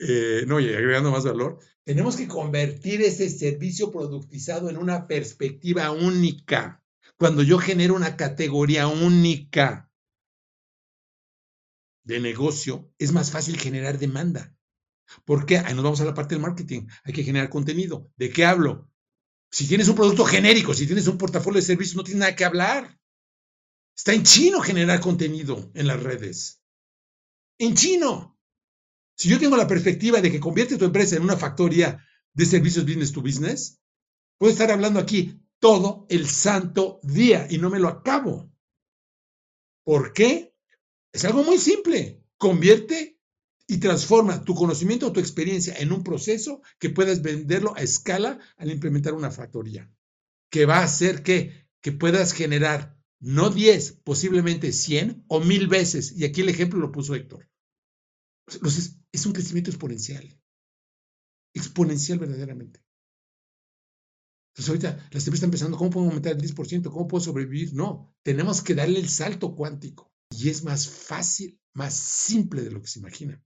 eh, 0.00 0.44
no, 0.46 0.58
y 0.58 0.68
agregando 0.68 1.12
más 1.12 1.24
valor, 1.24 1.60
tenemos 1.84 2.16
que 2.16 2.26
convertir 2.26 3.00
ese 3.00 3.30
servicio 3.30 3.92
productizado 3.92 4.68
en 4.68 4.76
una 4.76 5.06
perspectiva 5.06 5.90
única. 5.92 6.82
Cuando 7.16 7.42
yo 7.42 7.58
genero 7.58 7.94
una 7.94 8.16
categoría 8.16 8.88
única 8.88 9.90
de 12.02 12.18
negocio, 12.18 12.92
es 12.98 13.12
más 13.12 13.30
fácil 13.30 13.56
generar 13.56 13.98
demanda. 13.98 14.56
¿Por 15.24 15.46
qué? 15.46 15.58
Ahí 15.58 15.74
nos 15.74 15.84
vamos 15.84 16.00
a 16.00 16.04
la 16.04 16.14
parte 16.14 16.34
del 16.34 16.42
marketing. 16.42 16.86
Hay 17.04 17.12
que 17.12 17.24
generar 17.24 17.50
contenido. 17.50 18.10
¿De 18.16 18.30
qué 18.30 18.44
hablo? 18.44 18.88
Si 19.50 19.66
tienes 19.68 19.88
un 19.88 19.96
producto 19.96 20.24
genérico, 20.24 20.74
si 20.74 20.86
tienes 20.86 21.06
un 21.06 21.18
portafolio 21.18 21.60
de 21.60 21.66
servicios, 21.66 21.96
no 21.96 22.04
tienes 22.04 22.20
nada 22.20 22.36
que 22.36 22.44
hablar. 22.44 22.99
Está 24.00 24.14
en 24.14 24.22
chino 24.22 24.62
generar 24.62 24.98
contenido 24.98 25.70
en 25.74 25.86
las 25.86 26.02
redes. 26.02 26.62
En 27.58 27.74
chino. 27.74 28.40
Si 29.14 29.28
yo 29.28 29.38
tengo 29.38 29.58
la 29.58 29.66
perspectiva 29.66 30.22
de 30.22 30.32
que 30.32 30.40
convierte 30.40 30.78
tu 30.78 30.86
empresa 30.86 31.16
en 31.16 31.22
una 31.22 31.36
factoría 31.36 32.02
de 32.32 32.46
servicios 32.46 32.86
business 32.86 33.12
to 33.12 33.20
business, 33.20 33.78
puedo 34.38 34.52
estar 34.52 34.70
hablando 34.70 35.00
aquí 35.00 35.42
todo 35.58 36.06
el 36.08 36.26
santo 36.26 37.00
día 37.02 37.46
y 37.50 37.58
no 37.58 37.68
me 37.68 37.78
lo 37.78 37.88
acabo. 37.88 38.50
¿Por 39.84 40.14
qué? 40.14 40.56
Es 41.12 41.26
algo 41.26 41.44
muy 41.44 41.58
simple. 41.58 42.24
Convierte 42.38 43.20
y 43.66 43.80
transforma 43.80 44.44
tu 44.44 44.54
conocimiento 44.54 45.08
o 45.08 45.12
tu 45.12 45.20
experiencia 45.20 45.74
en 45.76 45.92
un 45.92 46.02
proceso 46.02 46.62
que 46.78 46.88
puedas 46.88 47.20
venderlo 47.20 47.76
a 47.76 47.82
escala 47.82 48.38
al 48.56 48.70
implementar 48.70 49.12
una 49.12 49.30
factoría, 49.30 49.92
que 50.48 50.64
va 50.64 50.78
a 50.78 50.84
hacer 50.84 51.22
que, 51.22 51.68
que 51.82 51.92
puedas 51.92 52.32
generar 52.32 52.98
no 53.20 53.50
10, 53.50 54.00
posiblemente 54.04 54.72
100 54.72 55.24
o 55.28 55.40
1000 55.40 55.68
veces. 55.68 56.12
Y 56.12 56.24
aquí 56.24 56.40
el 56.40 56.48
ejemplo 56.48 56.80
lo 56.80 56.92
puso 56.92 57.14
Héctor. 57.14 57.48
Entonces, 58.52 58.98
es 59.12 59.26
un 59.26 59.32
crecimiento 59.32 59.70
exponencial. 59.70 60.40
Exponencial 61.54 62.18
verdaderamente. 62.18 62.82
Entonces 64.52 64.68
ahorita 64.68 64.96
las 65.12 65.26
empresas 65.26 65.34
están 65.34 65.50
pensando, 65.50 65.76
¿cómo 65.76 65.90
puedo 65.90 66.06
aumentar 66.06 66.32
el 66.32 66.42
10%? 66.42 66.90
¿Cómo 66.90 67.06
puedo 67.06 67.22
sobrevivir? 67.22 67.72
No, 67.72 68.12
tenemos 68.24 68.62
que 68.62 68.74
darle 68.74 68.98
el 68.98 69.08
salto 69.08 69.54
cuántico. 69.54 70.12
Y 70.30 70.48
es 70.48 70.64
más 70.64 70.88
fácil, 70.88 71.60
más 71.72 71.94
simple 71.94 72.62
de 72.62 72.70
lo 72.72 72.80
que 72.80 72.88
se 72.88 72.98
imagina 72.98 73.42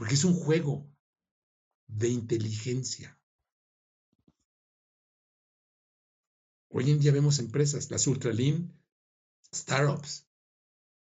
porque 0.00 0.14
es 0.14 0.24
un 0.24 0.32
juego 0.32 0.90
de 1.86 2.08
inteligencia. 2.08 3.20
Hoy 6.70 6.90
en 6.90 7.00
día 7.00 7.12
vemos 7.12 7.38
empresas, 7.38 7.90
las 7.90 8.06
Ultralean 8.06 8.79
Startups, 9.54 10.26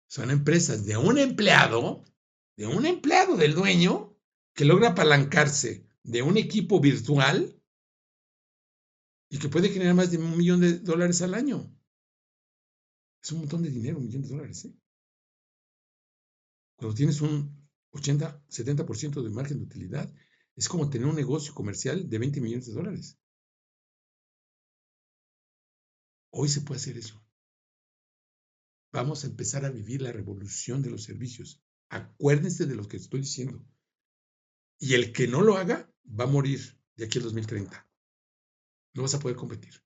son 0.06 0.30
empresas 0.30 0.84
de 0.84 0.96
un 0.96 1.18
empleado, 1.18 2.04
de 2.56 2.66
un 2.66 2.86
empleado 2.86 3.36
del 3.36 3.54
dueño, 3.54 4.16
que 4.54 4.64
logra 4.64 4.90
apalancarse 4.90 5.86
de 6.02 6.22
un 6.22 6.36
equipo 6.36 6.80
virtual 6.80 7.60
y 9.28 9.38
que 9.38 9.48
puede 9.48 9.70
generar 9.70 9.94
más 9.94 10.10
de 10.10 10.18
un 10.18 10.36
millón 10.36 10.60
de 10.60 10.78
dólares 10.78 11.22
al 11.22 11.34
año. 11.34 11.74
Es 13.22 13.32
un 13.32 13.40
montón 13.40 13.62
de 13.62 13.70
dinero, 13.70 13.98
un 13.98 14.06
millón 14.06 14.22
de 14.22 14.28
dólares. 14.28 14.64
¿eh? 14.66 14.74
Cuando 16.76 16.94
tienes 16.94 17.20
un 17.20 17.64
80, 17.94 18.44
70% 18.48 19.22
de 19.22 19.30
margen 19.30 19.58
de 19.58 19.64
utilidad. 19.64 20.12
Es 20.56 20.68
como 20.68 20.90
tener 20.90 21.06
un 21.06 21.16
negocio 21.16 21.54
comercial 21.54 22.08
de 22.08 22.18
20 22.18 22.40
millones 22.40 22.66
de 22.66 22.72
dólares. 22.72 23.18
Hoy 26.30 26.48
se 26.48 26.60
puede 26.60 26.80
hacer 26.80 26.98
eso. 26.98 27.23
Vamos 28.94 29.24
a 29.24 29.26
empezar 29.26 29.66
a 29.66 29.70
vivir 29.70 30.00
la 30.00 30.12
revolución 30.12 30.80
de 30.80 30.88
los 30.88 31.02
servicios. 31.02 31.62
Acuérdense 31.90 32.64
de 32.64 32.76
lo 32.76 32.88
que 32.88 32.96
estoy 32.96 33.20
diciendo. 33.20 33.62
Y 34.78 34.94
el 34.94 35.12
que 35.12 35.28
no 35.28 35.42
lo 35.42 35.58
haga 35.58 35.92
va 36.08 36.24
a 36.24 36.28
morir 36.28 36.80
de 36.96 37.04
aquí 37.04 37.18
al 37.18 37.24
2030. 37.24 37.86
No 38.94 39.02
vas 39.02 39.14
a 39.14 39.18
poder 39.18 39.36
competir. 39.36 39.84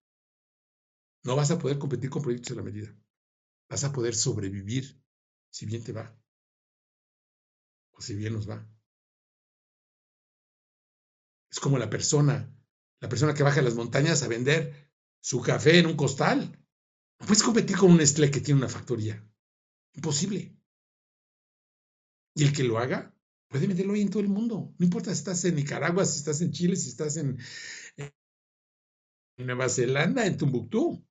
No 1.24 1.34
vas 1.34 1.50
a 1.50 1.58
poder 1.58 1.78
competir 1.78 2.10
con 2.10 2.22
proyectos 2.22 2.50
de 2.50 2.56
la 2.56 2.62
medida. 2.62 2.94
Vas 3.68 3.82
a 3.82 3.92
poder 3.92 4.14
sobrevivir 4.14 5.02
si 5.50 5.66
bien 5.66 5.82
te 5.82 5.92
va 5.92 6.16
si 8.00 8.14
bien 8.14 8.32
nos 8.32 8.48
va. 8.48 8.66
Es 11.50 11.60
como 11.60 11.78
la 11.78 11.90
persona, 11.90 12.54
la 13.00 13.08
persona 13.08 13.34
que 13.34 13.42
baja 13.42 13.62
las 13.62 13.74
montañas 13.74 14.22
a 14.22 14.28
vender 14.28 14.92
su 15.20 15.40
café 15.40 15.78
en 15.78 15.86
un 15.86 15.96
costal. 15.96 16.57
Puedes 17.18 17.42
competir 17.42 17.76
con 17.76 17.90
un 17.90 17.98
Nestlé 17.98 18.30
que 18.30 18.40
tiene 18.40 18.60
una 18.60 18.68
factoría. 18.68 19.22
Imposible. 19.94 20.56
Y 22.34 22.44
el 22.44 22.52
que 22.52 22.62
lo 22.62 22.78
haga 22.78 23.14
puede 23.48 23.66
venderlo 23.66 23.94
hoy 23.94 24.02
en 24.02 24.10
todo 24.10 24.22
el 24.22 24.28
mundo. 24.28 24.74
No 24.78 24.84
importa 24.84 25.10
si 25.10 25.18
estás 25.18 25.44
en 25.44 25.56
Nicaragua, 25.56 26.04
si 26.04 26.18
estás 26.18 26.40
en 26.40 26.52
Chile, 26.52 26.76
si 26.76 26.88
estás 26.88 27.16
en, 27.16 27.38
en 27.96 28.12
Nueva 29.46 29.68
Zelanda, 29.68 30.26
en 30.26 30.36
Tumbuctú. 30.36 31.04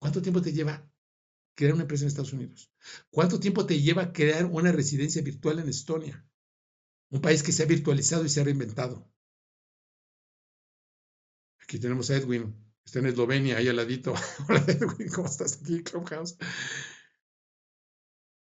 ¿Cuánto 0.00 0.20
tiempo 0.20 0.42
te 0.42 0.52
lleva 0.52 0.90
crear 1.54 1.74
una 1.74 1.82
empresa 1.82 2.04
en 2.04 2.08
Estados 2.08 2.32
Unidos? 2.32 2.72
¿Cuánto 3.10 3.38
tiempo 3.38 3.64
te 3.66 3.80
lleva 3.80 4.12
crear 4.12 4.46
una 4.46 4.72
residencia 4.72 5.22
virtual 5.22 5.60
en 5.60 5.68
Estonia? 5.68 6.26
Un 7.10 7.20
país 7.20 7.42
que 7.42 7.52
se 7.52 7.62
ha 7.62 7.66
virtualizado 7.66 8.24
y 8.24 8.28
se 8.28 8.40
ha 8.40 8.44
reinventado. 8.44 9.08
Aquí 11.60 11.78
tenemos 11.78 12.10
a 12.10 12.16
Edwin, 12.16 12.61
está 12.84 12.98
en 12.98 13.06
Eslovenia, 13.06 13.56
ahí 13.56 13.68
al 13.68 13.76
ladito. 13.76 14.14
Hola 14.48 14.64
Edwin, 14.66 15.08
¿cómo 15.08 15.28
estás 15.28 15.58
aquí, 15.60 15.82
Clubhouse? 15.82 16.36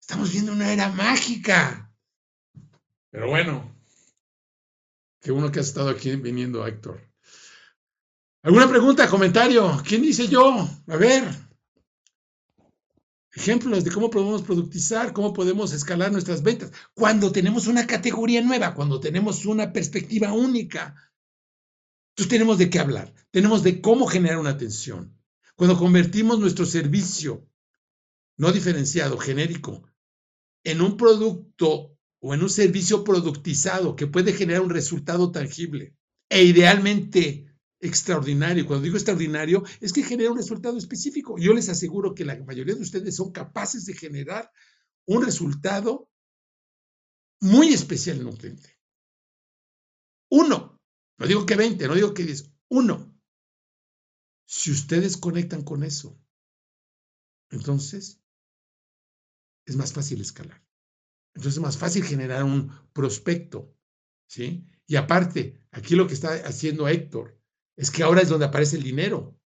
Estamos 0.01 0.31
viendo 0.31 0.51
una 0.51 0.71
era 0.71 0.89
mágica. 0.89 1.91
Pero 3.11 3.29
bueno, 3.29 3.75
qué 5.21 5.31
uno 5.31 5.51
que 5.51 5.59
ha 5.59 5.61
estado 5.61 5.89
aquí 5.89 6.15
viniendo, 6.15 6.65
Héctor. 6.65 7.01
¿Alguna 8.43 8.67
pregunta, 8.67 9.07
comentario? 9.07 9.81
¿Quién 9.87 10.01
dice 10.01 10.27
yo? 10.27 10.67
A 10.87 10.95
ver. 10.97 11.23
Ejemplos 13.33 13.83
de 13.83 13.91
cómo 13.91 14.09
podemos 14.09 14.41
productizar, 14.41 15.13
cómo 15.13 15.31
podemos 15.31 15.71
escalar 15.73 16.11
nuestras 16.11 16.41
ventas. 16.41 16.71
Cuando 16.93 17.31
tenemos 17.31 17.67
una 17.67 17.87
categoría 17.87 18.41
nueva, 18.41 18.73
cuando 18.73 18.99
tenemos 18.99 19.45
una 19.45 19.71
perspectiva 19.71 20.33
única. 20.33 20.95
Entonces 22.21 22.37
tenemos 22.37 22.59
de 22.59 22.69
qué 22.69 22.77
hablar. 22.77 23.11
Tenemos 23.31 23.63
de 23.63 23.81
cómo 23.81 24.05
generar 24.05 24.37
una 24.37 24.51
atención. 24.51 25.17
Cuando 25.55 25.75
convertimos 25.75 26.37
nuestro 26.37 26.67
servicio 26.67 27.49
no 28.37 28.51
diferenciado, 28.51 29.17
genérico, 29.17 29.89
en 30.63 30.81
un 30.81 30.97
producto 30.97 31.97
o 32.19 32.33
en 32.35 32.43
un 32.43 32.49
servicio 32.51 33.03
productizado 33.03 33.95
que 33.95 34.05
puede 34.05 34.33
generar 34.33 34.61
un 34.61 34.69
resultado 34.69 35.31
tangible 35.31 35.95
e 36.29 36.43
idealmente 36.43 37.47
extraordinario. 37.79 38.67
Cuando 38.67 38.83
digo 38.83 38.97
extraordinario, 38.97 39.63
es 39.79 39.91
que 39.91 40.03
genera 40.03 40.29
un 40.29 40.37
resultado 40.37 40.77
específico. 40.77 41.39
Yo 41.39 41.55
les 41.55 41.69
aseguro 41.69 42.13
que 42.13 42.23
la 42.23 42.35
mayoría 42.43 42.75
de 42.75 42.81
ustedes 42.81 43.15
son 43.15 43.31
capaces 43.31 43.87
de 43.87 43.95
generar 43.95 44.51
un 45.07 45.25
resultado 45.25 46.07
muy 47.39 47.73
especial 47.73 48.19
en 48.19 48.27
un 48.27 48.35
cliente. 48.35 48.77
Uno, 50.29 50.70
no 51.21 51.27
digo 51.27 51.45
que 51.45 51.55
20, 51.55 51.87
no 51.87 51.93
digo 51.93 52.15
que 52.15 52.23
10, 52.23 52.51
uno. 52.69 53.15
Si 54.47 54.71
ustedes 54.71 55.17
conectan 55.17 55.63
con 55.63 55.83
eso, 55.83 56.19
entonces 57.51 58.23
es 59.67 59.75
más 59.75 59.93
fácil 59.93 60.19
escalar. 60.19 60.65
Entonces 61.35 61.57
es 61.57 61.61
más 61.61 61.77
fácil 61.77 62.03
generar 62.03 62.43
un 62.43 62.71
prospecto, 62.91 63.71
¿sí? 64.27 64.67
Y 64.87 64.95
aparte, 64.95 65.63
aquí 65.69 65.95
lo 65.95 66.07
que 66.07 66.15
está 66.15 66.33
haciendo 66.43 66.87
Héctor 66.87 67.39
es 67.77 67.91
que 67.91 68.01
ahora 68.01 68.21
es 68.21 68.29
donde 68.29 68.47
aparece 68.47 68.77
el 68.77 68.83
dinero. 68.83 69.39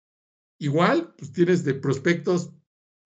Igual, 0.61 1.15
pues 1.17 1.33
tienes 1.33 1.65
de 1.65 1.73
prospectos 1.73 2.53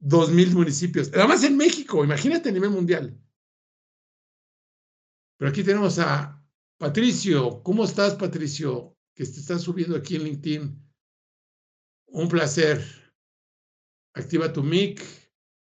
dos 0.00 0.32
mil 0.32 0.52
municipios, 0.52 1.12
nada 1.12 1.28
más 1.28 1.44
en 1.44 1.56
México, 1.56 2.04
imagínate 2.04 2.48
a 2.48 2.52
nivel 2.52 2.70
mundial. 2.70 3.16
Pero 5.38 5.50
aquí 5.52 5.62
tenemos 5.62 6.00
a 6.00 6.44
Patricio. 6.78 7.62
¿Cómo 7.62 7.84
estás, 7.84 8.14
Patricio? 8.14 8.96
Que 9.14 9.24
te 9.24 9.40
estás 9.40 9.62
subiendo 9.62 9.96
aquí 9.96 10.16
en 10.16 10.24
LinkedIn. 10.24 10.92
Un 12.08 12.28
placer. 12.28 12.84
Activa 14.14 14.52
tu 14.52 14.62
mic. 14.62 15.00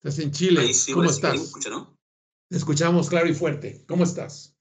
Estás 0.03 0.19
en 0.21 0.33
Chile. 0.33 0.71
¿Cómo 0.93 1.05
estás? 1.05 1.53
Te 2.49 2.57
escuchamos 2.57 3.09
claro 3.09 3.29
y 3.29 3.35
fuerte. 3.35 3.85
¿Cómo 3.87 4.05
estás? 4.05 4.57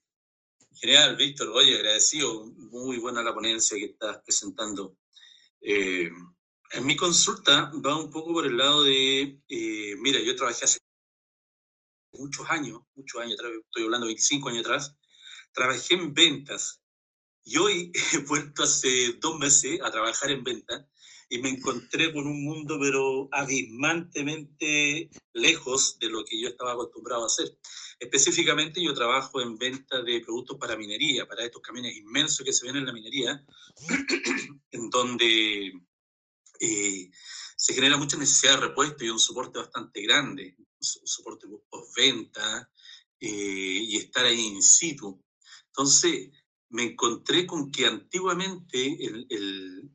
Genial, 0.73 1.15
Víctor. 1.15 1.49
Oye, 1.49 1.77
agradecido. 1.77 2.45
Muy 2.47 2.97
buena 2.97 3.23
la 3.23 3.33
ponencia 3.33 3.77
que 3.77 3.85
estás 3.85 4.21
presentando. 4.23 4.97
Eh, 5.61 6.09
en 6.71 6.85
mi 6.85 6.95
consulta 6.95 7.71
va 7.85 7.97
un 7.97 8.11
poco 8.11 8.33
por 8.33 8.45
el 8.45 8.57
lado 8.57 8.83
de, 8.83 9.39
eh, 9.47 9.95
mira, 9.99 10.19
yo 10.19 10.35
trabajé 10.35 10.65
hace 10.65 10.79
muchos 12.13 12.49
años, 12.49 12.81
muchos 12.95 13.21
años 13.21 13.39
atrás, 13.39 13.53
estoy 13.65 13.83
hablando 13.83 14.05
de 14.05 14.13
25 14.13 14.49
años 14.49 14.65
atrás, 14.65 14.95
trabajé 15.55 15.95
en 15.95 16.13
ventas 16.13 16.81
y 17.43 17.57
hoy 17.57 17.91
he 18.13 18.17
vuelto 18.19 18.63
hace 18.63 19.13
dos 19.13 19.39
meses 19.39 19.79
a 19.81 19.89
trabajar 19.89 20.31
en 20.31 20.43
ventas 20.43 20.85
y 21.29 21.39
me 21.39 21.49
encontré 21.49 22.13
con 22.13 22.27
un 22.27 22.43
mundo 22.43 22.77
pero 22.79 23.27
abismantemente 23.31 25.09
lejos 25.33 25.97
de 25.99 26.09
lo 26.09 26.23
que 26.23 26.39
yo 26.39 26.49
estaba 26.49 26.73
acostumbrado 26.73 27.23
a 27.23 27.27
hacer. 27.27 27.57
Específicamente 27.99 28.83
yo 28.83 28.93
trabajo 28.93 29.41
en 29.41 29.57
venta 29.57 30.03
de 30.03 30.19
productos 30.19 30.57
para 30.59 30.77
minería, 30.77 31.25
para 31.25 31.43
estos 31.43 31.61
camiones 31.61 31.95
inmensos 31.95 32.45
que 32.45 32.53
se 32.53 32.67
ven 32.67 32.75
en 32.75 32.85
la 32.85 32.93
minería, 32.93 33.43
en 34.71 34.89
donde 34.89 35.73
eh, 36.59 37.11
se 37.55 37.73
genera 37.73 37.97
mucha 37.97 38.17
necesidad 38.17 38.55
de 38.55 38.67
repuesto 38.67 39.03
y 39.03 39.09
un 39.09 39.19
soporte 39.19 39.57
bastante 39.59 40.01
grande, 40.01 40.55
un 40.57 41.07
soporte 41.07 41.47
postventa 41.69 42.69
eh, 43.19 43.27
y 43.27 43.97
estar 43.97 44.25
ahí 44.25 44.45
in 44.45 44.61
situ. 44.61 45.24
Entonces, 45.77 46.29
me 46.69 46.83
encontré 46.83 47.45
con 47.45 47.69
que 47.69 47.85
antiguamente 47.85 48.97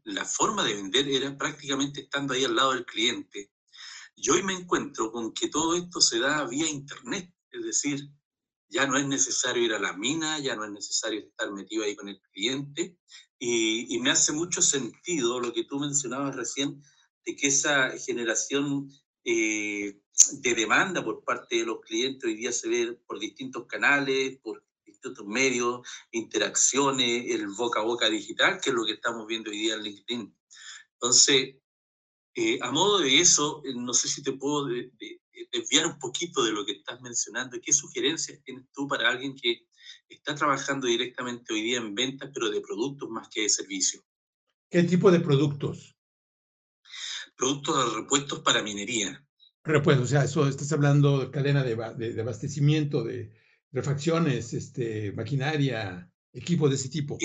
la 0.05 0.27
forma 0.27 0.63
de 0.63 0.75
vender 0.75 1.09
era 1.09 1.37
prácticamente 1.39 2.03
estando 2.03 2.35
ahí 2.35 2.45
al 2.45 2.55
lado 2.55 2.75
del 2.75 2.85
cliente. 2.85 3.51
Y 4.15 4.29
hoy 4.29 4.43
me 4.43 4.53
encuentro 4.53 5.11
con 5.11 5.33
que 5.33 5.49
todo 5.49 5.75
esto 5.75 6.03
se 6.03 6.19
da 6.19 6.47
vía 6.47 6.69
internet, 6.69 7.33
es 7.51 7.65
decir, 7.65 8.11
ya 8.69 8.87
no 8.87 8.99
es 8.99 9.07
necesario 9.07 9.65
ir 9.65 9.73
a 9.73 9.81
la 9.81 9.95
mina, 9.95 10.39
ya 10.39 10.55
no 10.55 10.67
es 10.67 10.71
necesario 10.71 11.21
estar 11.21 11.51
metido 11.51 11.85
ahí 11.85 11.97
con 11.97 12.11
el 12.11 12.21
cliente. 12.33 12.99
Y, 13.39 13.99
me 14.01 14.11
hace 14.11 14.33
mucho 14.33 14.61
sentido 14.61 15.41
lo 15.41 15.55
que 15.55 15.65
tú 15.65 15.79
mencionabas 15.79 16.37
recién, 16.37 16.83
de 17.25 17.37
que 17.37 17.49
esa 17.49 17.91
generación 17.99 18.91
eh, 19.25 19.99
de 20.33 20.55
demanda 20.55 21.03
por 21.03 21.25
parte 21.25 21.57
de 21.57 21.65
los 21.65 21.81
clientes 21.81 22.25
hoy 22.25 22.35
día 22.35 22.53
se 22.53 22.69
ve 22.69 23.01
por 23.07 23.19
distintos 23.19 23.67
canales, 23.67 24.39
por 24.43 24.63
distintos 25.01 25.27
medios, 25.27 25.81
interacciones, 26.13 27.31
el 27.31 27.49
boca 27.49 27.81
a 27.81 27.85
boca 27.85 28.09
digital, 28.11 28.61
que 28.61 28.71
es 28.71 28.77
lo 28.77 28.85
que 28.85 28.93
estamos 28.93 29.27
viendo 29.27 29.51
hoy 29.51 29.59
día 29.59 29.75
en 29.75 29.83
LinkedIn. 29.83 30.37
Entonces, 30.95 31.57
eh, 32.35 32.59
a 32.61 32.71
modo 32.71 32.99
de 32.99 33.19
eso, 33.19 33.63
eh, 33.65 33.73
no 33.75 33.95
sé 33.95 34.09
si 34.09 34.23
te 34.23 34.33
puedo 34.33 34.67
desviar 35.53 35.87
un 35.87 35.99
poquito 35.99 36.45
de 36.45 36.53
lo 36.53 36.65
que 36.65 36.73
estás 36.73 37.01
mencionando. 37.01 37.59
¿Qué 37.63 37.73
sugerencias 37.73 38.43
tienes 38.45 38.67
tú 38.73 38.87
para 38.87 39.09
alguien 39.09 39.35
que 39.35 39.67
está 40.09 40.35
trabajando 40.35 40.87
directamente 40.87 41.55
hoy 41.55 41.63
día 41.63 41.79
en 41.79 41.95
ventas, 41.95 42.31
pero 42.33 42.51
de 42.51 42.61
productos 42.61 43.09
más 43.09 43.29
que 43.29 43.43
de 43.43 43.49
servicios? 43.49 44.05
¿Qué 44.71 44.83
tipo 44.83 45.11
de 45.11 45.21
productos? 45.21 45.97
Productos 47.37 47.77
de 47.77 48.01
repuestos 48.01 48.41
para 48.41 48.63
minería. 48.63 49.27
Repuestos, 49.65 50.07
o 50.07 50.09
sea, 50.09 50.25
eso 50.25 50.47
estás 50.47 50.71
hablando 50.73 51.21
de 51.21 51.31
cadena 51.31 51.63
de, 51.65 51.75
de 51.75 52.21
abastecimiento, 52.21 53.03
de, 53.03 53.40
refacciones, 53.73 54.53
este, 54.53 55.13
maquinaria, 55.13 56.11
equipo 56.33 56.69
de 56.69 56.75
ese 56.75 56.89
tipo. 56.89 57.19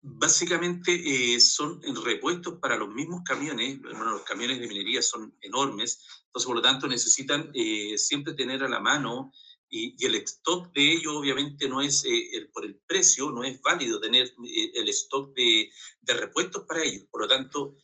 básicamente 0.00 0.92
eh, 0.94 1.40
son 1.40 1.80
repuestos 2.04 2.58
para 2.60 2.76
los 2.76 2.88
mismos 2.88 3.22
camiones. 3.24 3.80
Bueno, 3.80 4.12
los 4.12 4.22
camiones 4.22 4.60
de 4.60 4.68
minería 4.68 5.02
son 5.02 5.36
enormes, 5.40 6.04
entonces 6.26 6.46
por 6.46 6.56
lo 6.56 6.62
tanto 6.62 6.86
necesitan 6.86 7.50
eh, 7.54 7.96
siempre 7.98 8.34
tener 8.34 8.62
a 8.62 8.68
la 8.68 8.80
mano 8.80 9.32
y, 9.70 10.02
el 10.04 10.14
stock 10.14 10.72
de 10.72 10.92
ellos 10.92 11.14
obviamente 11.14 11.68
no 11.68 11.82
es, 11.82 12.04
eh, 12.04 12.48
por 12.52 12.64
el 12.64 12.80
precio, 12.86 13.30
no 13.30 13.44
es 13.44 13.60
válido 13.60 14.00
tener 14.00 14.32
el 14.74 14.88
stock 14.88 15.34
de, 15.34 15.70
de, 16.00 16.14
repuestos 16.14 16.64
para 16.64 16.82
ellos. 16.82 17.06
Por 17.10 17.22
lo 17.22 17.28
tanto, 17.28 17.76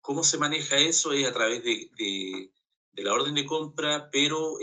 ¿cómo 0.00 0.24
se 0.24 0.38
maneja 0.38 0.76
eso? 0.78 1.12
Es 1.12 1.26
a 1.26 1.34
través 1.34 1.62
de, 1.64 1.90
de, 1.98 2.50
de 2.92 3.02
la 3.02 3.12
orden 3.12 3.34
de 3.34 3.44
compra, 3.44 4.08
pero 4.10 4.56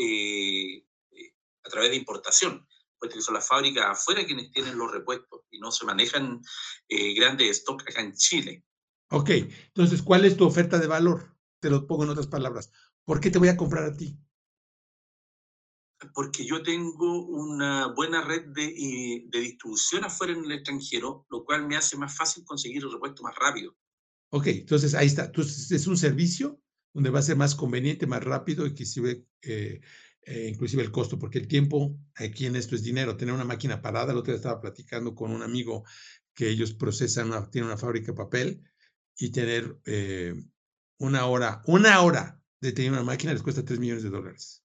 a 1.63 1.69
través 1.69 1.91
de 1.91 1.97
importación, 1.97 2.67
puesto 2.97 3.17
que 3.17 3.23
son 3.23 3.33
las 3.33 3.47
fábricas 3.47 3.85
afuera 3.85 4.25
quienes 4.25 4.51
tienen 4.51 4.77
los 4.77 4.91
repuestos 4.91 5.41
y 5.51 5.59
no 5.59 5.71
se 5.71 5.85
manejan 5.85 6.41
eh, 6.87 7.13
grandes 7.13 7.57
stock 7.59 7.81
acá 7.81 8.01
en 8.01 8.13
Chile. 8.13 8.65
Ok, 9.09 9.29
entonces, 9.29 10.01
¿cuál 10.01 10.25
es 10.25 10.37
tu 10.37 10.45
oferta 10.45 10.79
de 10.79 10.87
valor? 10.87 11.37
Te 11.59 11.69
lo 11.69 11.85
pongo 11.85 12.03
en 12.03 12.11
otras 12.11 12.27
palabras. 12.27 12.71
¿Por 13.05 13.19
qué 13.19 13.29
te 13.29 13.39
voy 13.39 13.49
a 13.49 13.57
comprar 13.57 13.83
a 13.83 13.95
ti? 13.95 14.17
Porque 16.13 16.45
yo 16.45 16.63
tengo 16.63 17.27
una 17.27 17.87
buena 17.87 18.21
red 18.21 18.45
de, 18.47 19.23
de 19.27 19.39
distribución 19.39 20.03
afuera 20.03 20.33
en 20.33 20.45
el 20.45 20.51
extranjero, 20.53 21.25
lo 21.29 21.43
cual 21.43 21.67
me 21.67 21.75
hace 21.75 21.97
más 21.97 22.15
fácil 22.15 22.43
conseguir 22.45 22.83
el 22.83 22.91
repuesto 22.91 23.21
más 23.21 23.35
rápido. 23.35 23.75
Ok, 24.31 24.47
entonces 24.47 24.95
ahí 24.95 25.07
está. 25.07 25.25
Entonces, 25.25 25.69
es 25.71 25.87
un 25.87 25.97
servicio 25.97 26.61
donde 26.93 27.09
va 27.09 27.19
a 27.19 27.23
ser 27.23 27.35
más 27.35 27.53
conveniente, 27.53 28.07
más 28.07 28.23
rápido 28.23 28.65
y 28.65 28.73
que 28.73 28.85
sirve 28.85 29.25
eh, 29.41 29.81
eh, 30.23 30.47
inclusive 30.49 30.83
el 30.83 30.91
costo, 30.91 31.17
porque 31.17 31.39
el 31.39 31.47
tiempo 31.47 31.97
aquí 32.15 32.45
en 32.45 32.55
esto 32.55 32.75
es 32.75 32.83
dinero. 32.83 33.17
Tener 33.17 33.33
una 33.33 33.43
máquina 33.43 33.81
parada, 33.81 34.11
el 34.11 34.17
otro 34.17 34.31
día 34.31 34.37
estaba 34.37 34.61
platicando 34.61 35.15
con 35.15 35.31
un 35.31 35.41
amigo 35.41 35.83
que 36.33 36.49
ellos 36.49 36.73
procesan, 36.73 37.27
una, 37.27 37.49
tienen 37.49 37.67
una 37.67 37.77
fábrica 37.77 38.07
de 38.07 38.13
papel 38.13 38.63
y 39.17 39.31
tener 39.31 39.77
eh, 39.85 40.33
una 40.97 41.25
hora, 41.25 41.61
una 41.65 42.01
hora 42.01 42.41
de 42.59 42.71
tener 42.71 42.91
una 42.91 43.03
máquina 43.03 43.33
les 43.33 43.41
cuesta 43.41 43.65
3 43.65 43.79
millones 43.79 44.03
de 44.03 44.09
dólares. 44.09 44.63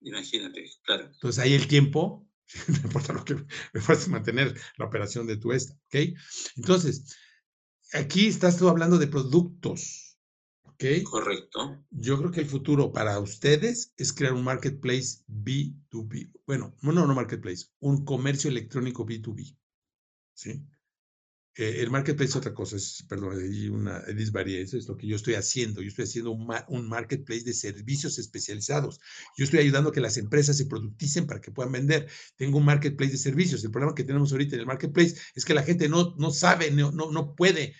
Imagínate, 0.00 0.68
claro. 0.84 1.06
Entonces 1.06 1.42
ahí 1.42 1.54
el 1.54 1.68
tiempo, 1.68 2.28
no 2.68 2.76
importa 2.76 3.12
lo 3.12 3.24
que 3.24 3.34
me 3.34 3.80
puedes 3.80 4.08
mantener 4.08 4.58
la 4.76 4.86
operación 4.86 5.26
de 5.26 5.36
tu 5.36 5.52
esta, 5.52 5.74
¿ok? 5.74 6.18
Entonces, 6.56 7.16
aquí 7.92 8.26
estás 8.26 8.58
tú 8.58 8.68
hablando 8.68 8.98
de 8.98 9.06
productos, 9.06 10.01
Correcto. 11.04 11.84
Yo 11.90 12.18
creo 12.18 12.30
que 12.30 12.40
el 12.40 12.46
futuro 12.46 12.92
para 12.92 13.18
ustedes 13.20 13.92
es 13.96 14.12
crear 14.12 14.32
un 14.32 14.44
marketplace 14.44 15.24
B2B. 15.28 16.32
Bueno, 16.46 16.74
no, 16.82 16.92
no 16.92 17.14
marketplace, 17.14 17.66
un 17.80 18.04
comercio 18.04 18.50
electrónico 18.50 19.06
B2B. 19.06 19.56
¿Sí? 20.34 20.66
Eh, 21.54 21.82
el 21.82 21.90
marketplace 21.90 22.30
es 22.30 22.36
otra 22.36 22.54
cosa, 22.54 22.76
es, 22.76 23.04
perdón, 23.06 23.38
hay 23.38 23.68
una 23.68 24.00
disvaría, 24.06 24.58
eso 24.58 24.78
es 24.78 24.88
lo 24.88 24.96
que 24.96 25.06
yo 25.06 25.16
estoy 25.16 25.34
haciendo. 25.34 25.82
Yo 25.82 25.88
estoy 25.88 26.04
haciendo 26.04 26.30
un, 26.30 26.50
un, 26.68 26.88
marketplace 26.88 27.44
de 27.44 27.52
servicios 27.52 28.18
especializados. 28.18 28.98
Yo 29.36 29.44
estoy 29.44 29.60
ayudando 29.60 29.90
a 29.90 29.92
que 29.92 30.00
las 30.00 30.16
empresas 30.16 30.56
se 30.56 30.64
producticen 30.64 31.26
para 31.26 31.42
que 31.42 31.50
puedan 31.50 31.72
vender. 31.72 32.08
Tengo 32.36 32.56
un 32.58 32.64
marketplace 32.64 33.12
de 33.12 33.18
servicios. 33.18 33.62
El 33.64 33.70
problema 33.70 33.94
que 33.94 34.04
tenemos 34.04 34.32
ahorita 34.32 34.54
en 34.54 34.60
el 34.60 34.66
marketplace 34.66 35.14
es 35.34 35.44
que 35.44 35.52
la 35.52 35.62
gente 35.62 35.90
no, 35.90 36.14
no 36.16 36.30
sabe, 36.30 36.70
no, 36.70 36.90
no, 36.90 37.12
no 37.12 37.34
puede, 37.34 37.74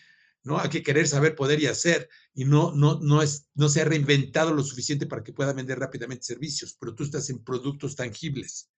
¿no? 0.45 0.59
Hay 0.59 0.68
que 0.68 0.82
querer 0.82 1.07
saber, 1.07 1.34
poder 1.34 1.61
y 1.61 1.66
hacer, 1.66 2.09
y 2.34 2.45
no, 2.45 2.72
no, 2.74 2.99
no, 3.01 3.22
es, 3.22 3.49
no 3.55 3.68
se 3.68 3.82
ha 3.82 3.84
reinventado 3.84 4.53
lo 4.53 4.62
suficiente 4.62 5.07
para 5.07 5.22
que 5.22 5.32
pueda 5.32 5.53
vender 5.53 5.78
rápidamente 5.78 6.24
servicios, 6.24 6.76
pero 6.78 6.95
tú 6.95 7.05
estás 7.05 7.30
en 7.30 7.45
productos 7.45 7.97
tangibles 7.97 8.70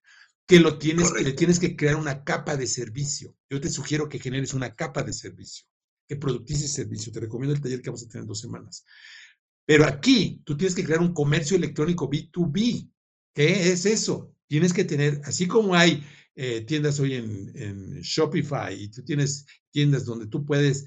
que 0.47 0.59
lo 0.59 0.77
tienes, 0.77 1.11
que 1.11 1.23
le 1.23 1.33
tienes 1.33 1.59
que 1.59 1.75
crear 1.75 1.95
una 1.95 2.23
capa 2.23 2.55
de 2.55 2.67
servicio. 2.67 3.35
Yo 3.49 3.59
te 3.59 3.69
sugiero 3.69 4.07
que 4.07 4.19
generes 4.19 4.53
una 4.53 4.75
capa 4.75 5.03
de 5.03 5.13
servicio, 5.13 5.65
que 6.07 6.17
productices 6.17 6.71
servicio. 6.71 7.11
Te 7.11 7.19
recomiendo 7.19 7.55
el 7.55 7.61
taller 7.61 7.81
que 7.81 7.89
vamos 7.89 8.03
a 8.03 8.07
tener 8.07 8.23
en 8.23 8.27
dos 8.27 8.41
semanas. 8.41 8.85
Pero 9.65 9.85
aquí 9.85 10.41
tú 10.45 10.55
tienes 10.55 10.75
que 10.75 10.83
crear 10.83 11.01
un 11.01 11.13
comercio 11.13 11.57
electrónico 11.57 12.09
B2B. 12.09 12.91
¿Qué 13.33 13.71
es 13.71 13.85
eso? 13.85 14.35
Tienes 14.47 14.71
que 14.71 14.83
tener, 14.83 15.19
así 15.23 15.47
como 15.47 15.73
hay 15.73 16.05
eh, 16.35 16.61
tiendas 16.61 16.99
hoy 16.99 17.15
en, 17.15 17.51
en 17.55 18.01
Shopify 18.01 18.79
y 18.79 18.89
tú 18.89 19.03
tienes 19.03 19.47
tiendas 19.71 20.05
donde 20.05 20.27
tú 20.27 20.45
puedes 20.45 20.85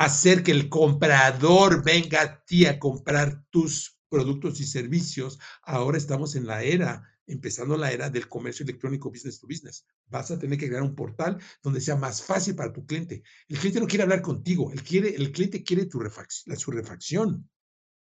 hacer 0.00 0.42
que 0.42 0.50
el 0.50 0.70
comprador 0.70 1.84
venga 1.84 2.22
a 2.22 2.44
ti 2.46 2.64
a 2.64 2.78
comprar 2.78 3.44
tus 3.50 4.00
productos 4.08 4.58
y 4.58 4.64
servicios, 4.64 5.38
ahora 5.62 5.98
estamos 5.98 6.36
en 6.36 6.46
la 6.46 6.62
era 6.62 7.06
empezando 7.26 7.76
la 7.76 7.92
era 7.92 8.08
del 8.08 8.26
comercio 8.26 8.64
electrónico 8.64 9.10
business 9.10 9.38
to 9.38 9.46
business. 9.46 9.84
Vas 10.06 10.30
a 10.30 10.38
tener 10.38 10.58
que 10.58 10.68
crear 10.68 10.82
un 10.82 10.94
portal 10.94 11.38
donde 11.62 11.82
sea 11.82 11.96
más 11.96 12.22
fácil 12.22 12.56
para 12.56 12.72
tu 12.72 12.86
cliente. 12.86 13.22
El 13.46 13.58
cliente 13.58 13.78
no 13.78 13.86
quiere 13.86 14.04
hablar 14.04 14.22
contigo, 14.22 14.72
el, 14.72 14.82
quiere, 14.82 15.14
el 15.14 15.32
cliente 15.32 15.62
quiere 15.62 15.84
tu 15.84 16.00
refacción, 16.00 16.56
su 16.56 16.70
refacción. 16.70 17.48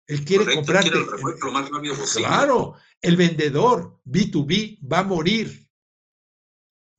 Él 0.06 0.24
quiere 0.24 0.54
comprarte. 0.54 0.88
lo 0.88 1.52
más 1.52 1.68
rápido 1.68 1.96
posible. 1.96 2.28
Claro, 2.28 2.76
el 3.00 3.16
vendedor 3.16 4.00
B2B 4.04 4.78
va 4.90 5.00
a 5.00 5.04
morir. 5.04 5.68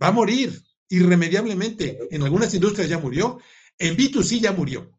Va 0.01 0.09
a 0.09 0.11
morir 0.11 0.61
irremediablemente. 0.89 1.99
En 2.11 2.21
algunas 2.21 2.53
industrias 2.53 2.89
ya 2.89 2.99
murió, 2.99 3.39
en 3.79 3.97
B2C 3.97 4.39
ya 4.39 4.51
murió. 4.51 4.89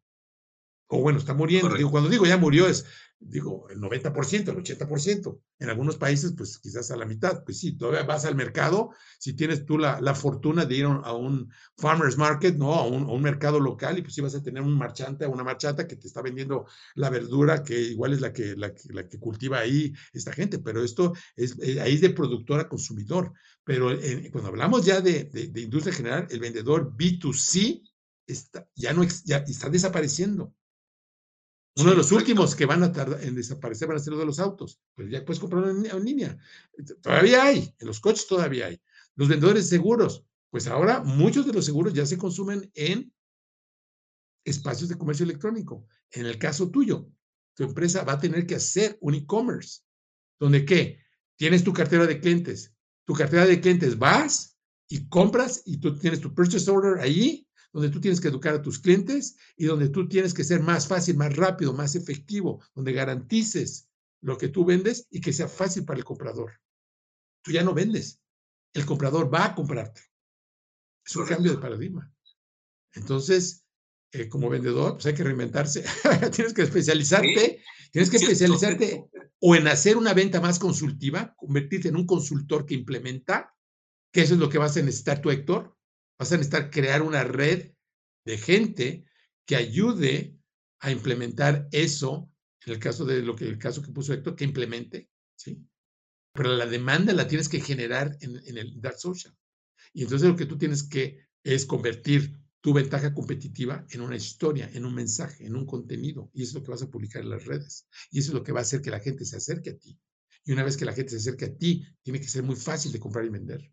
O 0.86 1.00
bueno, 1.00 1.18
está 1.18 1.34
muriendo. 1.34 1.70
cuando 1.90 2.10
digo 2.10 2.26
ya 2.26 2.36
murió 2.36 2.68
es 2.68 2.84
digo, 3.26 3.68
el 3.70 3.80
90%, 3.80 4.48
el 4.48 4.56
80%. 4.56 5.40
En 5.58 5.70
algunos 5.70 5.96
países, 5.96 6.34
pues 6.36 6.58
quizás 6.58 6.90
a 6.90 6.96
la 6.96 7.06
mitad. 7.06 7.42
Pues 7.44 7.58
sí, 7.58 7.76
todavía 7.76 8.02
vas 8.02 8.24
al 8.24 8.34
mercado, 8.34 8.90
si 9.18 9.34
tienes 9.34 9.64
tú 9.64 9.78
la, 9.78 10.00
la 10.00 10.14
fortuna 10.14 10.64
de 10.64 10.76
ir 10.76 10.84
a 10.84 11.12
un 11.12 11.50
farmer's 11.76 12.18
market, 12.18 12.56
¿no? 12.56 12.74
A 12.74 12.86
un, 12.86 13.04
a 13.04 13.12
un, 13.12 13.22
mercado 13.22 13.58
local 13.60 13.98
y 13.98 14.02
pues 14.02 14.14
sí 14.14 14.20
vas 14.20 14.34
a 14.34 14.42
tener 14.42 14.62
un 14.62 14.76
marchante 14.76 15.24
o 15.24 15.30
una 15.30 15.44
marchata 15.44 15.86
que 15.86 15.96
te 15.96 16.06
está 16.06 16.20
vendiendo 16.20 16.66
la 16.94 17.08
verdura 17.08 17.62
que 17.62 17.80
igual 17.80 18.12
es 18.12 18.20
la 18.20 18.32
que, 18.32 18.54
la, 18.56 18.72
la 18.90 19.08
que 19.08 19.18
cultiva 19.18 19.58
ahí 19.60 19.94
esta 20.12 20.32
gente, 20.32 20.58
pero 20.58 20.84
esto 20.84 21.14
es, 21.36 21.56
eh, 21.62 21.80
ahí 21.80 21.94
es 21.94 22.00
de 22.00 22.10
productor 22.10 22.60
a 22.60 22.68
consumidor. 22.68 23.32
Pero 23.64 23.96
cuando 24.30 24.50
hablamos 24.50 24.84
ya 24.84 25.00
de, 25.00 25.24
de, 25.24 25.48
de, 25.48 25.60
industria 25.62 25.94
general, 25.94 26.26
el 26.28 26.38
vendedor 26.38 26.94
B2C 26.94 27.80
está, 28.26 28.68
ya 28.74 28.92
no 28.92 29.04
ya 29.24 29.38
está 29.38 29.68
desapareciendo. 29.68 30.54
Uno 31.76 31.90
de 31.90 31.96
los 31.96 32.12
últimos 32.12 32.54
que 32.54 32.66
van 32.66 32.84
a 32.84 32.92
tardar 32.92 33.22
en 33.24 33.34
desaparecer 33.34 33.88
van 33.88 33.96
a 33.96 34.00
ser 34.00 34.12
los 34.12 34.20
de 34.20 34.26
los 34.26 34.38
autos. 34.38 34.80
Pues 34.94 35.10
ya 35.10 35.24
puedes 35.24 35.40
comprarlo 35.40 35.70
en, 35.70 36.04
línea. 36.04 36.38
Todavía 37.02 37.44
hay, 37.44 37.74
en 37.78 37.86
los 37.86 37.98
coches 37.98 38.28
todavía 38.28 38.66
hay. 38.66 38.80
Los 39.16 39.28
vendedores 39.28 39.68
seguros, 39.68 40.24
pues 40.50 40.68
ahora 40.68 41.02
muchos 41.02 41.46
de 41.46 41.52
los 41.52 41.64
seguros 41.64 41.92
ya 41.92 42.06
se 42.06 42.16
consumen 42.16 42.70
en 42.74 43.12
espacios 44.44 44.88
de 44.88 44.96
comercio 44.96 45.24
electrónico. 45.24 45.86
En 46.12 46.26
el 46.26 46.38
caso 46.38 46.70
tuyo, 46.70 47.08
tu 47.54 47.64
empresa 47.64 48.04
va 48.04 48.14
a 48.14 48.20
tener 48.20 48.46
que 48.46 48.54
hacer 48.54 48.96
un 49.00 49.14
e-commerce, 49.14 49.80
donde 50.38 50.64
qué? 50.64 51.00
Tienes 51.36 51.64
tu 51.64 51.72
cartera 51.72 52.06
de 52.06 52.20
clientes. 52.20 52.72
Tu 53.04 53.14
cartera 53.14 53.46
de 53.46 53.60
clientes 53.60 53.98
vas 53.98 54.56
y 54.88 55.08
compras 55.08 55.62
y 55.64 55.78
tú 55.78 55.98
tienes 55.98 56.20
tu 56.20 56.32
purchase 56.32 56.70
order 56.70 57.00
ahí 57.00 57.48
donde 57.74 57.90
tú 57.90 58.00
tienes 58.00 58.20
que 58.20 58.28
educar 58.28 58.54
a 58.54 58.62
tus 58.62 58.78
clientes 58.78 59.36
y 59.56 59.64
donde 59.64 59.88
tú 59.88 60.08
tienes 60.08 60.32
que 60.32 60.44
ser 60.44 60.62
más 60.62 60.86
fácil, 60.86 61.16
más 61.16 61.34
rápido, 61.34 61.72
más 61.72 61.96
efectivo, 61.96 62.62
donde 62.72 62.92
garantices 62.92 63.88
lo 64.20 64.38
que 64.38 64.48
tú 64.48 64.64
vendes 64.64 65.08
y 65.10 65.20
que 65.20 65.32
sea 65.32 65.48
fácil 65.48 65.84
para 65.84 65.98
el 65.98 66.04
comprador. 66.04 66.52
Tú 67.42 67.50
ya 67.50 67.64
no 67.64 67.74
vendes, 67.74 68.20
el 68.74 68.86
comprador 68.86 69.32
va 69.32 69.46
a 69.46 69.54
comprarte. 69.56 70.02
Es 71.04 71.16
un 71.16 71.26
cambio 71.26 71.50
de 71.50 71.58
paradigma. 71.58 72.14
Entonces, 72.94 73.64
eh, 74.12 74.28
como 74.28 74.48
vendedor, 74.48 74.92
pues 74.92 75.06
hay 75.06 75.14
que 75.14 75.24
reinventarse. 75.24 75.84
tienes 76.32 76.54
que 76.54 76.62
especializarte, 76.62 77.60
tienes 77.90 78.08
que 78.08 78.18
especializarte 78.18 79.10
o 79.40 79.56
en 79.56 79.66
hacer 79.66 79.96
una 79.96 80.14
venta 80.14 80.40
más 80.40 80.60
consultiva, 80.60 81.34
convertirte 81.36 81.88
en 81.88 81.96
un 81.96 82.06
consultor 82.06 82.66
que 82.66 82.74
implementa, 82.74 83.52
que 84.12 84.22
eso 84.22 84.34
es 84.34 84.40
lo 84.40 84.48
que 84.48 84.58
vas 84.58 84.76
a 84.76 84.82
necesitar 84.82 85.20
tú, 85.20 85.32
Héctor, 85.32 85.73
Vas 86.18 86.32
a 86.32 86.36
necesitar 86.36 86.70
crear 86.70 87.02
una 87.02 87.24
red 87.24 87.72
de 88.24 88.38
gente 88.38 89.04
que 89.46 89.56
ayude 89.56 90.36
a 90.80 90.90
implementar 90.90 91.68
eso, 91.72 92.30
en 92.64 92.72
el 92.72 92.78
caso 92.78 93.04
de 93.04 93.22
lo 93.22 93.34
que 93.34 93.46
el 93.46 93.58
caso 93.58 93.82
que 93.82 93.92
puso 93.92 94.12
Héctor, 94.12 94.36
que 94.36 94.44
implemente, 94.44 95.10
¿sí? 95.36 95.66
Pero 96.32 96.54
la 96.56 96.66
demanda 96.66 97.12
la 97.12 97.28
tienes 97.28 97.48
que 97.48 97.60
generar 97.60 98.16
en, 98.20 98.36
el 98.58 98.80
Dark 98.80 98.98
Social. 98.98 99.36
Y 99.92 100.02
entonces 100.02 100.28
lo 100.28 100.36
que 100.36 100.46
tú 100.46 100.58
tienes 100.58 100.82
que 100.82 101.28
es 101.44 101.64
convertir 101.66 102.40
tu 102.60 102.72
ventaja 102.72 103.12
competitiva 103.12 103.86
en 103.90 104.00
una 104.00 104.16
historia, 104.16 104.70
en 104.72 104.84
un 104.84 104.94
mensaje, 104.94 105.46
en 105.46 105.54
un 105.54 105.66
contenido. 105.66 106.30
Y 106.32 106.42
eso 106.42 106.50
es 106.50 106.54
lo 106.54 106.62
que 106.62 106.70
vas 106.70 106.82
a 106.82 106.90
publicar 106.90 107.22
en 107.22 107.30
las 107.30 107.44
redes. 107.44 107.86
Y 108.10 108.18
eso 108.18 108.30
es 108.30 108.34
lo 108.34 108.42
que 108.42 108.52
va 108.52 108.60
a 108.60 108.62
hacer 108.62 108.80
que 108.80 108.90
la 108.90 109.00
gente 109.00 109.24
se 109.24 109.36
acerque 109.36 109.70
a 109.70 109.78
ti. 109.78 109.98
Y 110.44 110.52
una 110.52 110.64
vez 110.64 110.76
que 110.76 110.84
la 110.84 110.92
gente 110.92 111.10
se 111.10 111.18
acerque 111.18 111.44
a 111.44 111.54
ti, 111.54 111.86
tiene 112.02 112.20
que 112.20 112.28
ser 112.28 112.42
muy 112.42 112.56
fácil 112.56 112.90
de 112.90 113.00
comprar 113.00 113.24
y 113.24 113.28
vender. 113.28 113.72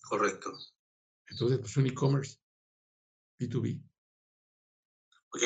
Correcto. 0.00 0.52
Entonces, 1.32 1.58
pues 1.58 1.76
un 1.76 1.86
e-commerce 1.86 2.38
B2B. 3.40 3.82
Ok, 5.30 5.42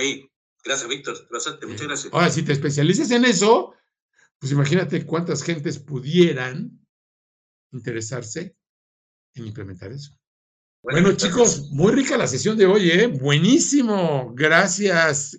gracias, 0.64 0.88
Víctor. 0.88 1.28
Muchas 1.30 1.86
gracias. 1.86 2.12
Ahora, 2.12 2.28
si 2.28 2.42
te 2.42 2.52
especializas 2.52 3.10
en 3.12 3.24
eso, 3.24 3.74
pues 4.38 4.52
imagínate 4.52 5.06
cuántas 5.06 5.42
gentes 5.42 5.78
pudieran 5.78 6.84
interesarse 7.72 8.56
en 9.34 9.46
implementar 9.46 9.92
eso. 9.92 10.18
Bueno, 10.82 11.02
bueno 11.02 11.16
chicos, 11.16 11.70
muy 11.70 11.92
rica 11.92 12.16
la 12.16 12.26
sesión 12.26 12.56
de 12.56 12.66
hoy, 12.66 12.90
¿eh? 12.90 13.06
Buenísimo. 13.06 14.32
Gracias. 14.34 15.38